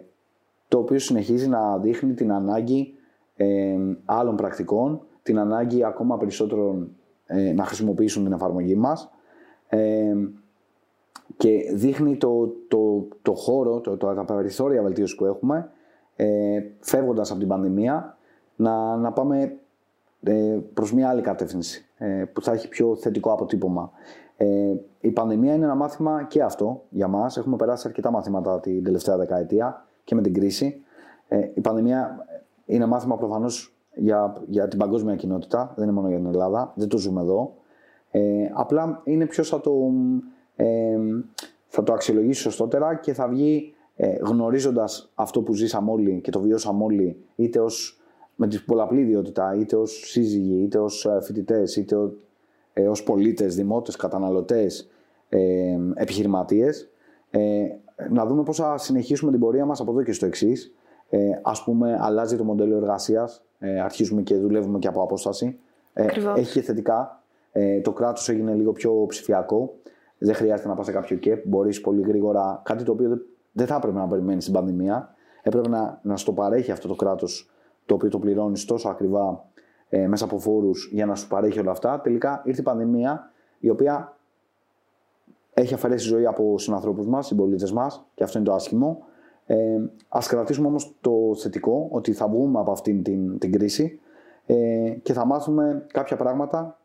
το 0.67 0.77
οποίο 0.77 0.99
συνεχίζει 0.99 1.47
να 1.47 1.77
δείχνει 1.77 2.13
την 2.13 2.32
ανάγκη 2.32 2.93
ε, 3.36 3.77
άλλων 4.06 4.36
πρακτικών, 4.36 5.01
την 5.23 5.39
ανάγκη 5.39 5.83
ακόμα 5.83 6.17
περισσότερων 6.17 6.95
ε, 7.25 7.53
να 7.53 7.63
χρησιμοποιήσουν 7.63 8.23
την 8.23 8.33
εφαρμογή 8.33 8.75
μας. 8.75 9.09
Ε, 9.67 10.13
και 11.38 11.71
δείχνει 11.73 12.17
το, 12.17 12.53
το, 12.67 13.07
το 13.21 13.33
χώρο, 13.33 13.79
το, 13.79 13.97
το, 13.97 14.13
τα 14.13 14.25
περιθώρια 14.25 14.81
βελτίωση 14.81 15.15
που 15.15 15.25
έχουμε, 15.25 15.69
ε, 16.15 16.62
φεύγοντας 16.79 17.29
από 17.31 17.39
την 17.39 17.47
πανδημία, 17.47 18.17
να, 18.55 18.95
να 18.95 19.12
πάμε 19.12 19.57
ε, 20.23 20.57
προς 20.73 20.93
μια 20.93 21.09
άλλη 21.09 21.21
κατεύθυνση, 21.21 21.86
ε, 21.97 22.23
που 22.33 22.41
θα 22.41 22.51
έχει 22.51 22.67
πιο 22.67 22.95
θετικό 22.95 23.31
αποτύπωμα. 23.31 23.91
Ε, 24.38 24.76
η 24.99 25.11
πανδημία 25.11 25.53
είναι 25.53 25.65
ένα 25.65 25.76
μάθημα 25.76 26.24
και 26.24 26.43
αυτό 26.43 26.84
για 26.89 27.07
μας. 27.07 27.38
Έχουμε 27.38 27.55
περάσει 27.55 27.88
αρκετά 27.88 28.11
μαθήματα 28.11 28.59
την 28.59 28.84
τελευταία 28.84 29.17
δεκαετία 29.17 29.86
και 30.03 30.15
με 30.15 30.21
την 30.21 30.34
κρίση. 30.34 30.84
Ε, 31.28 31.49
η 31.53 31.61
πανδημία 31.61 32.26
είναι 32.65 32.86
μάθημα 32.86 33.17
προφανώς 33.17 33.72
για, 33.95 34.43
για 34.47 34.67
την 34.67 34.79
παγκόσμια 34.79 35.15
κοινότητα, 35.15 35.73
δεν 35.75 35.83
είναι 35.83 35.93
μόνο 35.93 36.07
για 36.07 36.17
την 36.17 36.27
Ελλάδα, 36.27 36.73
δεν 36.75 36.87
το 36.87 36.97
ζούμε 36.97 37.21
εδώ. 37.21 37.53
Ε, 38.11 38.21
απλά 38.53 39.01
είναι 39.03 39.25
ποιος 39.25 39.49
θα 39.49 39.61
το, 39.61 39.91
ε, 40.55 40.97
θα 41.67 41.83
το 41.83 41.93
αξιολογήσει 41.93 42.41
σωστότερα 42.41 42.95
και 42.95 43.13
θα 43.13 43.27
βγει 43.27 43.73
ε, 43.95 44.15
γνωρίζοντας 44.21 45.11
αυτό 45.15 45.41
που 45.41 45.53
ζήσαμε 45.53 45.91
όλοι 45.91 46.21
και 46.21 46.31
το 46.31 46.39
βιώσαμε 46.39 46.83
όλοι 46.83 47.23
είτε 47.35 47.59
ως, 47.59 48.01
με 48.35 48.47
την 48.47 48.61
πολλαπλή 48.65 49.01
ιδιότητα, 49.01 49.55
είτε 49.55 49.75
ως 49.75 50.01
σύζυγοι, 50.05 50.63
είτε 50.63 50.79
ως 50.79 51.05
ε, 51.05 51.19
φοιτητές, 51.21 51.75
είτε 51.75 51.95
ως, 51.95 52.11
ε, 52.73 52.87
ως 52.87 53.03
πολίτες, 53.03 53.55
δημότες, 53.55 53.95
καταναλωτές, 53.95 54.89
ε, 55.29 55.77
επιχειρηματίες 55.93 56.87
ε, 57.31 57.67
να 58.09 58.25
δούμε 58.25 58.43
πώς 58.43 58.57
θα 58.57 58.77
συνεχίσουμε 58.77 59.31
την 59.31 59.39
πορεία 59.39 59.65
μας 59.65 59.79
από 59.79 59.91
εδώ 59.91 60.03
και 60.03 60.11
στο 60.11 60.25
εξής. 60.25 60.73
Ε, 61.09 61.19
ας 61.41 61.63
πούμε 61.63 61.97
αλλάζει 62.01 62.37
το 62.37 62.43
μοντέλο 62.43 62.75
εργασίας, 62.75 63.45
ε, 63.66 63.82
αρχίζουμε 63.82 64.22
και 64.22 64.36
δουλεύουμε 64.36 64.80
και 64.80 64.88
από 64.88 65.01
απόσταση 65.01 65.59
Ε, 65.93 66.03
Ακριβώς. 66.03 66.39
έχει 66.39 66.51
και 66.51 66.61
θετικά. 66.61 67.22
Ε, 67.51 67.82
το 67.82 67.91
κράτος 67.91 68.30
έγινε 68.30 68.53
λίγο 68.53 68.72
πιο 68.72 69.05
ψηφιακό. 69.07 69.76
Δεν 70.18 70.36
χρειάζεται 70.36 70.68
να 70.68 70.76
πας 70.76 70.86
σε 70.86 70.91
κάποιο 70.91 71.18
ΚΕΠ. 71.18 71.47
Μπορείς 71.47 71.82
πολύ 71.82 72.01
γρήγορα. 72.01 72.61
Κάτι 72.66 72.84
το 72.84 72.91
οποίο 72.91 73.09
δεν, 73.09 73.22
δεν 73.51 73.68
θα 73.68 73.76
έπρεπε 73.76 73.97
να 73.97 74.07
περιμένεις 74.07 74.43
στην 74.43 74.55
πανδημία. 74.55 75.16
Έπρεπε 75.41 75.70
να, 75.70 75.99
να 76.03 76.18
στο 76.18 76.34
παρέχει 76.34 76.72
αυτό 76.72 76.88
το 76.88 76.95
κράτος 76.95 77.51
το 77.86 77.93
οποίο 77.93 78.09
το 78.09 78.20
πληρώνεις 78.20 78.66
τόσο 78.66 78.89
ακριβά 78.89 79.45
ε, 79.89 80.07
μέσα 80.07 80.26
από 80.26 80.39
φόρους 80.39 80.89
για 80.91 81.05
να 81.05 81.16
σου 81.16 81.28
παρέχει 81.28 81.59
όλα 81.59 81.72
αυτά. 81.72 82.01
Τελικά 82.01 82.41
ήρθε 82.45 82.61
η 82.61 82.64
πανδημία 82.64 83.32
η 83.59 83.70
οποία 83.70 84.18
έχει 85.53 85.74
αφαιρέσει 85.74 86.07
ζωή 86.07 86.26
από 86.26 86.57
συνανθρώπους 86.57 87.07
μας, 87.07 87.26
συμπολίτες 87.28 87.72
μας, 87.72 88.05
και 88.16 88.24
αυτό 88.24 88.38
είναι 88.38 88.47
το 88.47 88.53
άσχημο. 88.53 89.05
Ε, 89.45 89.75
Α 90.09 90.19
κρατήσουμε 90.27 90.67
όμως 90.67 90.95
το 91.01 91.11
θετικό, 91.41 91.87
ότι 91.91 92.13
θα 92.13 92.27
βγούμε 92.27 92.59
από 92.59 92.71
αυτήν 92.71 93.03
την, 93.03 93.37
την 93.37 93.51
κρίση 93.51 93.99
ε, 94.45 94.89
και 95.03 95.13
θα 95.13 95.25
μάθουμε 95.25 95.85
κάποια 95.93 96.15
πράγματα 96.15 96.79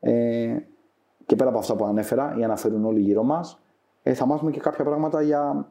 ε, 0.00 0.56
και 1.26 1.36
πέρα 1.36 1.50
από 1.50 1.58
αυτά 1.58 1.76
που 1.76 1.84
ανέφερα 1.84 2.36
ή 2.38 2.44
αναφέρουν 2.44 2.84
όλοι 2.84 3.00
γύρω 3.00 3.22
μας, 3.22 3.60
ε, 4.02 4.14
θα 4.14 4.26
μάθουμε 4.26 4.50
και 4.50 4.60
κάποια 4.60 4.84
πράγματα 4.84 5.22
για, 5.22 5.68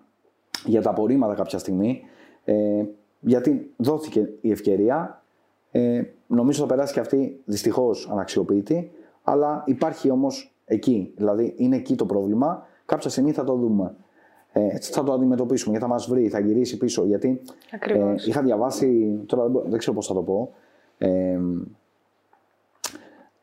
για 0.65 0.81
τα 0.81 0.89
απορρίμματα 0.89 1.33
κάποια 1.33 1.57
στιγμή. 1.57 2.01
Ε, 2.43 2.85
γιατί 3.19 3.73
δόθηκε 3.77 4.29
η 4.41 4.51
ευκαιρία. 4.51 5.23
Ε, 5.71 6.01
νομίζω 6.27 6.61
θα 6.61 6.67
περάσει 6.67 6.93
και 6.93 6.99
αυτή 6.99 7.41
δυστυχώς 7.45 8.09
αναξιοποιητή, 8.11 8.91
αλλά 9.23 9.63
υπάρχει 9.65 10.09
όμως 10.09 10.55
εκεί. 10.65 11.13
Δηλαδή 11.15 11.53
είναι 11.57 11.75
εκεί 11.75 11.95
το 11.95 12.05
πρόβλημα. 12.05 12.65
Κάποια 12.85 13.09
στιγμή 13.09 13.31
θα 13.31 13.43
το 13.43 13.53
δούμε. 13.55 13.95
Ε, 14.59 14.77
θα 14.79 15.03
το 15.03 15.13
αντιμετωπίσουμε 15.13 15.71
γιατί 15.71 15.85
θα 15.87 15.93
μας 15.93 16.07
βρει, 16.07 16.27
θα 16.29 16.39
γυρίσει 16.39 16.77
πίσω. 16.77 17.05
Γιατί 17.05 17.41
Ακριβώς. 17.73 18.25
είχα 18.27 18.41
διαβάσει, 18.41 19.19
τώρα 19.25 19.43
δεν 19.43 19.51
μπο- 19.51 19.63
δεν 19.69 19.77
ξέρω 19.79 19.95
πώς 19.95 20.07
θα 20.07 20.13
το 20.13 20.21
πω, 20.21 20.53
ε, 20.97 21.39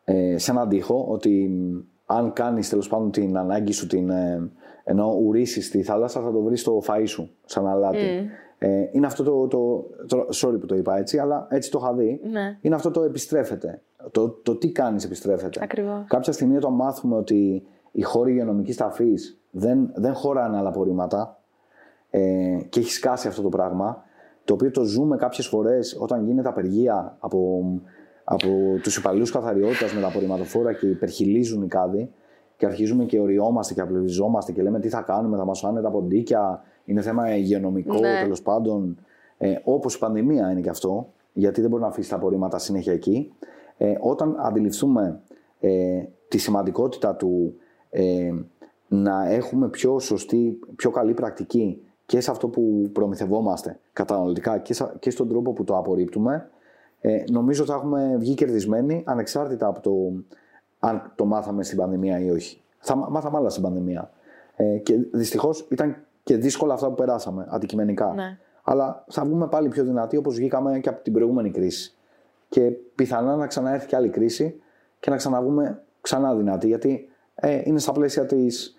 ε, 0.04 0.38
σε 0.38 0.50
έναν 0.50 0.68
τοίχο 0.68 1.04
ότι 1.08 1.48
μ, 1.48 1.78
αν 2.06 2.32
κάνεις 2.32 2.68
τέλος 2.68 2.88
πάντων 2.88 3.10
την 3.10 3.36
ανάγκη 3.36 3.72
σου 3.72 3.86
την, 3.86 4.10
ε, 4.10 4.50
ενώ 4.84 5.18
ουρίσεις 5.22 5.66
στη 5.66 5.82
θάλασσα 5.82 6.20
θα 6.20 6.32
το 6.32 6.40
βρεις 6.40 6.60
στο 6.60 6.82
φαΐ 6.86 7.02
σου 7.06 7.30
σαν 7.44 7.66
αλάτι. 7.66 8.28
Ε, 8.58 8.88
είναι 8.92 9.06
αυτό 9.06 9.22
το, 9.22 9.46
το, 9.46 9.86
το, 10.06 10.26
sorry 10.34 10.60
που 10.60 10.66
το 10.66 10.74
είπα 10.74 10.96
έτσι 10.98 11.18
αλλά 11.18 11.46
έτσι 11.50 11.70
το 11.70 11.78
είχα 11.82 11.92
δει 11.94 12.20
Ναι. 12.30 12.58
είναι 12.60 12.74
αυτό 12.74 12.90
το 12.90 13.02
επιστρέφεται 13.02 13.82
το, 14.10 14.28
το 14.28 14.56
τι 14.56 14.70
κάνεις 14.72 15.04
επιστρέφεται 15.04 15.60
Ακριβώς. 15.62 16.04
κάποια 16.06 16.32
στιγμή 16.32 16.56
όταν 16.56 16.72
μάθουμε 16.72 17.16
ότι 17.16 17.62
οι 17.92 18.02
χώροι 18.02 18.30
υγειονομικής 18.32 18.76
ταφής 18.76 19.38
δεν, 19.56 19.90
δεν 19.94 20.14
χωράνε 20.14 20.56
άλλα 20.56 20.68
απορρίμματα 20.68 21.40
ε, 22.10 22.58
και 22.68 22.80
έχει 22.80 22.90
σκάσει 22.90 23.28
αυτό 23.28 23.42
το 23.42 23.48
πράγμα, 23.48 24.02
το 24.44 24.54
οποίο 24.54 24.70
το 24.70 24.84
ζούμε 24.84 25.16
κάποιες 25.16 25.46
φορές 25.46 25.96
όταν 26.00 26.24
γίνεται 26.24 26.48
απεργία 26.48 27.16
από, 27.18 27.64
από 28.24 28.48
τους 28.82 28.96
υπαλλήλους 28.96 29.30
καθαριότητας 29.30 29.94
με 29.94 30.00
τα 30.00 30.06
απορριμματοφόρα 30.06 30.72
και 30.72 30.86
υπερχιλίζουν 30.86 31.62
οι 31.62 31.66
κάδοι 31.66 32.10
και 32.56 32.66
αρχίζουμε 32.66 33.04
και 33.04 33.20
οριόμαστε 33.20 33.74
και 33.74 33.80
απλευριζόμαστε 33.80 34.52
και 34.52 34.62
λέμε 34.62 34.80
τι 34.80 34.88
θα 34.88 35.00
κάνουμε, 35.00 35.36
θα 35.36 35.44
μας 35.44 35.60
φάνε 35.60 35.80
τα 35.80 35.90
ποντίκια, 35.90 36.62
είναι 36.84 37.00
θέμα 37.00 37.36
υγειονομικό 37.36 37.98
Ναι. 37.98 38.20
τέλος 38.22 38.42
πάντων. 38.42 38.98
Ε, 39.38 39.54
όπως 39.64 39.94
η 39.94 39.98
πανδημία 39.98 40.50
είναι 40.50 40.60
και 40.60 40.68
αυτό, 40.68 41.12
γιατί 41.32 41.60
δεν 41.60 41.70
μπορεί 41.70 41.82
να 41.82 41.88
αφήσει 41.88 42.10
τα 42.10 42.16
απορρίμματα 42.16 42.58
συνέχεια 42.58 42.92
εκεί. 42.92 43.32
Ε, 43.76 43.94
όταν 44.00 44.36
αντιληφθούμε 44.38 45.20
ε, 45.60 46.02
τη 46.28 46.38
σημαντικότητα 46.38 47.14
του 47.14 47.54
ε, 47.90 48.32
να 48.94 49.28
έχουμε 49.28 49.68
πιο 49.68 49.98
σωστή, 49.98 50.58
πιο 50.76 50.90
καλή 50.90 51.14
πρακτική 51.14 51.82
και 52.06 52.20
σε 52.20 52.30
αυτό 52.30 52.48
που 52.48 52.90
προμηθευόμαστε 52.92 53.78
καταναλωτικά 53.92 54.58
και, 54.58 54.74
σα- 54.74 54.86
και 54.98 55.10
στον 55.10 55.28
τρόπο 55.28 55.52
που 55.52 55.64
το 55.64 55.76
απορρίπτουμε, 55.76 56.48
ε, 57.00 57.24
νομίζω 57.30 57.64
θα 57.64 57.74
έχουμε 57.74 58.16
βγει 58.18 58.34
κερδισμένοι 58.34 59.02
ανεξάρτητα 59.06 59.66
από 59.66 59.80
το 59.80 60.12
αν 60.78 61.12
το 61.14 61.24
μάθαμε 61.24 61.64
στην 61.64 61.78
πανδημία 61.78 62.20
ή 62.20 62.30
όχι. 62.30 62.60
Θα 62.78 62.96
μά- 62.96 63.08
μάθαμε 63.08 63.36
άλλα 63.36 63.48
στην 63.48 63.62
πανδημία. 63.62 64.10
Ε, 64.56 64.78
και 64.78 64.98
δυστυχώς 65.12 65.66
ήταν 65.70 65.96
και 66.22 66.36
δύσκολα 66.36 66.74
αυτά 66.74 66.88
που 66.88 66.94
περάσαμε 66.94 67.46
αντικειμενικά. 67.48 68.12
Ναι. 68.14 68.38
Αλλά 68.64 69.04
θα 69.08 69.24
βγούμε 69.24 69.48
πάλι 69.48 69.68
πιο 69.68 69.84
δυνατοί 69.84 70.16
όπως 70.16 70.34
βγήκαμε 70.34 70.78
και 70.78 70.88
από 70.88 71.02
την 71.02 71.12
προηγούμενη 71.12 71.50
κρίση. 71.50 71.94
Και 72.48 72.60
πιθανά 72.94 73.36
να 73.36 73.46
ξαναέρθει 73.46 73.86
και 73.86 73.96
άλλη 73.96 74.08
κρίση 74.08 74.60
και 75.00 75.10
να 75.10 75.16
ξαναβγούμε 75.16 75.82
ξανά 76.00 76.34
δυνατοί. 76.34 76.66
Γιατί 76.66 77.08
ε, 77.34 77.60
είναι 77.64 77.78
στα 77.78 77.92
πλαίσια 77.92 78.26
της, 78.26 78.76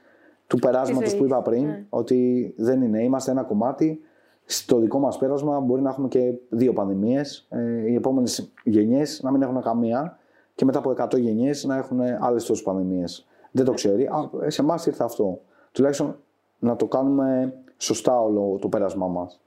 του 0.48 0.60
περάσματος 0.60 1.10
ζωής, 1.10 1.20
που 1.20 1.26
είπα 1.26 1.41
πριν, 1.41 1.66
ναι. 1.66 1.86
ότι 1.89 2.54
δεν 2.58 2.82
είναι. 2.82 3.04
Είμαστε 3.04 3.32
ένα 3.32 3.43
κομμάτι. 3.43 4.00
Στο 4.46 4.80
δικό 4.80 5.00
μας 5.00 5.18
πέρασμα 5.18 5.60
μπορεί 5.60 5.82
να 5.82 5.89
έχουμε 5.89 6.08
και 6.08 6.34
δύο 6.50 6.74
πανδημίες. 6.74 7.48
Ε, 7.50 7.89
οι 7.89 7.96
επόμενες 7.96 8.52
γενιές 8.64 9.22
να 9.24 9.32
μην 9.32 9.41
έχουν 9.41 9.62
καμία 9.62 10.18
και 10.56 10.66
μετά 10.66 10.80
από 10.80 10.93
100 10.98 11.20
γενιές 11.20 11.64
να 11.64 11.78
έχουν 11.78 12.00
άλλες 12.20 12.46
τόσες 12.46 12.64
πανδημίες. 12.64 13.28
Δεν 13.52 13.66
το 13.66 13.74
ξέρει. 13.74 14.06
Α, 14.06 14.30
σε 14.48 14.62
εμάς 14.62 14.86
ήρθε 14.86 15.04
αυτό. 15.04 15.41
Τουλάχιστον 15.72 16.18
να 16.60 16.76
το 16.76 16.86
κάνουμε 16.86 17.54
σωστά 17.78 18.20
όλο 18.22 18.58
το 18.62 18.68
πέρασμά 18.68 19.08
μας. 19.08 19.39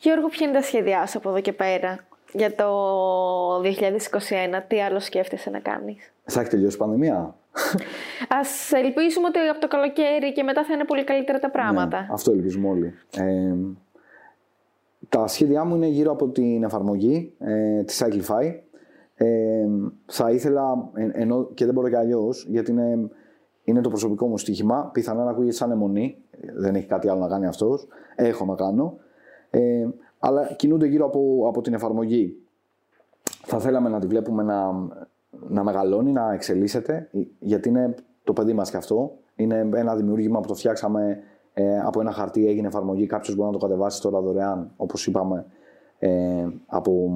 Γιώργο, 0.00 0.28
ποια 0.28 0.46
είναι 0.46 0.56
τα 0.56 0.62
σχέδιά 0.62 1.06
σου 1.06 1.18
από 1.18 1.28
εδώ 1.28 1.40
και 1.40 1.52
πέρα 1.52 1.98
για 2.32 2.54
το 2.54 2.66
2021, 3.60 4.62
τι 4.68 4.80
άλλο 4.80 5.00
σκέφτεσαι 5.00 5.50
να 5.50 5.58
κάνεις; 5.58 6.12
Θα 6.24 6.40
έχει 6.40 6.50
τελειώσει 6.50 6.76
η 6.76 6.78
πανδημία; 6.78 7.34
Ας 8.28 8.72
ελπίσουμε 8.72 9.26
ότι 9.26 9.38
από 9.38 9.60
το 9.60 9.68
καλοκαίρι 9.68 10.32
και 10.32 10.42
μετά 10.42 10.64
θα 10.64 10.72
είναι 10.74 10.84
πολύ 10.84 11.04
καλύτερα 11.04 11.38
τα 11.38 11.50
πράγματα. 11.50 12.00
Ναι, 12.00 12.06
αυτό 12.10 12.32
ελπίζουμε 12.32 12.68
όλοι. 12.68 12.94
Ε, 13.16 13.54
τα 15.08 15.26
σχέδιά 15.26 15.64
μου 15.64 15.74
είναι 15.74 15.86
γύρω 15.86 16.12
από 16.12 16.28
την 16.28 16.62
εφαρμογή 16.64 17.32
ε, 17.38 17.82
της 17.82 18.02
Cyclify. 18.04 18.54
Ε, 19.14 19.66
θα 20.06 20.30
ήθελα, 20.30 20.90
εν- 20.94 21.12
ενώ 21.14 21.44
και 21.54 21.64
δεν 21.64 21.74
μπορώ 21.74 21.88
κι 21.88 21.96
αλλιώς, 21.96 22.46
γιατί 22.48 22.70
είναι, 22.70 23.10
είναι 23.64 23.80
το 23.80 23.88
προσωπικό 23.88 24.26
μου 24.26 24.38
στοίχημα, 24.38 24.90
πιθανά 24.92 25.24
να 25.24 25.30
ακούγεται 25.30 25.52
σαν 25.54 25.70
αιμονή, 25.70 26.16
δεν 26.54 26.74
έχει 26.74 26.86
κάτι 26.86 27.08
άλλο 27.08 27.20
να 27.20 27.28
κάνει 27.28 27.46
αυτός, 27.46 27.86
έχω 28.16 28.44
να 28.44 28.54
κάνω, 28.54 28.96
ε, 29.50 29.86
αλλά 30.18 30.52
κινούνται 30.52 30.86
γύρω 30.86 31.06
από, 31.06 31.44
από 31.48 31.60
την 31.60 31.74
εφαρμογή. 31.74 32.36
Θα 33.44 33.58
θέλαμε 33.58 33.88
να 33.88 33.98
τη 34.00 34.06
βλέπουμε 34.06 34.42
να, 34.42 34.70
να 35.48 35.64
μεγαλώνει, 35.64 36.12
να 36.12 36.32
εξελίσσεται, 36.32 37.08
γιατί 37.38 37.68
είναι 37.68 37.94
το 38.24 38.32
παιδί 38.32 38.52
μας 38.52 38.70
και 38.70 38.76
αυτό. 38.76 39.12
Είναι 39.34 39.68
ένα 39.74 39.96
δημιούργημα 39.96 40.40
που 40.40 40.48
το 40.48 40.54
φτιάξαμε 40.54 41.18
ε, 41.52 41.80
από 41.80 42.00
ένα 42.00 42.12
χαρτί, 42.12 42.48
έγινε 42.48 42.66
εφαρμογή, 42.66 43.06
κάποιος 43.06 43.36
μπορεί 43.36 43.50
να 43.52 43.58
το 43.58 43.66
κατεβάσει 43.66 44.02
τώρα 44.02 44.20
δωρεάν, 44.20 44.72
όπως 44.76 45.06
είπαμε, 45.06 45.46
ε, 45.98 46.46
από, 46.66 47.10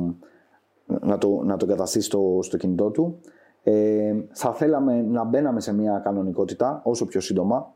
να, 0.87 1.19
το, 1.19 1.43
να 1.45 1.57
το 1.57 1.67
εγκαταστήσει 1.69 2.07
στο, 2.07 2.39
στο 2.43 2.57
κινητό 2.57 2.91
του. 2.91 3.21
Ε, 3.63 4.15
θα 4.33 4.53
θέλαμε 4.53 5.03
να 5.03 5.25
μπαίναμε 5.25 5.61
σε 5.61 5.75
μια 5.75 5.99
κανονικότητα 5.99 6.81
όσο 6.85 7.07
πιο 7.07 7.21
σύντομα, 7.21 7.75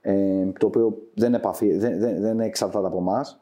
ε, 0.00 0.46
το 0.58 0.66
οποίο 0.66 0.98
δεν, 1.14 1.34
επαφή, 1.34 1.76
δεν, 1.76 1.98
δεν, 1.98 2.20
δεν 2.20 2.40
εξαρτάται 2.40 2.86
από 2.86 2.98
εμάς. 2.98 3.40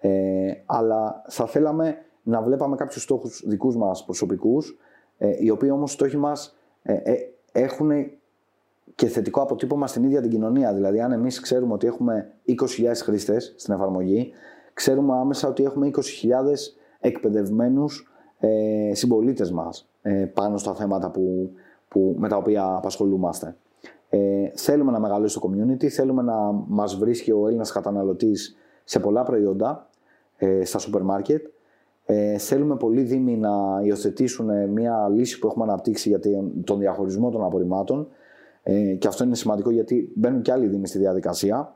Ε, 0.00 0.52
αλλά 0.66 1.22
θα 1.28 1.46
θέλαμε 1.46 1.96
να 2.22 2.42
βλέπαμε 2.42 2.76
κάποιους 2.76 3.02
στόχους 3.02 3.44
δικούς 3.46 3.76
μας 3.76 4.04
προσωπικούς, 4.04 4.78
ε, 5.18 5.36
οι 5.38 5.50
οποίοι 5.50 5.70
όμως 5.72 5.92
στόχοι 5.92 6.16
μας 6.16 6.56
ε, 6.82 6.92
ε, 6.92 7.14
έχουν 7.52 7.90
και 8.94 9.06
θετικό 9.06 9.40
αποτύπωμα 9.40 9.86
στην 9.86 10.04
ίδια 10.04 10.20
την 10.20 10.30
κοινωνία. 10.30 10.74
Δηλαδή, 10.74 11.00
αν 11.00 11.12
εμείς 11.12 11.40
ξέρουμε 11.40 11.72
ότι 11.72 11.86
έχουμε 11.86 12.32
20.000 12.48 12.54
χρήστες 12.94 13.54
στην 13.56 13.74
εφαρμογή, 13.74 14.32
ξέρουμε 14.72 15.14
άμεσα 15.14 15.48
ότι 15.48 15.64
έχουμε 15.64 15.90
20.000 15.94 16.00
εκπαιδευμένους 17.00 18.12
ε, 18.38 18.94
συμπολίτες 18.94 19.50
μας 19.50 19.88
ε, 20.02 20.24
πάνω 20.34 20.56
στα 20.56 20.74
θέματα 20.74 21.10
που, 21.10 21.52
που, 21.88 22.14
με 22.18 22.28
τα 22.28 22.36
οποία 22.36 22.64
απασχολούμαστε. 22.64 23.56
Ε, 24.08 24.50
θέλουμε 24.54 24.92
να 24.92 25.00
μεγαλώσει 25.00 25.40
το 25.40 25.50
community, 25.50 25.86
θέλουμε 25.86 26.22
να 26.22 26.52
μας 26.66 26.96
βρίσκει 26.96 27.30
ο 27.30 27.46
Έλληνας 27.46 27.72
καταναλωτής 27.72 28.56
σε 28.84 29.00
πολλά 29.00 29.22
προϊόντα, 29.22 29.88
ε, 30.36 30.64
στα 30.64 30.78
σούπερ 30.78 31.02
μάρκετ. 31.02 31.46
Ε, 32.10 32.38
θέλουμε 32.38 32.76
πολλοί 32.76 33.02
δήμοι 33.02 33.36
να 33.36 33.80
υιοθετήσουν 33.82 34.68
μια 34.70 35.08
λύση 35.14 35.38
που 35.38 35.46
έχουμε 35.46 35.64
αναπτύξει 35.64 36.08
για 36.08 36.18
τον- 36.20 36.64
τον 36.64 36.78
διαχωρισμό 36.78 37.30
των 37.30 37.44
απορριμμάτων. 37.44 38.08
Ε, 38.62 38.94
και 38.94 39.08
αυτό 39.08 39.24
είναι 39.24 39.34
σημαντικό 39.34 39.70
γιατί 39.70 40.12
μπαίνουν 40.14 40.42
και 40.42 40.52
άλλοι 40.52 40.66
δήμοι 40.66 40.86
στη 40.86 40.98
διαδικασία. 40.98 41.74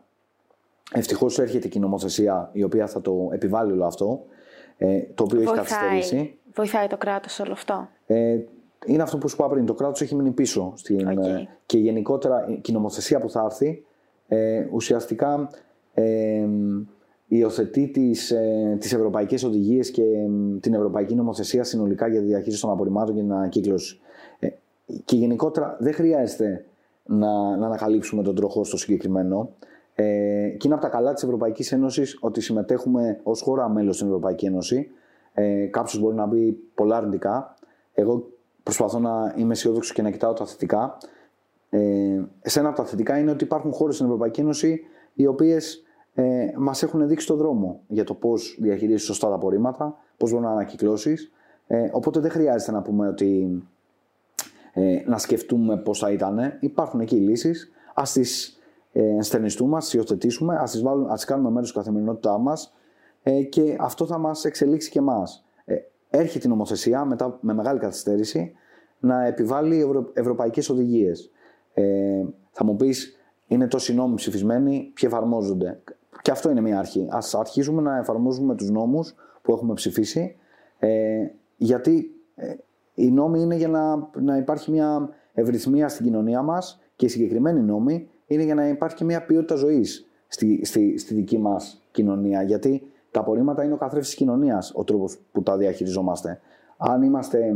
Ευτυχώς 0.92 1.38
έρχεται 1.38 1.68
και 1.68 1.78
η 1.78 1.80
νομοθεσία 1.80 2.50
η 2.52 2.62
οποία 2.62 2.86
θα 2.86 3.00
το 3.00 3.28
επιβάλλει 3.32 3.72
όλο 3.72 3.84
αυτό, 3.84 4.22
ε, 4.76 5.00
το 5.14 5.24
οποίο 5.24 5.40
έχει 5.40 5.52
καθυστερήσει. 5.54 6.14
Βοηθάει, 6.16 6.34
βοηθάει 6.54 6.86
το 6.86 6.96
κράτος 6.96 7.40
όλο 7.40 7.52
αυτό; 7.52 7.88
Ε, 8.06 8.38
είναι 8.86 9.02
αυτό 9.02 9.18
που 9.18 9.28
σου 9.28 9.36
είπα 9.38 9.48
πριν. 9.48 9.66
Το 9.66 9.74
κράτος 9.74 10.00
έχει 10.00 10.14
μείνει 10.14 10.30
πίσω. 10.30 10.72
Στην, 10.76 11.08
Οκ. 11.08 11.24
ε, 11.24 11.48
και 11.66 11.78
γενικότερα 11.78 12.44
και 12.60 12.70
η 12.70 12.74
νομοθεσία 12.74 13.20
που 13.20 13.30
θα 13.30 13.42
έρθει 13.44 13.84
ε, 14.28 14.66
ουσιαστικά 14.72 15.50
ε, 15.94 16.46
υιοθετεί 17.36 17.88
τις, 17.88 18.30
ε, 18.30 18.76
τις 18.80 18.92
ευρωπαϊκές 18.92 19.44
οδηγίες 19.44 19.90
και 19.90 20.02
ε, 20.02 20.58
την 20.60 20.74
ευρωπαϊκή 20.74 21.14
νομοθεσία 21.14 21.64
συνολικά 21.64 22.08
για 22.08 22.20
τη 22.20 22.26
διαχείριση 22.26 22.60
των 22.60 22.70
απορριμμάτων 22.70 23.14
και 23.14 23.20
την 23.20 23.32
ανακύκλωση. 23.32 24.00
Ε, 24.38 24.48
και 25.04 25.16
γενικότερα 25.16 25.76
δεν 25.80 25.92
χρειάζεται 25.92 26.64
να, 27.06 27.56
να 27.56 27.66
ανακαλύψουμε 27.66 28.22
τον 28.22 28.34
τροχό 28.34 28.64
στο 28.64 28.76
συγκεκριμένο. 28.76 29.50
Ε, 29.94 30.04
και 30.48 30.66
είναι 30.66 30.74
από 30.74 30.82
τα 30.82 30.88
καλά 30.88 31.12
της 31.12 31.22
Ευρωπαϊκής 31.22 31.72
Ένωσης 31.72 32.18
ότι 32.20 32.40
συμμετέχουμε 32.40 33.20
ως 33.22 33.40
χώρα 33.40 33.68
μέλος 33.68 33.94
στην 33.94 34.06
Ευρωπαϊκή 34.06 34.46
Ένωση. 34.46 34.90
Ε, 35.32 35.66
κάποιος 35.66 36.00
μπορεί 36.00 36.14
να 36.14 36.28
πει 36.28 36.58
πολλά 36.74 36.96
αρνητικά. 36.96 37.54
Εγώ 37.94 38.28
προσπαθώ 38.62 38.98
να 38.98 39.34
είμαι 39.36 39.52
αισιόδοξος 39.52 39.92
και 39.92 40.02
να 40.02 40.10
κοιτάω 40.10 40.32
τα 40.32 40.46
θετικά. 40.46 40.96
Ε, 41.70 42.20
σε 42.42 42.58
ένα 42.58 42.68
από 42.68 42.76
τα 42.76 42.84
θετικά 42.84 43.18
είναι 43.18 43.30
ότι 43.30 43.44
υπάρχουν 43.44 43.72
χώρες 43.72 43.94
στην 43.94 44.06
Ευρωπαϊκή 44.06 44.40
Ένωση 44.40 44.80
οι 45.14 45.26
οποίες 45.26 45.82
ε, 46.14 46.46
μας 46.56 46.82
έχουν 46.82 47.08
δείξει 47.08 47.26
το 47.26 47.36
δρόμο 47.36 47.80
για 47.86 48.04
το 48.04 48.14
πώς 48.14 48.56
διαχειρίζεις 48.60 49.02
σωστά 49.02 49.28
τα 49.28 49.34
απορρίμματα, 49.34 49.96
πώς 50.16 50.30
μπορεί 50.30 50.42
να 50.42 50.50
ανακυκλώσεις. 50.50 51.32
Ε, 51.66 51.90
οπότε 51.92 52.20
δεν 52.20 52.30
χρειάζεται 52.30 52.72
να 52.72 52.82
πούμε 52.82 53.08
ότι 53.08 53.62
ε, 54.72 55.02
να 55.06 55.18
σκεφτούμε 55.18 55.76
πώς 55.76 55.98
θα 55.98 56.10
ήταν. 56.10 56.56
Υπάρχουν 56.60 57.00
εκεί 57.00 57.16
λύσεις. 57.16 57.70
Α 57.94 58.02
τις 58.12 58.60
ε, 58.92 59.02
ενστερνιστούμε, 59.02 59.76
ας 59.76 59.84
τις 59.84 59.94
υιοθετήσουμε, 59.94 60.56
ας 60.56 60.70
τις 60.70 60.82
τις 61.14 61.24
κάνουμε 61.24 61.50
μέρος 61.50 61.72
της 61.72 61.76
καθημερινότητάς 61.78 62.38
μας 62.40 62.74
ε, 63.22 63.42
και 63.42 63.76
αυτό 63.80 64.06
θα 64.06 64.18
μας 64.18 64.44
εξελίξει 64.44 64.90
και 64.90 64.98
εμάς. 64.98 65.44
Ε, 65.64 65.76
έρχεται 66.10 66.46
η 66.46 66.50
νομοθεσία 66.50 67.04
μετά, 67.04 67.38
με 67.40 67.54
μεγάλη 67.54 67.78
καθυστέρηση 67.78 68.52
να 68.98 69.26
επιβάλλει 69.26 69.80
ευρω, 69.80 70.10
ευρωπαϊκές 70.12 70.68
οδηγίες. 70.68 71.30
Ε, 71.74 72.22
θα 72.50 72.64
μου 72.64 72.76
πεις, 72.76 73.16
είναι 73.46 73.66
τόσοι 73.66 73.94
νόμοι 73.94 74.14
ψηφισμένοι, 74.14 74.90
ποιοι 74.94 75.10
εφαρμόζονται. 75.12 75.80
Και 76.22 76.30
αυτό 76.30 76.50
είναι 76.50 76.60
μια 76.60 76.78
αρχή. 76.78 77.08
Α 77.10 77.38
αρχίσουμε 77.38 77.82
να 77.82 77.96
εφαρμόζουμε 77.96 78.54
τους 78.54 78.70
νόμους 78.70 79.14
που 79.42 79.52
έχουμε 79.52 79.74
ψηφίσει, 79.74 80.36
ε, 80.78 81.26
γιατί 81.56 82.14
ε, 82.34 82.54
οι 82.94 83.10
νόμοι 83.10 83.40
είναι 83.40 83.54
για 83.54 83.68
να, 83.68 84.08
να 84.20 84.36
υπάρχει 84.36 84.70
μια 84.70 85.08
ευρυθμία 85.34 85.88
στην 85.88 86.04
κοινωνία 86.04 86.42
μας 86.42 86.80
και 86.96 87.06
οι 87.06 87.08
συγκεκριμένοι 87.08 87.60
νόμοι 87.60 88.08
είναι 88.26 88.42
για 88.42 88.54
να 88.54 88.68
υπάρχει 88.68 89.04
μια 89.04 89.24
ποιότητα 89.24 89.54
ζωής 89.54 90.06
στη, 90.28 90.64
στη, 90.64 90.98
στη 90.98 91.14
δική 91.14 91.38
μας 91.38 91.82
κοινωνία. 91.90 92.42
Γιατί 92.42 92.82
τα 93.10 93.20
απορρίμματα 93.20 93.64
είναι 93.64 93.74
ο 93.74 93.76
καθρέφτης 93.76 94.08
της 94.08 94.18
κοινωνίας, 94.18 94.72
ο 94.74 94.84
τρόπος 94.84 95.18
που 95.32 95.42
τα 95.42 95.56
διαχειριζόμαστε. 95.56 96.40
Αν 96.76 97.02
είμαστε 97.02 97.54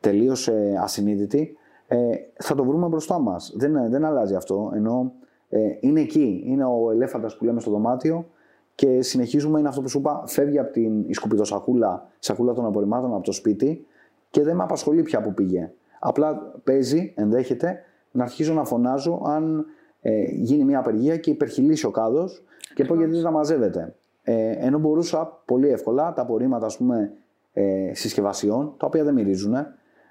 τελείως 0.00 0.48
ε, 0.48 0.78
ασυνείδητοι, 0.82 1.56
ε, 1.86 1.96
θα 2.38 2.54
το 2.54 2.64
βρούμε 2.64 2.86
μπροστά 2.86 3.18
μας. 3.18 3.52
Δεν, 3.56 3.90
δεν 3.90 4.04
αλλάζει 4.04 4.34
αυτό. 4.34 4.72
Ενώ 4.74 5.12
ε, 5.48 5.58
είναι 5.80 6.00
εκεί. 6.00 6.42
Είναι 6.46 6.64
ο 6.64 6.90
ελέφαντας 6.90 7.36
που 7.36 7.44
λέμε 7.44 7.60
στο 7.60 7.70
δωμάτιο 7.70 8.26
και 8.74 9.02
συνεχίζουμε. 9.02 9.58
Είναι 9.58 9.68
αυτό 9.68 9.80
που 9.80 9.88
σου 9.88 9.98
είπα. 9.98 10.22
Φεύγει 10.26 10.58
από 10.58 10.72
την 10.72 11.14
σκουπιδοσακούλα, 11.14 12.08
σακούλα 12.18 12.52
των 12.52 12.66
απορριμμάτων 12.66 13.14
από 13.14 13.24
το 13.24 13.32
σπίτι 13.32 13.86
και 14.30 14.42
δεν 14.42 14.56
με 14.56 14.62
απασχολεί 14.62 15.02
πια 15.02 15.20
που 15.22 15.34
πήγε. 15.34 15.70
Απλά 15.98 16.36
παίζει, 16.64 17.12
ενδέχεται, 17.16 17.82
να 18.10 18.22
αρχίζω 18.22 18.54
να 18.54 18.64
φωνάζω 18.64 19.22
αν 19.24 19.66
ε, 20.00 20.22
γίνει 20.30 20.64
μια 20.64 20.78
απεργία 20.78 21.16
και 21.16 21.30
υπερχιλήσει 21.30 21.86
ο 21.86 21.90
κάδος 21.90 22.44
και 22.74 22.84
πω 22.84 22.94
γιατί 22.94 23.20
δεν 23.20 23.32
μαζεύεται. 23.32 23.94
Ε, 24.22 24.50
ενώ 24.50 24.78
μπορούσα 24.78 25.42
πολύ 25.44 25.68
εύκολα 25.68 26.12
τα 26.12 26.22
απορρίμματα 26.22 26.66
ας 26.66 26.76
πούμε, 26.76 27.12
ε, 27.52 27.90
συσκευασιών, 27.94 28.74
τα 28.76 28.86
οποία 28.86 29.04
δεν 29.04 29.14
μυρίζουν, 29.14 29.54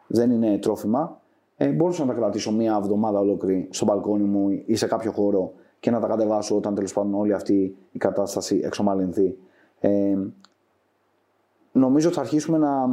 δεν 0.08 0.32
είναι 0.32 0.58
τρόφιμα, 0.58 1.17
ε, 1.58 1.68
μπορούσα 1.70 2.06
να 2.06 2.14
τα 2.14 2.20
κρατήσω 2.20 2.52
μία 2.52 2.78
εβδομάδα 2.82 3.20
ολόκληρη 3.20 3.68
στο 3.72 3.86
μπαλκόνι 3.86 4.24
μου 4.24 4.64
ή 4.66 4.76
σε 4.76 4.88
κάποιο 4.88 5.12
χώρο 5.12 5.54
και 5.80 5.92
να 5.92 6.00
τα 6.00 6.08
κατεβάσω 6.08 6.56
όταν 6.56 6.76
τέλος 6.76 6.94
πάντων 6.94 7.14
όλη 7.14 7.34
αυτή 7.34 7.76
η 7.92 7.98
κατάσταση 7.98 8.62
εξομαλυνθεί. 8.64 9.38
Ε, 9.80 10.18
νομίζω 11.72 12.08
ότι 12.08 12.16
θα 12.16 12.22
αρχίσουμε 12.22 12.58
να, 12.58 12.88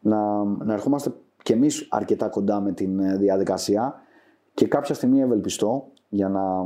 να, 0.00 0.44
να 0.44 0.72
ερχόμαστε 0.72 1.12
κι 1.42 1.52
εμείς 1.52 1.86
αρκετά 1.90 2.28
κοντά 2.28 2.60
με 2.60 2.72
την 2.72 3.00
ε, 3.00 3.16
διαδικασία 3.16 3.94
και 4.54 4.66
κάποια 4.66 4.94
στιγμή 4.94 5.20
ευελπιστώ 5.20 5.86
για 6.08 6.28
να, 6.28 6.64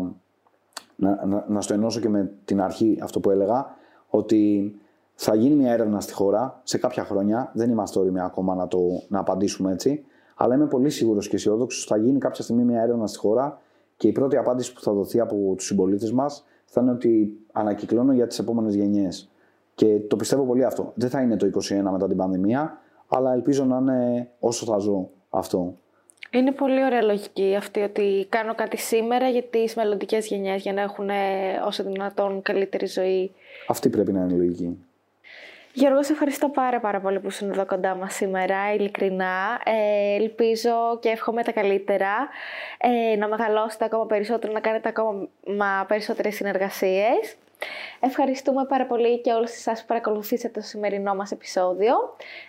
να, 0.96 1.26
να, 1.26 1.44
να 1.48 1.60
στο 1.60 1.74
ενώσω 1.74 2.00
και 2.00 2.08
με 2.08 2.32
την 2.44 2.60
αρχή 2.60 2.98
αυτό 3.02 3.20
που 3.20 3.30
έλεγα 3.30 3.76
ότι 4.08 4.74
θα 5.14 5.34
γίνει 5.34 5.54
μια 5.54 5.72
έρευνα 5.72 6.00
στη 6.00 6.12
χώρα 6.12 6.60
σε 6.62 6.78
κάποια 6.78 7.04
χρόνια, 7.04 7.50
δεν 7.54 7.70
είμαστε 7.70 7.98
όριμοι 7.98 8.20
ακόμα 8.20 8.54
να, 8.54 8.68
το, 8.68 8.78
να 9.08 9.18
απαντήσουμε 9.18 9.72
έτσι, 9.72 10.04
αλλά 10.42 10.54
είμαι 10.54 10.66
πολύ 10.66 10.90
σίγουρος 10.90 11.28
και 11.28 11.36
αισιόδοξος 11.36 11.84
θα 11.84 11.96
γίνει 11.96 12.18
κάποια 12.18 12.42
στιγμή 12.42 12.62
μια 12.62 12.82
έρευνα 12.82 13.06
στη 13.06 13.18
χώρα 13.18 13.60
και 13.96 14.08
η 14.08 14.12
πρώτη 14.12 14.36
απάντηση 14.36 14.72
που 14.72 14.80
θα 14.80 14.92
δοθεί 14.92 15.20
από 15.20 15.54
τους 15.56 15.66
συμπολίτες 15.66 16.12
μας 16.12 16.44
θα 16.64 16.80
είναι 16.80 16.90
ότι 16.90 17.38
ανακυκλώνω 17.52 18.12
για 18.12 18.26
τις 18.26 18.38
επόμενες 18.38 18.74
γενιές. 18.74 19.30
Και 19.74 20.00
το 20.08 20.16
πιστεύω 20.16 20.44
πολύ 20.44 20.64
αυτό. 20.64 20.92
Δεν 20.94 21.10
θα 21.10 21.20
είναι 21.20 21.36
το 21.36 21.46
21 21.46 21.50
μετά 21.92 22.08
την 22.08 22.16
πανδημία, 22.16 22.78
αλλά 23.08 23.32
ελπίζω 23.32 23.64
να 23.64 23.76
είναι 23.76 24.30
όσο 24.38 24.66
θα 24.66 24.78
ζω 24.78 25.08
αυτό. 25.30 25.74
Είναι 26.30 26.52
πολύ 26.52 26.84
ωραία 26.84 27.02
λογική 27.02 27.54
αυτή 27.56 27.80
ότι 27.80 28.26
κάνω 28.28 28.54
κάτι 28.54 28.76
σήμερα 28.76 29.28
για 29.28 29.42
τις 29.42 29.74
μελλοντικές 29.74 30.26
γενιές 30.26 30.62
για 30.62 30.72
να 30.72 30.80
έχουν 30.80 31.08
όσο 31.66 31.82
δυνατόν 31.82 32.42
καλύτερη 32.42 32.86
ζωή. 32.86 33.32
Αυτή 33.68 33.88
πρέπει 33.88 34.12
να 34.12 34.20
είναι 34.20 34.32
η 34.32 34.36
λογική. 34.36 34.78
Γιώργος, 35.74 36.06
σε 36.06 36.12
ευχαριστώ 36.12 36.48
πάρα 36.48 36.80
πάρα 36.80 37.00
πολύ 37.00 37.20
που 37.20 37.28
ήσουν 37.28 37.50
εδώ 37.50 37.66
κοντά 37.66 37.94
μας 37.94 38.14
σήμερα, 38.14 38.74
ειλικρινά. 38.74 39.60
Ε, 39.64 40.14
ελπίζω 40.14 40.98
και 41.00 41.08
εύχομαι 41.08 41.42
τα 41.42 41.52
καλύτερα, 41.52 42.28
ε, 42.78 43.16
να 43.16 43.28
μεγαλώσετε 43.28 43.84
ακόμα 43.84 44.06
περισσότερο, 44.06 44.52
να 44.52 44.60
κάνετε 44.60 44.88
ακόμα 44.88 45.84
περισσότερες 45.88 46.34
συνεργασίες. 46.34 47.36
Ευχαριστούμε 48.00 48.64
πάρα 48.64 48.86
πολύ 48.86 49.20
και 49.20 49.32
όλους 49.32 49.50
εσάς 49.50 49.80
που 49.80 49.86
παρακολουθήσατε 49.86 50.60
το 50.60 50.66
σημερινό 50.66 51.14
μας 51.14 51.30
επεισόδιο. 51.30 51.94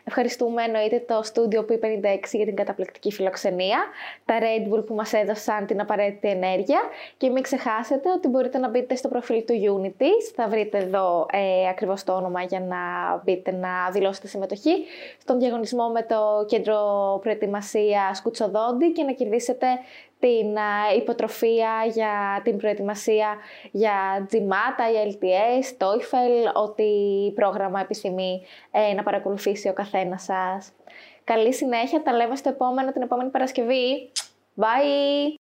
Ευχαριστούμε 0.03 0.63
εννοείται 0.63 0.99
το 1.07 1.21
Studio 1.33 1.59
P56 1.59 2.19
για 2.31 2.45
την 2.45 2.55
καταπληκτική 2.55 3.11
φιλοξενία, 3.11 3.83
τα 4.25 4.35
Red 4.39 4.73
Bull 4.73 4.85
που 4.85 4.93
μας 4.93 5.13
έδωσαν 5.13 5.65
την 5.65 5.81
απαραίτητη 5.81 6.27
ενέργεια 6.27 6.79
και 7.17 7.29
μην 7.29 7.43
ξεχάσετε 7.43 8.11
ότι 8.11 8.27
μπορείτε 8.27 8.57
να 8.57 8.69
μπείτε 8.69 8.95
στο 8.95 9.07
προφίλ 9.07 9.43
του 9.45 9.53
Unity, 9.53 10.33
θα 10.35 10.47
βρείτε 10.47 10.77
εδώ 10.77 11.25
ε, 11.31 11.67
ακριβώς 11.69 12.03
το 12.03 12.13
όνομα 12.13 12.41
για 12.41 12.59
να 12.59 12.77
μπείτε 13.23 13.51
να 13.51 13.89
δηλώσετε 13.91 14.27
συμμετοχή 14.27 14.85
στον 15.21 15.39
διαγωνισμό 15.39 15.89
με 15.89 16.01
το 16.03 16.45
Κέντρο 16.47 16.79
Προετοιμασία 17.21 18.19
Κουτσοδόντι 18.23 18.91
και 18.91 19.03
να 19.03 19.11
κερδίσετε 19.11 19.67
την 20.23 20.57
υποτροφία 20.97 21.85
για 21.91 22.41
την 22.43 22.57
προετοιμασία 22.57 23.37
για 23.71 24.25
τζιμάτα, 24.27 24.89
για 24.91 25.01
LTS, 25.03 25.83
TOEFL, 25.83 26.53
ό,τι 26.53 26.83
πρόγραμμα 27.35 27.79
επιθυμεί 27.79 28.41
ε, 28.71 28.93
να 28.93 29.03
παρακολουθήσει 29.03 29.69
ο 29.69 29.73
καθένας 29.73 30.23
σας. 30.23 30.71
Καλή 31.23 31.53
συνέχεια, 31.53 32.03
τα 32.03 32.13
λέμε 32.13 32.35
στο 32.35 32.49
επόμενο 32.49 32.91
την 32.91 33.01
επόμενη 33.01 33.29
Παρασκευή. 33.29 34.11
Bye! 34.55 35.42